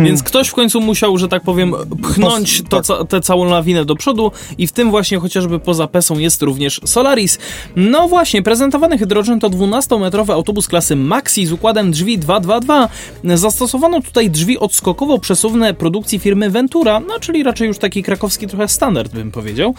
[0.05, 2.85] Więc ktoś w końcu musiał, że tak powiem, pchnąć to, tak.
[2.85, 6.81] ca- tę całą lawinę do przodu i w tym właśnie chociażby poza PESą jest również
[6.85, 7.39] Solaris.
[7.77, 12.89] No właśnie, prezentowany hydrogen to 12-metrowy autobus klasy Maxi z układem drzwi 222.
[13.36, 19.12] Zastosowano tutaj drzwi odskokowo-przesuwne produkcji firmy Ventura, no czyli raczej już taki krakowski trochę standard
[19.12, 19.74] bym powiedział.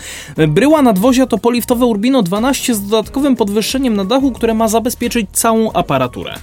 [0.48, 5.72] Bryła nadwozia to poliftowe Urbino 12 z dodatkowym podwyższeniem na dachu, które ma zabezpieczyć całą
[5.74, 6.34] aparaturę.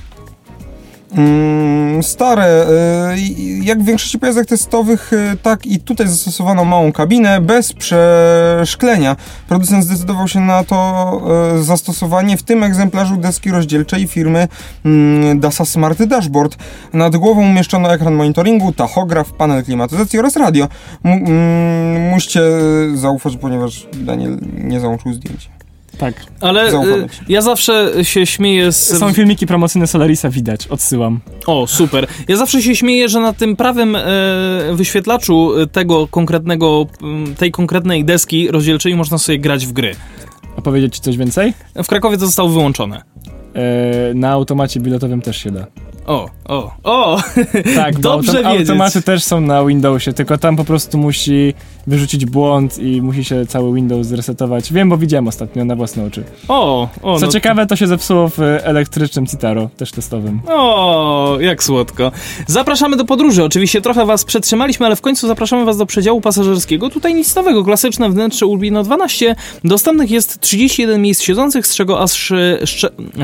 [1.15, 2.66] Mm, stare.
[3.16, 9.16] y, Jak w większości pojazdach testowych, y, tak i tutaj zastosowano małą kabinę bez przeszklenia.
[9.49, 11.20] Producent zdecydował się na to
[11.61, 14.49] y, zastosowanie w tym egzemplarzu deski rozdzielczej firmy
[14.85, 16.57] mm, Dasa Smart Dashboard.
[16.93, 20.69] Nad głową umieszczono ekran monitoringu, tachograf, panel klimatyzacji oraz radio.
[21.05, 22.41] M- mm, musicie
[22.95, 25.54] zaufać, ponieważ Daniel nie załączył zdjęcia.
[25.99, 26.15] Tak.
[26.41, 28.99] Ale y, ja zawsze się śmieję z...
[28.99, 31.21] Są filmiki promocyjne Solarisa, widać, odsyłam.
[31.47, 32.07] O, super.
[32.29, 34.03] Ja zawsze się śmieję, że na tym prawym e,
[34.73, 36.87] wyświetlaczu e, tego konkretnego,
[37.39, 39.95] tej konkretnej deski rozdzielczej można sobie grać w gry.
[40.59, 41.55] A powiedzieć ci coś więcej?
[41.85, 43.03] W Krakowie to zostało wyłączone.
[43.55, 45.66] E, na automacie biletowym też się da.
[46.07, 47.19] O, o, o!
[47.77, 51.55] Tak, Dobrze bo autom- automaty też są na Windowsie, tylko tam po prostu musi
[51.87, 54.73] wyrzucić błąd i musi się cały Windows zresetować.
[54.73, 56.25] Wiem, bo widziałem ostatnio na własne oczy.
[56.49, 60.41] O, o, Co no, ciekawe, to się zepsuło w elektrycznym Citaro, też testowym.
[60.49, 62.13] O, jak słodko.
[62.47, 63.45] Zapraszamy do podróży.
[63.45, 66.91] Oczywiście trochę was przetrzymaliśmy, ale w końcu zapraszamy was do przedziału pasażerskiego.
[66.91, 67.65] Tutaj nic nowego.
[67.65, 69.37] Klasyczne wnętrze Urbino 12.
[69.65, 72.33] Dostępnych jest 31 miejsc siedzących, z czego aż,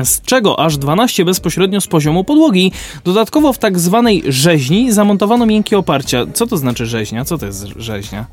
[0.03, 2.70] z czego aż 12 bezpośrednio z poziomu podłogi.
[3.03, 6.25] Dodatkowo w tak zwanej rzeźni zamontowano miękkie oparcia.
[6.33, 7.25] Co to znaczy rzeźnia?
[7.25, 8.25] Co to jest rzeźnia?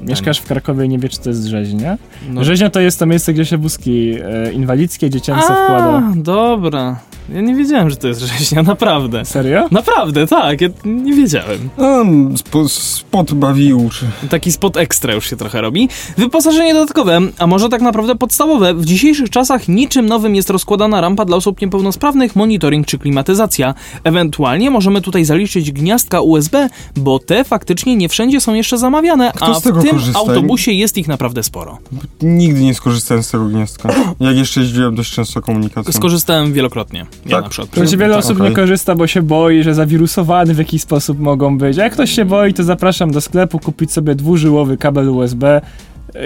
[0.00, 1.98] Mieszkasz w Krakowie i nie wiesz, czy to jest rzeźnia?
[2.30, 2.44] No.
[2.44, 6.02] Rzeźnia to jest to miejsce, gdzie się wózki e, inwalidzkie, dziecięce wkłada.
[6.12, 7.00] A, dobra.
[7.34, 9.24] Ja nie wiedziałem, że to jest rzeźnia, naprawdę.
[9.24, 9.68] Serio?
[9.70, 11.68] Naprawdę, tak, ja nie wiedziałem.
[11.76, 13.90] Um, spo, spot bawił.
[14.30, 15.88] Taki spot ekstra już się trochę robi.
[16.16, 18.74] Wyposażenie dodatkowe, a może tak naprawdę podstawowe.
[18.74, 23.74] W dzisiejszych czasach niczym nowym jest rozkładana rampa dla osób niepełnosprawnych, monitoring czy klimatyzacja.
[24.04, 29.46] Ewentualnie możemy tutaj zaliczyć gniazdka USB, bo te faktycznie nie wszędzie są jeszcze zamawiane, Kto
[29.46, 30.18] a z tego w tym korzysta?
[30.18, 31.78] autobusie jest ich naprawdę sporo.
[32.22, 33.88] Nigdy nie skorzystałem z tego gniazdka.
[34.20, 35.92] Jak jeszcze jeździłem dość często komunikacją.
[35.92, 37.06] Skorzystałem wielokrotnie.
[37.26, 37.44] Ja Tak?
[37.44, 37.90] na przykład.
[37.90, 38.50] To wiele osób okej.
[38.50, 41.78] nie korzysta, bo się boi, że zawirusowany w jakiś sposób mogą być.
[41.78, 45.60] A jak ktoś się boi, to zapraszam do sklepu kupić sobie dwużyłowy kabel USB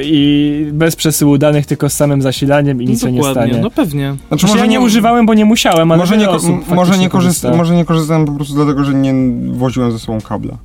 [0.02, 3.62] i bez przesyłu danych, tylko z samym zasilaniem i nic się nie Dokładnie, stanie.
[3.62, 4.16] no pewnie.
[4.28, 6.32] Znaczy, Znaczy, ja nie używałem, bo nie musiałem, ale Może nie, ko-
[6.74, 7.54] może, nie korzysta, korzysta.
[7.56, 9.14] może nie korzystałem po prostu dlatego, że nie
[9.52, 10.58] woziłem ze sobą kabla.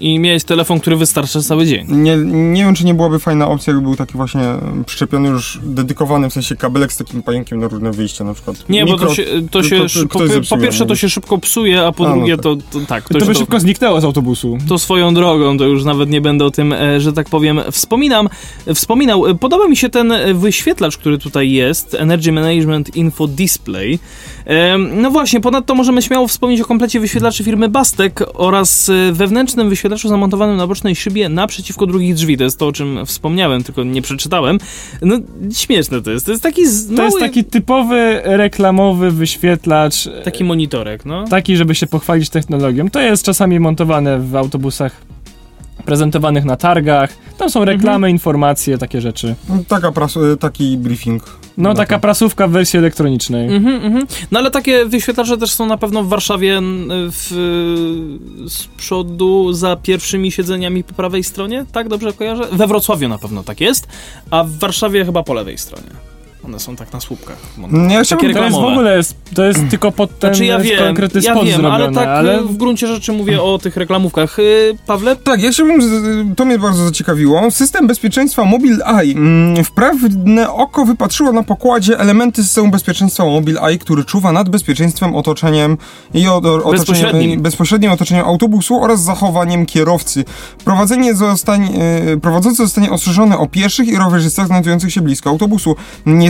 [0.00, 1.86] I miałeś telefon, który wystarcza cały dzień.
[1.88, 4.40] Nie, nie wiem, czy nie byłaby fajna opcja, jakby był taki właśnie
[4.86, 8.68] przyczepiony już dedykowany, w sensie kabelek z takim pająkiem na różne wyjścia na przykład.
[8.68, 10.18] Nie, bo Mikro- to się, to się to- to po,
[10.50, 12.42] po pierwsze to się szybko psuje, a po A, no drugie tak.
[12.42, 14.58] to, to tak, To, by szybko zniknęło z autobusu.
[14.68, 18.28] To swoją drogą, to już nawet nie będę o tym, e, że tak powiem, wspominam.
[18.74, 23.98] Wspominał, E, podoba mi się ten e, wyświetlacz, który tutaj jest, Energy Management Info Display.
[24.96, 30.56] No właśnie, ponadto możemy śmiało wspomnieć o komplecie wyświetlaczy firmy Bastek oraz wewnętrznym wyświetlaczu zamontowanym
[30.56, 32.36] na bocznej szybie naprzeciwko drugich drzwi.
[32.36, 34.58] To jest to, o czym wspomniałem, tylko nie przeczytałem.
[35.02, 35.18] No,
[35.54, 36.26] śmieszne to jest.
[36.26, 40.08] To jest taki z- To jest mały- taki typowy reklamowy wyświetlacz.
[40.24, 41.24] taki monitorek, no.
[41.24, 42.90] Taki, żeby się pochwalić technologią.
[42.90, 44.92] To jest czasami montowane w autobusach
[45.84, 47.10] prezentowanych na targach.
[47.38, 48.10] Tam są reklamy, Mhm.
[48.10, 49.34] informacje, takie rzeczy.
[49.68, 51.22] Taka pras- taki briefing.
[51.58, 53.56] No, taka prasówka w wersji elektronicznej.
[53.56, 54.06] Mhm, mhm.
[54.30, 56.60] No ale takie wyświetlacze też są na pewno w Warszawie
[56.90, 57.28] w,
[58.48, 62.48] z przodu za pierwszymi siedzeniami po prawej stronie, tak dobrze kojarzę?
[62.52, 63.88] We Wrocławiu na pewno tak jest,
[64.30, 66.13] a w Warszawie chyba po lewej stronie.
[66.44, 67.36] One są tak na słupkach.
[67.70, 70.58] Nie, ja chciałbym- To jest w ogóle, jest, to jest tylko pod ten Znaczy ja
[70.58, 73.76] wiem, konkretny ja spot wiem, zrobione, ale tak ale w gruncie rzeczy mówię o tych
[73.76, 74.38] reklamówkach.
[74.38, 75.16] Y, Pawle?
[75.16, 75.80] Tak, ja chciałbym,
[76.34, 77.50] to mnie bardzo zaciekawiło.
[77.50, 79.12] System bezpieczeństwa Mobile Eye.
[79.16, 85.14] Mm, Wprawne oko wypatrzyło na pokładzie elementy systemu bezpieczeństwa Mobile Eye, który czuwa nad bezpieczeństwem,
[85.14, 85.76] otoczeniem
[86.14, 87.40] i otoczeniem, Bezpośrednim.
[87.42, 90.24] bezpośrednim otoczeniem autobusu oraz zachowaniem kierowcy.
[90.64, 91.68] Prowadzenie zostanie,
[92.12, 95.76] e, prowadzący zostanie ostrzeżony o pieszych i rowerzystach znajdujących się blisko autobusu,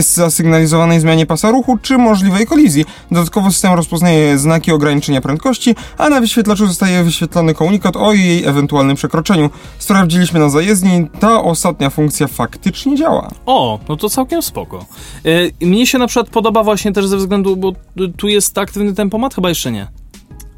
[0.09, 2.85] niezasygnalizowanej zmianie pasa ruchu czy możliwej kolizji.
[3.11, 8.95] Dodatkowo system rozpoznaje znaki ograniczenia prędkości, a na wyświetlaczu zostaje wyświetlony komunikat o jej ewentualnym
[8.95, 9.49] przekroczeniu.
[9.79, 13.29] Sprawdziliśmy na zajezdni, ta ostatnia funkcja faktycznie działa.
[13.45, 14.85] O, no to całkiem spoko.
[15.25, 17.71] Y, Mnie się na przykład podoba właśnie też ze względu, bo
[18.17, 19.87] tu jest aktywny tempomat, chyba jeszcze nie.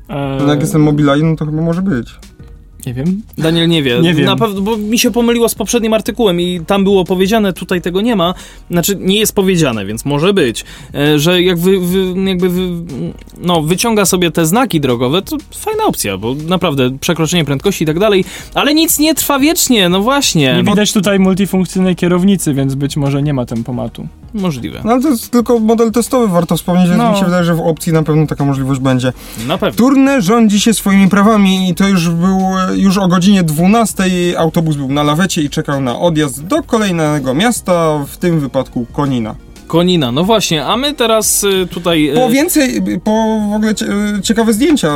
[0.10, 2.08] e, No jak jest ten Mobile Eye, no to chyba może być.
[2.88, 3.22] Nie wiem.
[3.38, 4.00] Daniel nie wie.
[4.00, 4.26] Nie wiem.
[4.26, 8.02] Na pewno, bo mi się pomyliło z poprzednim artykułem i tam było powiedziane, tutaj tego
[8.02, 8.34] nie ma.
[8.72, 12.62] Znaczy, nie jest powiedziane, więc może być, e, że jak wy, wy, jakby wy,
[13.38, 18.00] no, wyciąga sobie te znaki drogowe, to fajna opcja, bo naprawdę przekroczenie prędkości i tak
[18.00, 20.54] dalej, ale nic nie trwa wiecznie, no właśnie.
[20.58, 24.08] Nie widać tutaj multifunkcyjnej kierownicy, więc być może nie ma tempomatu.
[24.34, 24.82] Możliwe.
[24.86, 27.12] No ale to jest tylko model testowy, warto wspomnieć, więc No.
[27.12, 29.14] mi się wydaje, że w opcji na pewno taka możliwość będzie.
[29.48, 29.78] Na pewno.
[29.78, 32.40] Turne rządzi się swoimi prawami i to już był,
[32.78, 34.04] już o godzinie 12
[34.38, 39.36] autobus był na lawecie i czekał na odjazd do kolejnego miasta, w tym wypadku Konina.
[39.68, 42.10] Konina, no właśnie, a my teraz y, tutaj...
[42.10, 43.12] y, Po więcej, po
[43.52, 43.86] w ogóle cie,
[44.24, 44.92] ciekawe zdjęcia,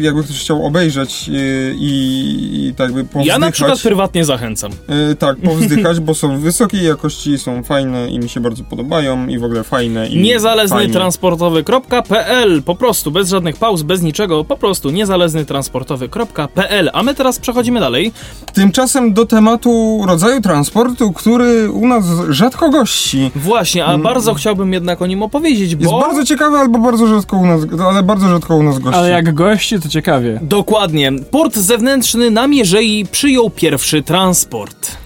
[0.00, 3.26] jakby ktoś chciał obejrzeć y, i, i tak by powzdychać.
[3.26, 4.72] Ja na przykład prywatnie zachęcam.
[5.12, 9.38] Y, tak, powzdychać, bo są wysokiej jakości, są fajne i mi się bardzo podobają i
[9.38, 10.92] w ogóle fajne i Niezależny fajnie.
[10.92, 17.38] transportowy.pl Po prostu, bez żadnych pauz, bez niczego, po prostu niezależny transportowy.pl A my teraz
[17.38, 18.12] przechodzimy dalej.
[18.52, 23.30] Tymczasem do tematu rodzaju transportu, który u nas rzadko gości.
[23.36, 25.80] Właśnie, a bardzo chciałbym jednak o nim opowiedzieć, Mm.
[25.80, 26.00] Jest bo...
[26.00, 28.98] bardzo ciekawy, albo bardzo rzadko u nas, ale bardzo rzadko u nas gości.
[28.98, 30.40] Ale jak gości, to ciekawie.
[30.42, 31.12] Dokładnie.
[31.30, 34.96] Port zewnętrzny na Mierzei przyjął pierwszy transport.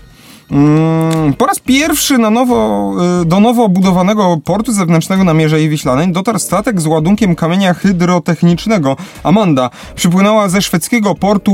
[0.50, 6.12] Mm, po raz pierwszy na nowo, y, do nowo budowanego portu zewnętrznego na Mierzei Wiślanej
[6.12, 8.96] dotarł statek z ładunkiem kamienia hydrotechnicznego.
[9.22, 11.52] Amanda przypłynęła ze szwedzkiego portu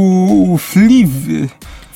[0.59, 1.09] Fliv...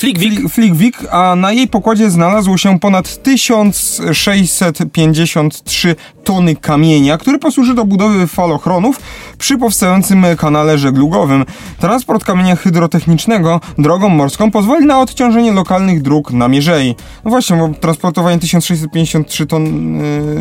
[0.00, 0.48] Flickwick.
[0.48, 8.26] Flickwick, a na jej pokładzie znalazło się ponad 1653 tony kamienia, który posłuży do budowy
[8.26, 9.00] falochronów
[9.38, 11.44] przy powstającym kanale żeglugowym.
[11.78, 16.94] Transport kamienia hydrotechnicznego drogą morską pozwoli na odciążenie lokalnych dróg na Mierzei.
[17.24, 19.94] No właśnie, bo transportowanie 1653 ton,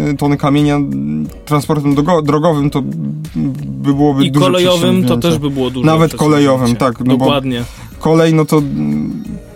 [0.08, 0.80] yy, tony kamienia
[1.46, 2.82] transportem drogowym to
[3.66, 5.86] by byłoby I kolejowym to też by było dużo.
[5.86, 7.00] Nawet kolejowym, tak.
[7.00, 7.64] No Dokładnie.
[8.00, 8.62] kolej, no to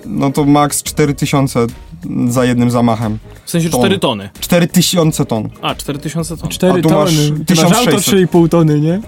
[0.05, 1.73] no to maks 4000
[2.27, 3.17] za jednym zamachem.
[3.45, 3.80] W sensie ton.
[3.80, 4.30] 4 tony.
[4.39, 5.49] 4000 ton.
[5.61, 6.49] A, 4000 ton.
[6.49, 6.95] 4 tony.
[6.95, 7.11] Masz
[7.45, 7.69] 1600.
[7.69, 9.01] Masz auto 3,5 tony, nie?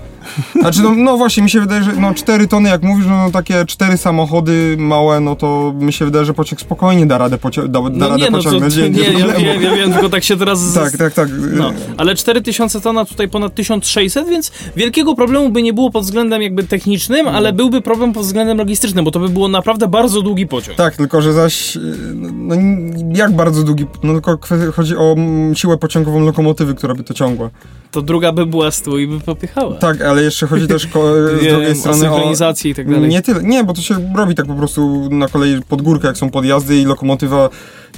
[0.59, 3.31] Znaczy, no, no, właśnie, mi się wydaje, że no 4 tony, jak mówisz, no, no
[3.31, 7.67] takie 4 samochody małe, no to mi się wydaje, że pociąg spokojnie da radę, poci-
[7.67, 8.76] da, da no radę nie, no, pociągnąć.
[8.76, 9.01] To, nie, nie,
[9.61, 10.59] ja, wiem, tylko tak się teraz...
[10.59, 10.73] Z...
[10.73, 11.30] tak, tak, tak.
[11.53, 16.41] No, ale 4000 tona, tutaj ponad 1600, więc wielkiego problemu by nie było pod względem
[16.41, 20.47] jakby technicznym, ale byłby problem pod względem logistycznym, bo to by było naprawdę bardzo długi
[20.47, 20.77] pociąg.
[20.77, 21.77] Tak, tylko że zaś,
[22.34, 22.55] no
[23.15, 24.39] jak bardzo długi, no tylko
[24.73, 25.15] chodzi o
[25.53, 27.49] siłę pociągową lokomotywy, która by to ciągła.
[27.91, 29.75] To druga by była z tyłu i by popychała.
[29.75, 30.81] Tak, ale jeszcze chodzi też
[31.37, 33.09] z Wiem, drugiej strony o synchronizację i tak dalej.
[33.09, 36.17] Nie tyle, nie, bo to się robi tak po prostu na kolei pod górkę, jak
[36.17, 37.49] są podjazdy i lokomotywa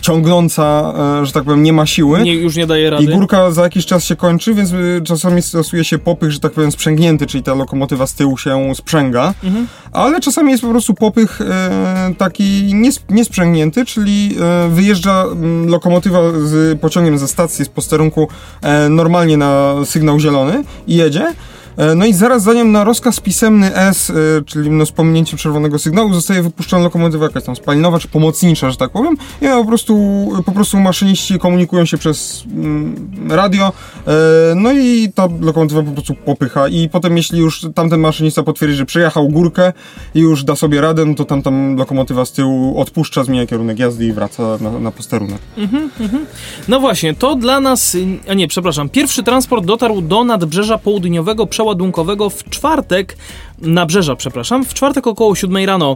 [0.02, 2.24] ciągnąca, e, że tak powiem, nie ma siły.
[2.24, 3.04] Nie, już nie daje rady.
[3.04, 6.52] I górka za jakiś czas się kończy, więc y, czasami stosuje się popych, że tak
[6.52, 9.68] powiem, sprzęgnięty, czyli ta lokomotywa z tyłu się sprzęga, mhm.
[9.92, 16.20] ale czasami jest po prostu popych e, taki nies niesprzęgnięty, czyli e, wyjeżdża m, lokomotywa
[16.44, 18.28] z pociągiem ze stacji, z posterunku
[18.62, 21.34] e, normalnie na sygnał zielony i jedzie.
[21.78, 24.14] E, no i zaraz za nią na rozkaz pisemny S, e,
[24.46, 28.78] czyli no z pominięciem czerwonego sygnału, zostaje wypuszczona lokomotywa jakaś tam spalinowa czy pomocnicza, że
[28.78, 29.18] tak powiem.
[29.42, 33.74] I po prostu, po prostu maszyniści komunikują się przez mm, radio,
[34.08, 34.12] e,
[34.56, 36.68] no i ta lokomotywa po prostu popycha.
[36.68, 39.74] I potem, jeśli już tamten maszynista potwierdzi, że przejechał górkę
[40.16, 44.06] i już da sobie radę, no to tam lokomotywa z tyłu odpuszcza, zmienia kierunek jazdy
[44.06, 45.40] i wraca na, na posterunek.
[45.58, 46.26] Mhm, mhm.
[46.68, 47.98] No właśnie, to dla nas,
[48.30, 53.18] a nie, przepraszam, pierwszy transport dotarł do nadbrzeża południowego przeładowania ładunkowego w czwartek,
[53.62, 55.94] nabrzeża, przepraszam, w czwartek około 7 rano.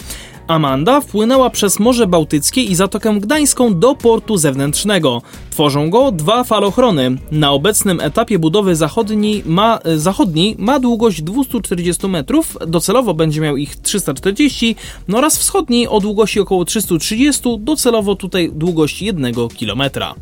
[0.48, 5.22] Amanda wpłynęła przez Morze Bałtyckie i Zatokę Gdańską do portu zewnętrznego.
[5.50, 7.18] Tworzą go dwa falochrony.
[7.32, 13.76] Na obecnym etapie budowy zachodniej ma, zachodniej ma długość 240 metrów, docelowo będzie miał ich
[13.76, 14.76] 340,
[15.08, 20.16] no oraz wschodniej o długości około 330, docelowo tutaj długość 1 kilometra.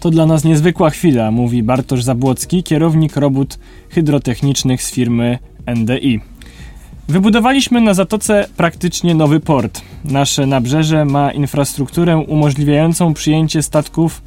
[0.00, 3.58] To dla nas niezwykła chwila, mówi Bartosz Zabłocki, kierownik robót
[3.90, 5.38] hydrotechnicznych z firmy
[5.76, 6.20] NDI.
[7.08, 9.82] Wybudowaliśmy na zatoce praktycznie nowy port.
[10.04, 14.22] Nasze nabrzeże ma infrastrukturę umożliwiającą przyjęcie statków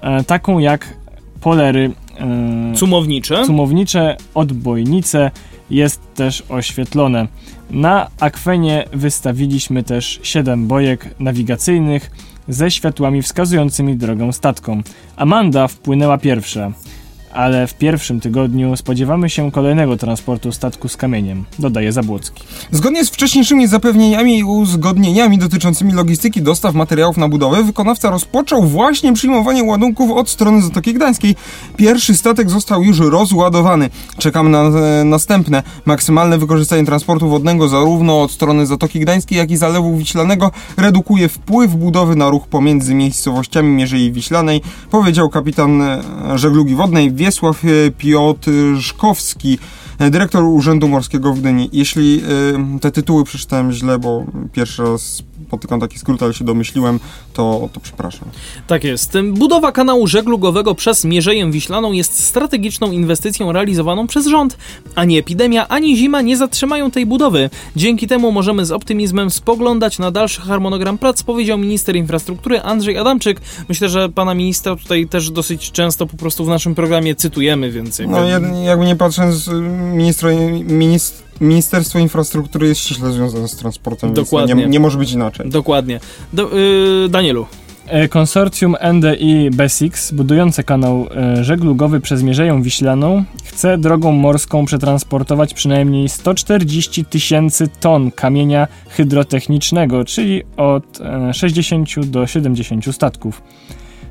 [0.00, 0.94] e, taką jak
[1.40, 3.44] polery e, cumownicze.
[3.46, 5.30] cumownicze, odbojnice,
[5.70, 7.26] jest też oświetlone.
[7.70, 12.10] Na akwenie wystawiliśmy też 7 bojek nawigacyjnych
[12.50, 14.82] ze światłami wskazującymi drogą statkom.
[15.16, 16.72] Amanda wpłynęła pierwsza
[17.32, 22.44] ale w pierwszym tygodniu spodziewamy się kolejnego transportu statku z kamieniem, dodaje Zabłocki.
[22.70, 29.12] Zgodnie z wcześniejszymi zapewnieniami i uzgodnieniami dotyczącymi logistyki dostaw materiałów na budowę, wykonawca rozpoczął właśnie
[29.12, 31.36] przyjmowanie ładunków od strony Zatoki Gdańskiej.
[31.76, 33.90] Pierwszy statek został już rozładowany.
[34.18, 35.62] Czekamy na e, następne.
[35.86, 41.74] Maksymalne wykorzystanie transportu wodnego zarówno od strony Zatoki Gdańskiej, jak i Zalewu Wiślanego redukuje wpływ
[41.74, 46.02] budowy na ruch pomiędzy miejscowościami Mierzei Wiślanej, powiedział kapitan e,
[46.34, 49.58] żeglugi wodnej Wiesław e, Piotrszkowski,
[49.98, 51.70] e, dyrektor Urzędu Morskiego w Gdyni.
[51.72, 52.22] Jeśli
[52.74, 57.00] e, te tytuły przeczytałem źle, bo pierwszy raz spotykam taki skrót, ale się domyśliłem,
[57.32, 58.28] to, to przepraszam.
[58.66, 59.12] Tak jest.
[59.32, 64.56] Budowa kanału żeglugowego przez Mierzeję Wiślaną jest strategiczną inwestycją realizowaną przez rząd.
[64.94, 67.50] Ani epidemia, ani zima nie zatrzymają tej budowy.
[67.76, 73.40] Dzięki temu możemy z optymizmem spoglądać na dalszy harmonogram prac, powiedział minister infrastruktury Andrzej Adamczyk.
[73.68, 77.98] Myślę, że pana ministra tutaj też dosyć często po prostu w naszym programie cytujemy, więc...
[77.98, 78.14] Jakby...
[78.14, 78.28] No
[78.62, 79.50] jakby nie patrząc,
[79.94, 80.30] ministra,
[80.64, 84.54] ministr Ministerstwo Infrastruktury jest ściśle związane z transportem, Dokładnie.
[84.54, 85.50] Nie, nie, może być inaczej.
[85.50, 86.00] Dokładnie.
[86.32, 87.46] Do, yy, Danielu.
[87.90, 95.54] E, konsorcjum NDI Besix, budujące kanał e, żeglugowy przez Mierzeję Wiślaną, chce drogą morską przetransportować
[95.54, 100.98] przynajmniej 140 tysięcy ton kamienia hydrotechnicznego, czyli od
[101.32, 103.42] 60 e, do 70 statków.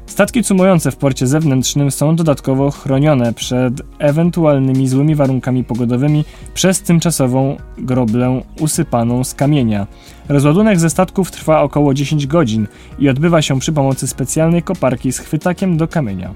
[0.10, 7.58] Statki cumujące w porcie zewnętrznym są dodatkowo chronione przed ewentualnymi złymi warunkami pogodowymi przez tymczasową
[7.78, 9.88] groblę usypaną z kamienia.
[10.30, 12.68] Rozładunek ze statków trwa około 10 godzin
[13.00, 16.34] i odbywa się przy pomocy specjalnej koparki z chwytakiem do kamienia.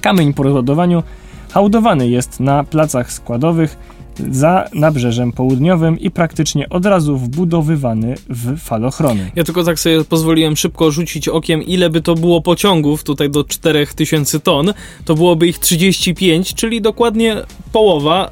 [0.00, 1.02] Kamień po rozładowaniu
[1.50, 3.93] hałdowany jest na placach składowych
[4.30, 9.30] za nabrzeżem południowym i praktycznie od razu wbudowywany w falochrony.
[9.36, 13.44] Ja tylko tak sobie pozwoliłem szybko rzucić okiem, ile by to było pociągów tutaj do
[13.44, 14.72] 4000 ton.
[15.04, 17.36] To byłoby ich 35, czyli dokładnie
[17.72, 18.30] połowa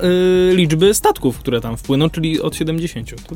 [0.51, 3.11] y, liczby statków, które tam wpłyną, czyli od 70.
[3.27, 3.35] To,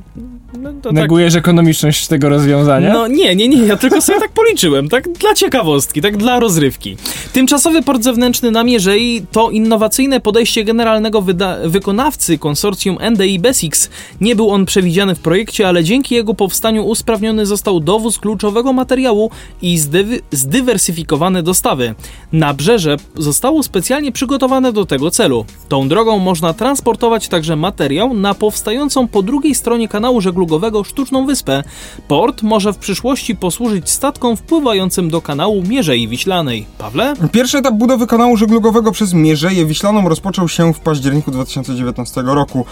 [0.58, 1.40] no, to tak- Negujesz tak...
[1.40, 2.92] ekonomiczność tego rozwiązania?
[2.92, 6.96] No nie, nie, nie, ja tylko sobie tak policzyłem, tak dla ciekawostki, tak dla rozrywki.
[7.32, 11.24] Tymczasowy port zewnętrzny na Mierzei to innowacyjne podejście generalnego
[11.64, 13.90] wykonawcy konsorcjum NDI Besix.
[14.20, 19.30] Nie był on przewidziany w projekcie, ale dzięki jego powstaniu usprawniony został dowóz kluczowego materiału
[19.62, 21.94] i zdywy- zdywersyfikowane dostawy.
[22.32, 25.44] Nabrzeże zostało specjalnie przygotowane do tego celu.
[25.68, 31.62] Tą drogą można transportować także materiał na powstającą po drugiej stronie kanału żeglugowego sztuczną wyspę.
[32.08, 36.66] Port może w przyszłości posłużyć statkom wpływającym do kanału Mierzei Wiślanej.
[36.78, 37.14] Pawle?
[37.32, 42.64] Pierwszy etap budowy kanału żeglugowego przez Mierzeję Wiślaną rozpoczął się w październiku 2019 roku.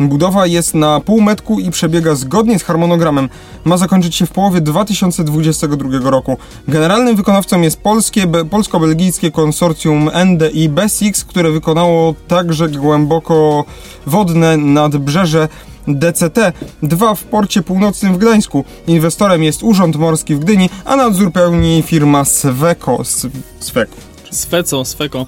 [0.00, 3.28] Budowa jest na półmetku i przebiega zgodnie z harmonogramem.
[3.64, 6.36] Ma zakończyć się w połowie 2022 roku.
[6.68, 13.64] Generalnym wykonawcą jest polskie, be, polsko-belgijskie konsorcjum NDI Besix, które wykonało także głęboko
[14.06, 15.48] wodne nadbrzeże
[15.88, 16.52] DCT,
[16.82, 18.64] dwa w porcie północnym w Gdańsku.
[18.86, 22.98] Inwestorem jest Urząd Morski w Gdyni, a nadzór pełni firma Sweco.
[23.60, 23.96] Sweco.
[24.30, 25.26] Sweco, Sweko.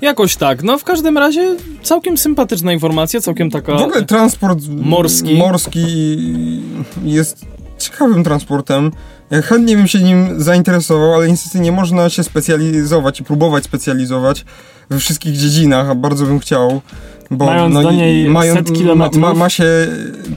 [0.00, 0.62] Jakoś tak.
[0.62, 3.76] No w każdym razie całkiem sympatyczna informacja, całkiem taka...
[3.78, 5.84] W ogóle transport morski, morski
[7.04, 7.46] jest
[7.78, 8.90] ciekawym transportem.
[9.30, 14.44] Ja chętnie bym się nim zainteresował, ale niestety nie można się specjalizować i próbować specjalizować
[14.90, 16.82] we wszystkich dziedzinach, a bardzo bym chciał.
[17.30, 19.22] Bo, mając no, do niej mają, set kilometrów.
[19.22, 19.64] Ma, ma, się,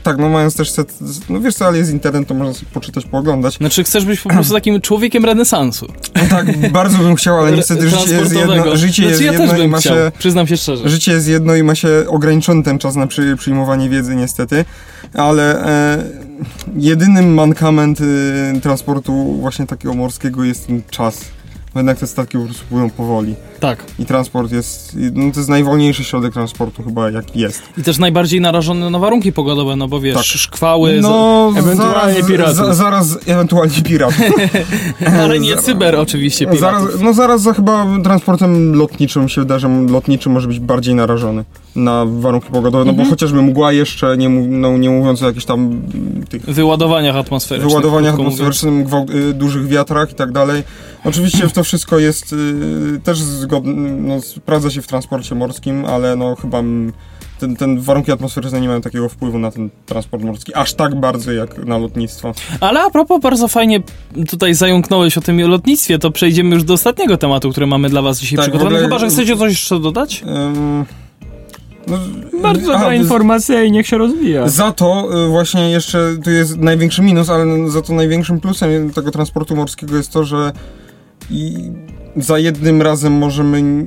[0.03, 0.97] tak, no mając też set,
[1.29, 3.57] no wiesz co, ale jest internet, to można sobie poczytać, pooglądać.
[3.57, 5.87] Znaczy chcesz być po prostu takim człowiekiem renesansu.
[6.15, 9.57] No tak, bardzo bym chciał, ale niestety życie jest jedno, życie znaczy, jest ja jedno
[9.57, 10.11] i ma chciał, się...
[10.19, 10.89] przyznam się szczerze.
[10.89, 14.65] Życie jest jedno i ma się ograniczony ten czas na przy, przyjmowanie wiedzy niestety,
[15.13, 16.28] ale e,
[16.77, 21.38] jedynym mankament e, transportu właśnie takiego morskiego jest czas
[21.73, 23.35] bo jednak te statki po prostu płyną powoli.
[23.59, 23.85] Tak.
[23.99, 27.63] I transport jest, no to jest najwolniejszy środek transportu chyba jaki jest.
[27.77, 30.25] I też najbardziej narażony na warunki pogodowe, no bo wiesz, tak.
[30.25, 32.55] szkwały, no, za, ewentualnie piratów.
[32.55, 34.21] Za, zaraz ewentualnie piratów.
[35.21, 36.89] Ale nie cyber oczywiście piratów.
[36.89, 41.45] Zaraz, no zaraz za chyba transportem lotniczym się wydaje, że lotniczy może być bardziej narażony
[41.75, 43.07] na warunki pogodowe, no mhm.
[43.07, 45.81] bo chociażby mgła jeszcze, nie, no, nie mówiąc o jakichś tam
[46.29, 46.41] tych...
[46.45, 47.69] Wyładowaniach atmosferycznych.
[47.69, 50.63] Wyładowaniach atmosferycznych, gwałt, y, dużych wiatrach i tak dalej.
[51.03, 56.35] Oczywiście to wszystko jest y, też zgodne, no, sprawdza się w transporcie morskim, ale no
[56.35, 56.61] chyba
[57.39, 61.31] ten, ten warunki atmosferyczne nie mają takiego wpływu na ten transport morski aż tak bardzo
[61.31, 62.33] jak na lotnictwo.
[62.59, 63.79] Ale a propos, bardzo fajnie
[64.29, 68.19] tutaj zająknąłeś o tym lotnictwie, to przejdziemy już do ostatniego tematu, który mamy dla was
[68.19, 68.75] dzisiaj tak, przygotowany.
[68.75, 70.23] Ogóle, Chyba, że chcecie coś jeszcze dodać?
[70.25, 70.85] Um,
[71.87, 71.97] no,
[72.41, 74.49] Bardzo dobra informacja i niech się rozwija.
[74.49, 79.11] Za to y, właśnie jeszcze tu jest największy minus, ale za to największym plusem tego
[79.11, 80.51] transportu morskiego jest to, że
[81.31, 81.71] i
[82.15, 83.85] za jednym razem możemy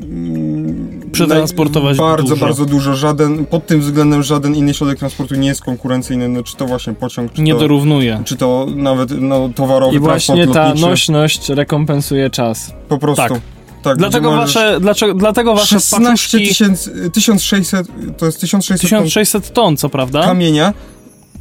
[1.12, 2.46] przetransportować bardzo, dużo.
[2.46, 2.94] bardzo dużo.
[2.94, 6.92] Żaden, pod tym względem żaden inny środek transportu nie jest konkurencyjny, no, czy to właśnie
[6.92, 8.22] pociąg, czy nie to, dorównuje.
[8.24, 10.86] Czy to nawet no, towarowy I właśnie ta lotniczy.
[10.86, 12.72] nośność rekompensuje czas.
[12.88, 13.22] Po prostu.
[13.28, 13.40] Tak.
[13.82, 17.86] Tak, dlatego, wasze, dlaczego, dlatego wasze 16 tysięcy, 1600,
[18.18, 20.24] to jest 1600 1600 ton, ton co prawda?
[20.24, 20.72] Kamienia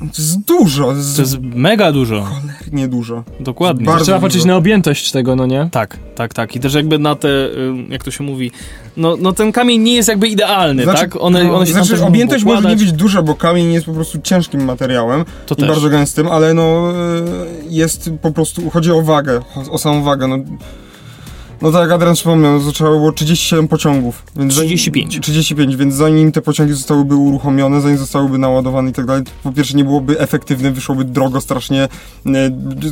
[0.09, 0.83] to jest dużo.
[0.83, 2.21] To jest, to jest mega dużo.
[2.21, 3.23] Cholernie dużo.
[3.39, 3.85] Dokładnie.
[3.85, 5.69] Bardzo Trzeba patrzeć na objętość tego, no nie?
[5.71, 6.55] Tak, tak, tak.
[6.55, 7.29] I też jakby na te,
[7.89, 8.51] jak to się mówi,
[8.97, 11.15] no, no ten kamień nie jest jakby idealny, znaczy, tak?
[11.15, 14.19] One, no, one się znaczy, objętość może nie być duża, bo kamień jest po prostu
[14.23, 15.67] ciężkim materiałem to i też.
[15.67, 16.93] bardzo gęstym, ale no
[17.69, 20.37] jest po prostu, chodzi o wagę, o, o samą wagę, no
[21.61, 24.23] no tak, jak Adrian wspomniał, no to trzeba było 37 pociągów.
[24.35, 25.19] Więc 35.
[25.21, 29.77] 35, więc zanim te pociągi zostałyby uruchomione, zanim zostałyby naładowane i tak dalej, po pierwsze
[29.77, 32.29] nie byłoby efektywne, wyszłoby drogo, strasznie e,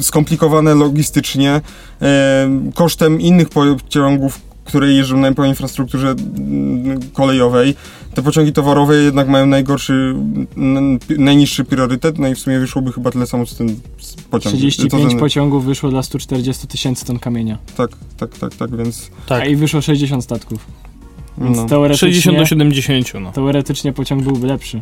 [0.01, 1.61] skomplikowane logistycznie,
[2.01, 7.75] e, kosztem innych pociągów, które jeżdżą po infrastrukturze mm, kolejowej.
[8.13, 10.15] Te pociągi towarowe jednak mają najgorszy,
[11.17, 13.75] najniższy priorytet, no i w sumie wyszłoby chyba tyle samo, co ten
[14.31, 14.55] pociąg.
[14.55, 15.19] 35 ten...
[15.19, 17.57] pociągów wyszło dla 140 tysięcy ton kamienia.
[17.77, 19.09] Tak, tak, tak, tak, więc...
[19.27, 19.41] Tak.
[19.41, 20.65] A i wyszło 60 statków.
[21.37, 21.65] Więc no.
[21.65, 22.07] teoretycznie...
[22.07, 23.31] 60 do 70, no.
[23.31, 24.81] Teoretycznie pociąg byłby lepszy.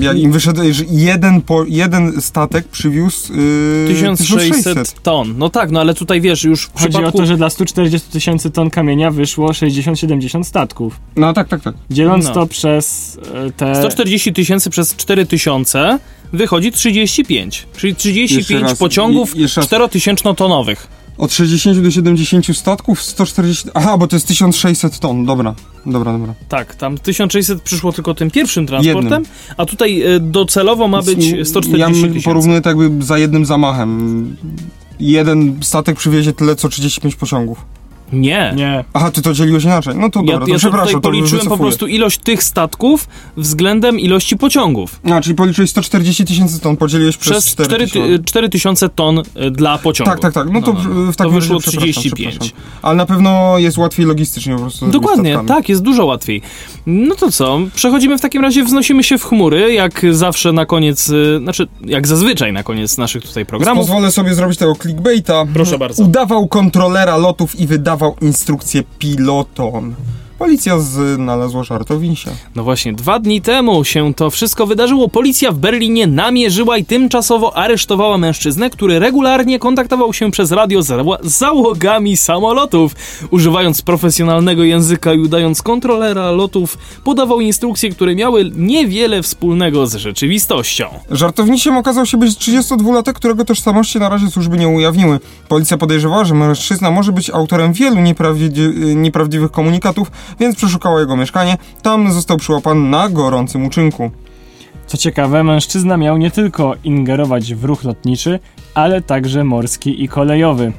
[0.00, 5.02] Jak im wyszedł, że jeden, po, jeden statek przywiózł yy, 1600, 1600.
[5.02, 5.34] ton.
[5.38, 7.18] No tak, no ale tutaj wiesz, już w Chodzi przypadku...
[7.18, 11.00] o to, że dla 140 tysięcy ton kamienia wyszło 60-70 statków.
[11.16, 11.74] No tak, tak, tak.
[11.90, 12.32] Dzieląc No.
[12.34, 13.76] to przez e, te...
[13.76, 15.98] 140 tysięcy przez 4 tysiące
[16.32, 17.66] wychodzi 35.
[17.76, 19.70] Czyli 35 Jeszcze raz, pociągów i- jeszcze raz.
[21.22, 21.24] 4000-tonowych.
[21.24, 23.68] Od 60 do 70 statków, 140...
[23.74, 25.54] Aha, bo to jest 1600 ton, dobra.
[25.86, 26.34] Dobra, dobra.
[26.48, 29.24] Tak, tam 1600 przyszło tylko tym pierwszym transportem, Jednym.
[29.56, 34.36] a tutaj e, docelowo ma być Więc 140 Ja porównuję tak jakby za jednym zamachem.
[35.00, 37.64] Jeden statek przywiezie tyle, co 35 pociągów.
[38.12, 38.52] Nie.
[38.56, 38.84] Nie.
[38.92, 39.94] Aha, ty to dzieliłeś inaczej.
[39.96, 42.42] No to Ja, dobra, ja to to przepraszam, tutaj to policzyłem po prostu ilość tych
[42.42, 45.00] statków względem ilości pociągów.
[45.12, 48.18] A, czyli policzyłeś 140 tysięcy ton, podzieliłeś przez, Przez 4 4, tysiące.
[48.18, 50.12] ty, 4000 ton e, dla pociągów.
[50.14, 50.52] Tak, tak, tak.
[50.52, 52.30] No to w- w takim to wyszło razie przepraszam, 35.
[52.38, 52.58] przepraszam.
[52.82, 54.86] Ale na pewno jest łatwiej logistycznie po prostu.
[54.90, 56.42] Dokładnie, tak, jest dużo łatwiej.
[56.86, 57.58] No to co?
[57.74, 62.06] Przechodzimy w takim razie, wznosimy się w chmury, jak zawsze na koniec, y, znaczy jak
[62.06, 63.86] zazwyczaj na koniec naszych tutaj programów.
[63.86, 65.44] Pozwolę sobie zrobić tego clickbaita.
[65.54, 66.02] Proszę bardzo.
[66.04, 69.94] Udawał kontrolera lotów i wydawał instrukcje pilotom.
[70.42, 72.30] Policja znalazła żartowisia.
[72.54, 75.08] No właśnie, dwa dni temu się to wszystko wydarzyło.
[75.08, 80.92] Policja w Berlinie namierzyła i tymczasowo aresztowała mężczyznę, który regularnie kontaktował się przez radio z
[81.22, 82.94] załogami samolotów.
[83.30, 90.88] Używając profesjonalnego języka i udając kontrolera lotów, podawał instrukcje, które miały niewiele wspólnego z rzeczywistością.
[91.10, 95.20] Żartowniciem okazał się być 32-latek, którego tożsamości na razie służby nie ujawniły.
[95.48, 100.10] Policja podejrzewała, że mężczyzna może być autorem wielu nieprawdzi- nieprawdziwych komunikatów,
[100.40, 101.56] więc przeszukała jego mieszkanie.
[101.82, 104.10] Tam został przyłapany na gorącym uczynku.
[104.86, 108.40] Co ciekawe, mężczyzna miał nie tylko ingerować w ruch lotniczy,
[108.74, 110.72] ale także morski i kolejowy.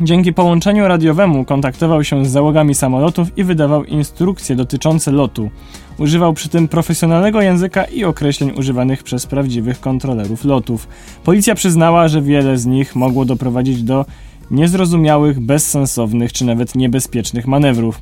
[0.00, 5.50] Dzięki połączeniu radiowemu kontaktował się z załogami samolotów i wydawał instrukcje dotyczące lotu.
[5.98, 10.88] Używał przy tym profesjonalnego języka i określeń używanych przez prawdziwych kontrolerów lotów.
[11.24, 14.04] Policja przyznała, że wiele z nich mogło doprowadzić do
[14.52, 18.00] niezrozumiałych, bezsensownych czy nawet niebezpiecznych manewrów.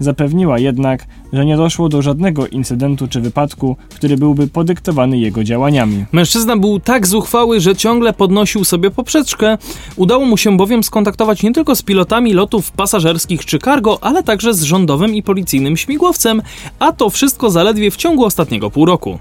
[0.00, 6.04] Zapewniła jednak, że nie doszło do żadnego incydentu czy wypadku, który byłby podyktowany jego działaniami.
[6.12, 9.58] Mężczyzna był tak zuchwały, że ciągle podnosił sobie poprzeczkę.
[9.96, 14.54] Udało mu się bowiem skontaktować nie tylko z pilotami lotów pasażerskich czy cargo, ale także
[14.54, 16.42] z rządowym i policyjnym śmigłowcem,
[16.78, 19.18] a to wszystko zaledwie w ciągu ostatniego pół roku.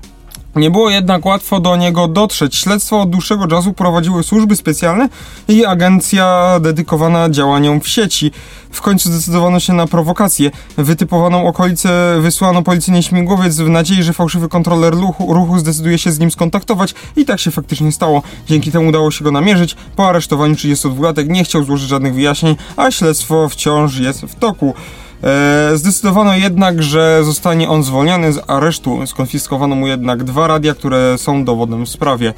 [0.56, 2.56] Nie było jednak łatwo do niego dotrzeć.
[2.56, 5.10] Śledztwo od dłuższego czasu prowadziły służby specjalne
[5.48, 8.32] i agencja dedykowana działaniom w sieci.
[8.72, 10.52] W końcu zdecydowano się na prowokację.
[10.78, 16.20] Wytypowaną okolicę wysłano policyjny śmigłowiec w nadziei, że fałszywy kontroler ruchu, ruchu zdecyduje się z
[16.20, 18.22] nim skontaktować i tak się faktycznie stało.
[18.48, 19.76] Dzięki temu udało się go namierzyć.
[19.96, 24.74] Po aresztowaniu 32-latek nie chciał złożyć żadnych wyjaśnień, a śledztwo wciąż jest w toku.
[25.24, 29.08] E, zdecydowano jednak, że zostanie on zwolniony z aresztu.
[29.08, 32.34] Skonfiskowano mu jednak dwa radia, które są dowodem w sprawie.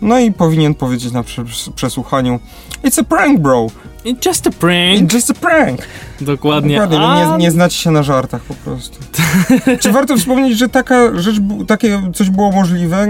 [0.00, 2.40] No i powinien powiedzieć na przes- przesłuchaniu
[2.84, 3.66] It's a prank, bro!
[4.04, 5.00] It's just a prank.
[5.00, 5.80] It's just a prank!
[6.20, 6.80] Dokładnie.
[6.80, 8.98] Dokładnie, no nie, nie znacie się na żartach po prostu.
[9.80, 11.36] Czy warto wspomnieć, że taka rzecz,
[11.66, 13.06] takie coś było możliwe,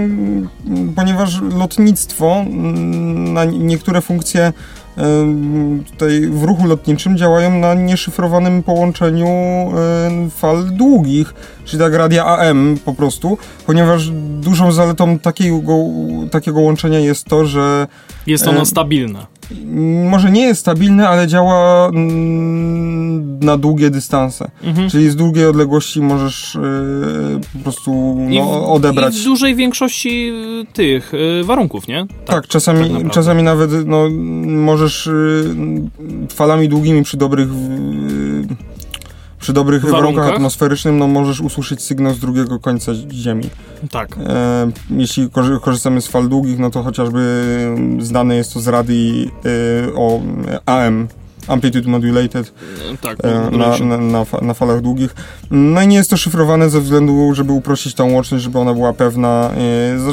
[0.95, 4.53] ponieważ lotnictwo mm, na niektóre funkcje
[5.91, 9.27] tutaj w ruchu lotniczym działają na nieszyfrowanym połączeniu
[10.29, 11.33] fal długich,
[11.67, 14.09] czyli tak radia AM po prostu, ponieważ
[14.41, 15.77] dużą zaletą takiego,
[16.31, 17.87] takiego łączenia jest to, że
[18.27, 19.25] Jest ono e, stabilne.
[20.09, 24.51] może nie jest stabilne, ale działa mm, na długie dystanse.
[24.63, 24.89] Mhm.
[24.89, 29.17] Czyli z długiej odległości możesz yy, po prostu I w- no, odebrać.
[29.17, 30.31] I w dużej większości
[30.63, 32.05] y, tych y, warunków, nie?
[32.25, 34.09] tak, czasami, tak czasami nawet no,
[34.45, 37.47] możesz yy, falami długimi przy dobrych
[39.39, 40.01] przy dobrych Warunkach?
[40.01, 43.49] warunkach atmosferycznych no, możesz usłyszeć sygnał z drugiego końca Ziemi.
[43.91, 44.17] Tak.
[44.27, 47.19] E, jeśli korzy- korzystamy z fal długich, no to chociażby
[47.77, 49.31] mm, znane jest to z radii
[49.85, 50.21] y, o
[50.65, 51.07] AM,
[51.47, 52.53] Amplitude Modulated,
[53.01, 53.17] Tak.
[53.23, 55.15] e, na, na, na, na falach długich.
[55.51, 58.93] No i nie jest to szyfrowane ze względu, żeby uprościć tą łączność, żeby ona była
[58.93, 59.51] pewna.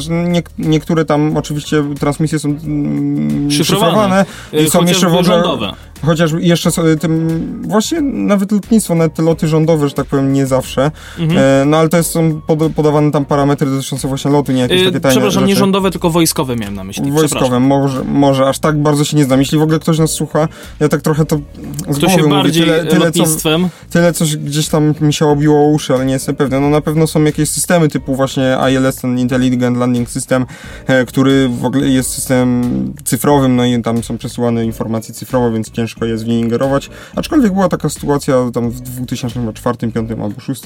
[0.08, 4.24] E, nie, niektóre tam oczywiście transmisje są mm, Szyfrowane.
[4.24, 5.24] szyfrowane i są jeszcze w ogóle...
[5.24, 5.72] rządowe.
[6.04, 6.70] Chociaż jeszcze
[7.00, 10.90] tym, właśnie nawet lotnictwo, nawet te loty rządowe, że tak powiem, nie zawsze.
[11.18, 11.40] Mhm.
[11.40, 14.80] E, no ale to jest, są pod, podawane tam parametry dotyczące właśnie lotu, nie jakieś
[14.80, 15.60] Y, takie tajne Przepraszam, nie rzeczy.
[15.60, 17.12] rządowe, tylko wojskowe miałem na myśli.
[17.12, 19.40] Wojskowe, może, może, aż tak bardzo się nie znam.
[19.40, 20.48] Jeśli w ogóle ktoś nas słucha,
[20.80, 24.36] ja tak trochę to z Kto głowy się mówię, tyle, tyle, co, lotnictwem, tyle coś
[24.36, 26.60] gdzieś tam mi się obiło o uszy, ale nie jestem pewny.
[26.60, 30.46] No na pewno są jakieś systemy typu właśnie ILS, ten Intelligent Landing System,
[30.86, 35.70] e, który w ogóle jest systemem cyfrowym, no i tam są przesyłane informacje cyfrowo, więc
[35.70, 36.90] ciężko ciężko jest w nie ingerować.
[37.16, 40.62] Aczkolwiek była taka sytuacja tam w 2004, 2005 albo 2006,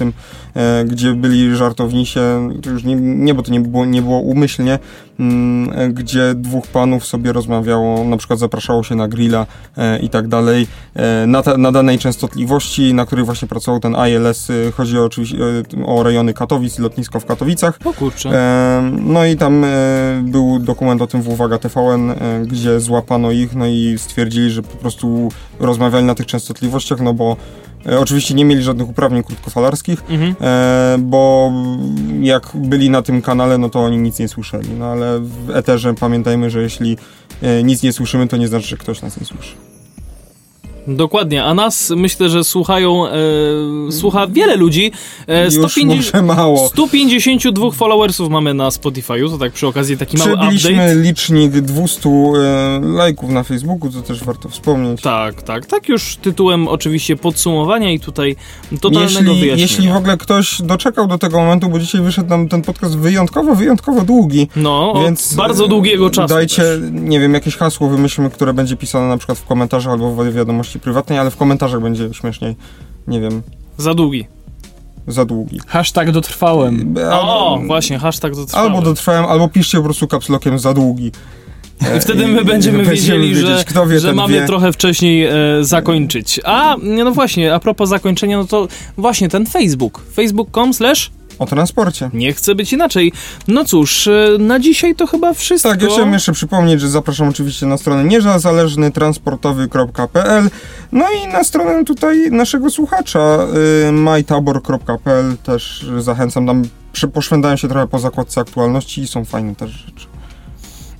[0.54, 4.78] e, gdzie byli żartownisie, to już nie, nie bo to nie było, nie było umyślnie,
[5.88, 9.46] gdzie dwóch panów sobie rozmawiało, na przykład zapraszało się na grilla
[9.76, 13.96] e, i tak dalej, e, na, ta, na danej częstotliwości, na której właśnie pracował ten
[14.08, 14.50] ILS.
[14.50, 15.36] e, Chodzi oczywiście
[15.86, 17.78] o rejony Katowic, lotnisko w Katowicach.
[17.84, 18.30] O kurczę.
[18.92, 19.66] No i tam
[20.22, 22.14] był dokument o tym w Uwaga TVN,
[22.46, 25.28] gdzie złapano ich, no i stwierdzili, że po prostu
[25.60, 27.36] rozmawiali na tych częstotliwościach, no bo
[27.98, 30.34] oczywiście nie mieli żadnych uprawnień krótkofalarskich, Mhm.
[30.40, 31.52] e, bo
[32.20, 34.68] jak byli na tym kanale, no to oni nic nie słyszeli.
[34.78, 36.96] No ale w eterze pamiętajmy, że jeśli
[37.42, 39.54] e, nic nie słyszymy, to nie znaczy, że ktoś nas nie słyszy.
[40.88, 43.12] Dokładnie, a nas myślę, że słuchają, e,
[43.92, 44.92] słucha wiele ludzi.
[45.28, 46.68] E, Już 150, może mało.
[46.68, 50.94] 152 followersów mamy na Spotify'u, to tak przy okazji taki mały update.
[50.94, 55.00] licznik 200 e, lajków na Facebooku, co też warto wspomnieć.
[55.02, 58.36] Tak, tak, tak już tytułem oczywiście podsumowania i tutaj
[58.80, 59.56] totalnego Jeśli, wyjaśnienia.
[59.56, 63.54] jeśli w ogóle ktoś doczekał do tego momentu, bo dzisiaj wyszedł nam ten podcast wyjątkowo,
[63.54, 64.48] wyjątkowo długi.
[64.56, 66.80] No, Więc bardzo długiego czasu Dajcie, też.
[66.92, 70.77] nie wiem, jakieś hasło wymyślmy, które będzie pisane na przykład w komentarzach albo w wiadomości
[70.78, 72.56] prywatnej, ale w komentarzach będzie śmieszniej.
[73.08, 73.42] Nie wiem,
[73.78, 74.26] Za długi.
[75.08, 75.60] za długi.
[75.66, 76.94] Hashtag dotrwałem.
[77.12, 78.66] O, właśnie, hashtag dotrwały.
[78.66, 81.12] Albo dotrwałem, albo piszcie po prostu kapslokiem za długi.
[81.96, 84.46] I wtedy my będziemy wiedzieli, że, wie, że mamy wie.
[84.46, 86.40] trochę wcześniej e, zakończyć.
[86.44, 90.02] A, no właśnie, a propos zakończenia, no to właśnie ten Facebook.
[90.14, 92.10] Facebook.com slash O transporcie.
[92.12, 93.12] nie chce być inaczej.
[93.48, 95.70] No cóż, e, na dzisiaj to chyba wszystko.
[95.70, 100.50] Tak, ja chciałem jeszcze przypomnieć, że zapraszam oczywiście na stronę niezależnytransportowy.pl
[100.92, 103.46] no i na stronę tutaj naszego słuchacza
[103.88, 106.62] y, mytabor.pl też zachęcam, tam
[107.12, 110.06] poszwędają się trochę po zakładce aktualności i są fajne też rzeczy.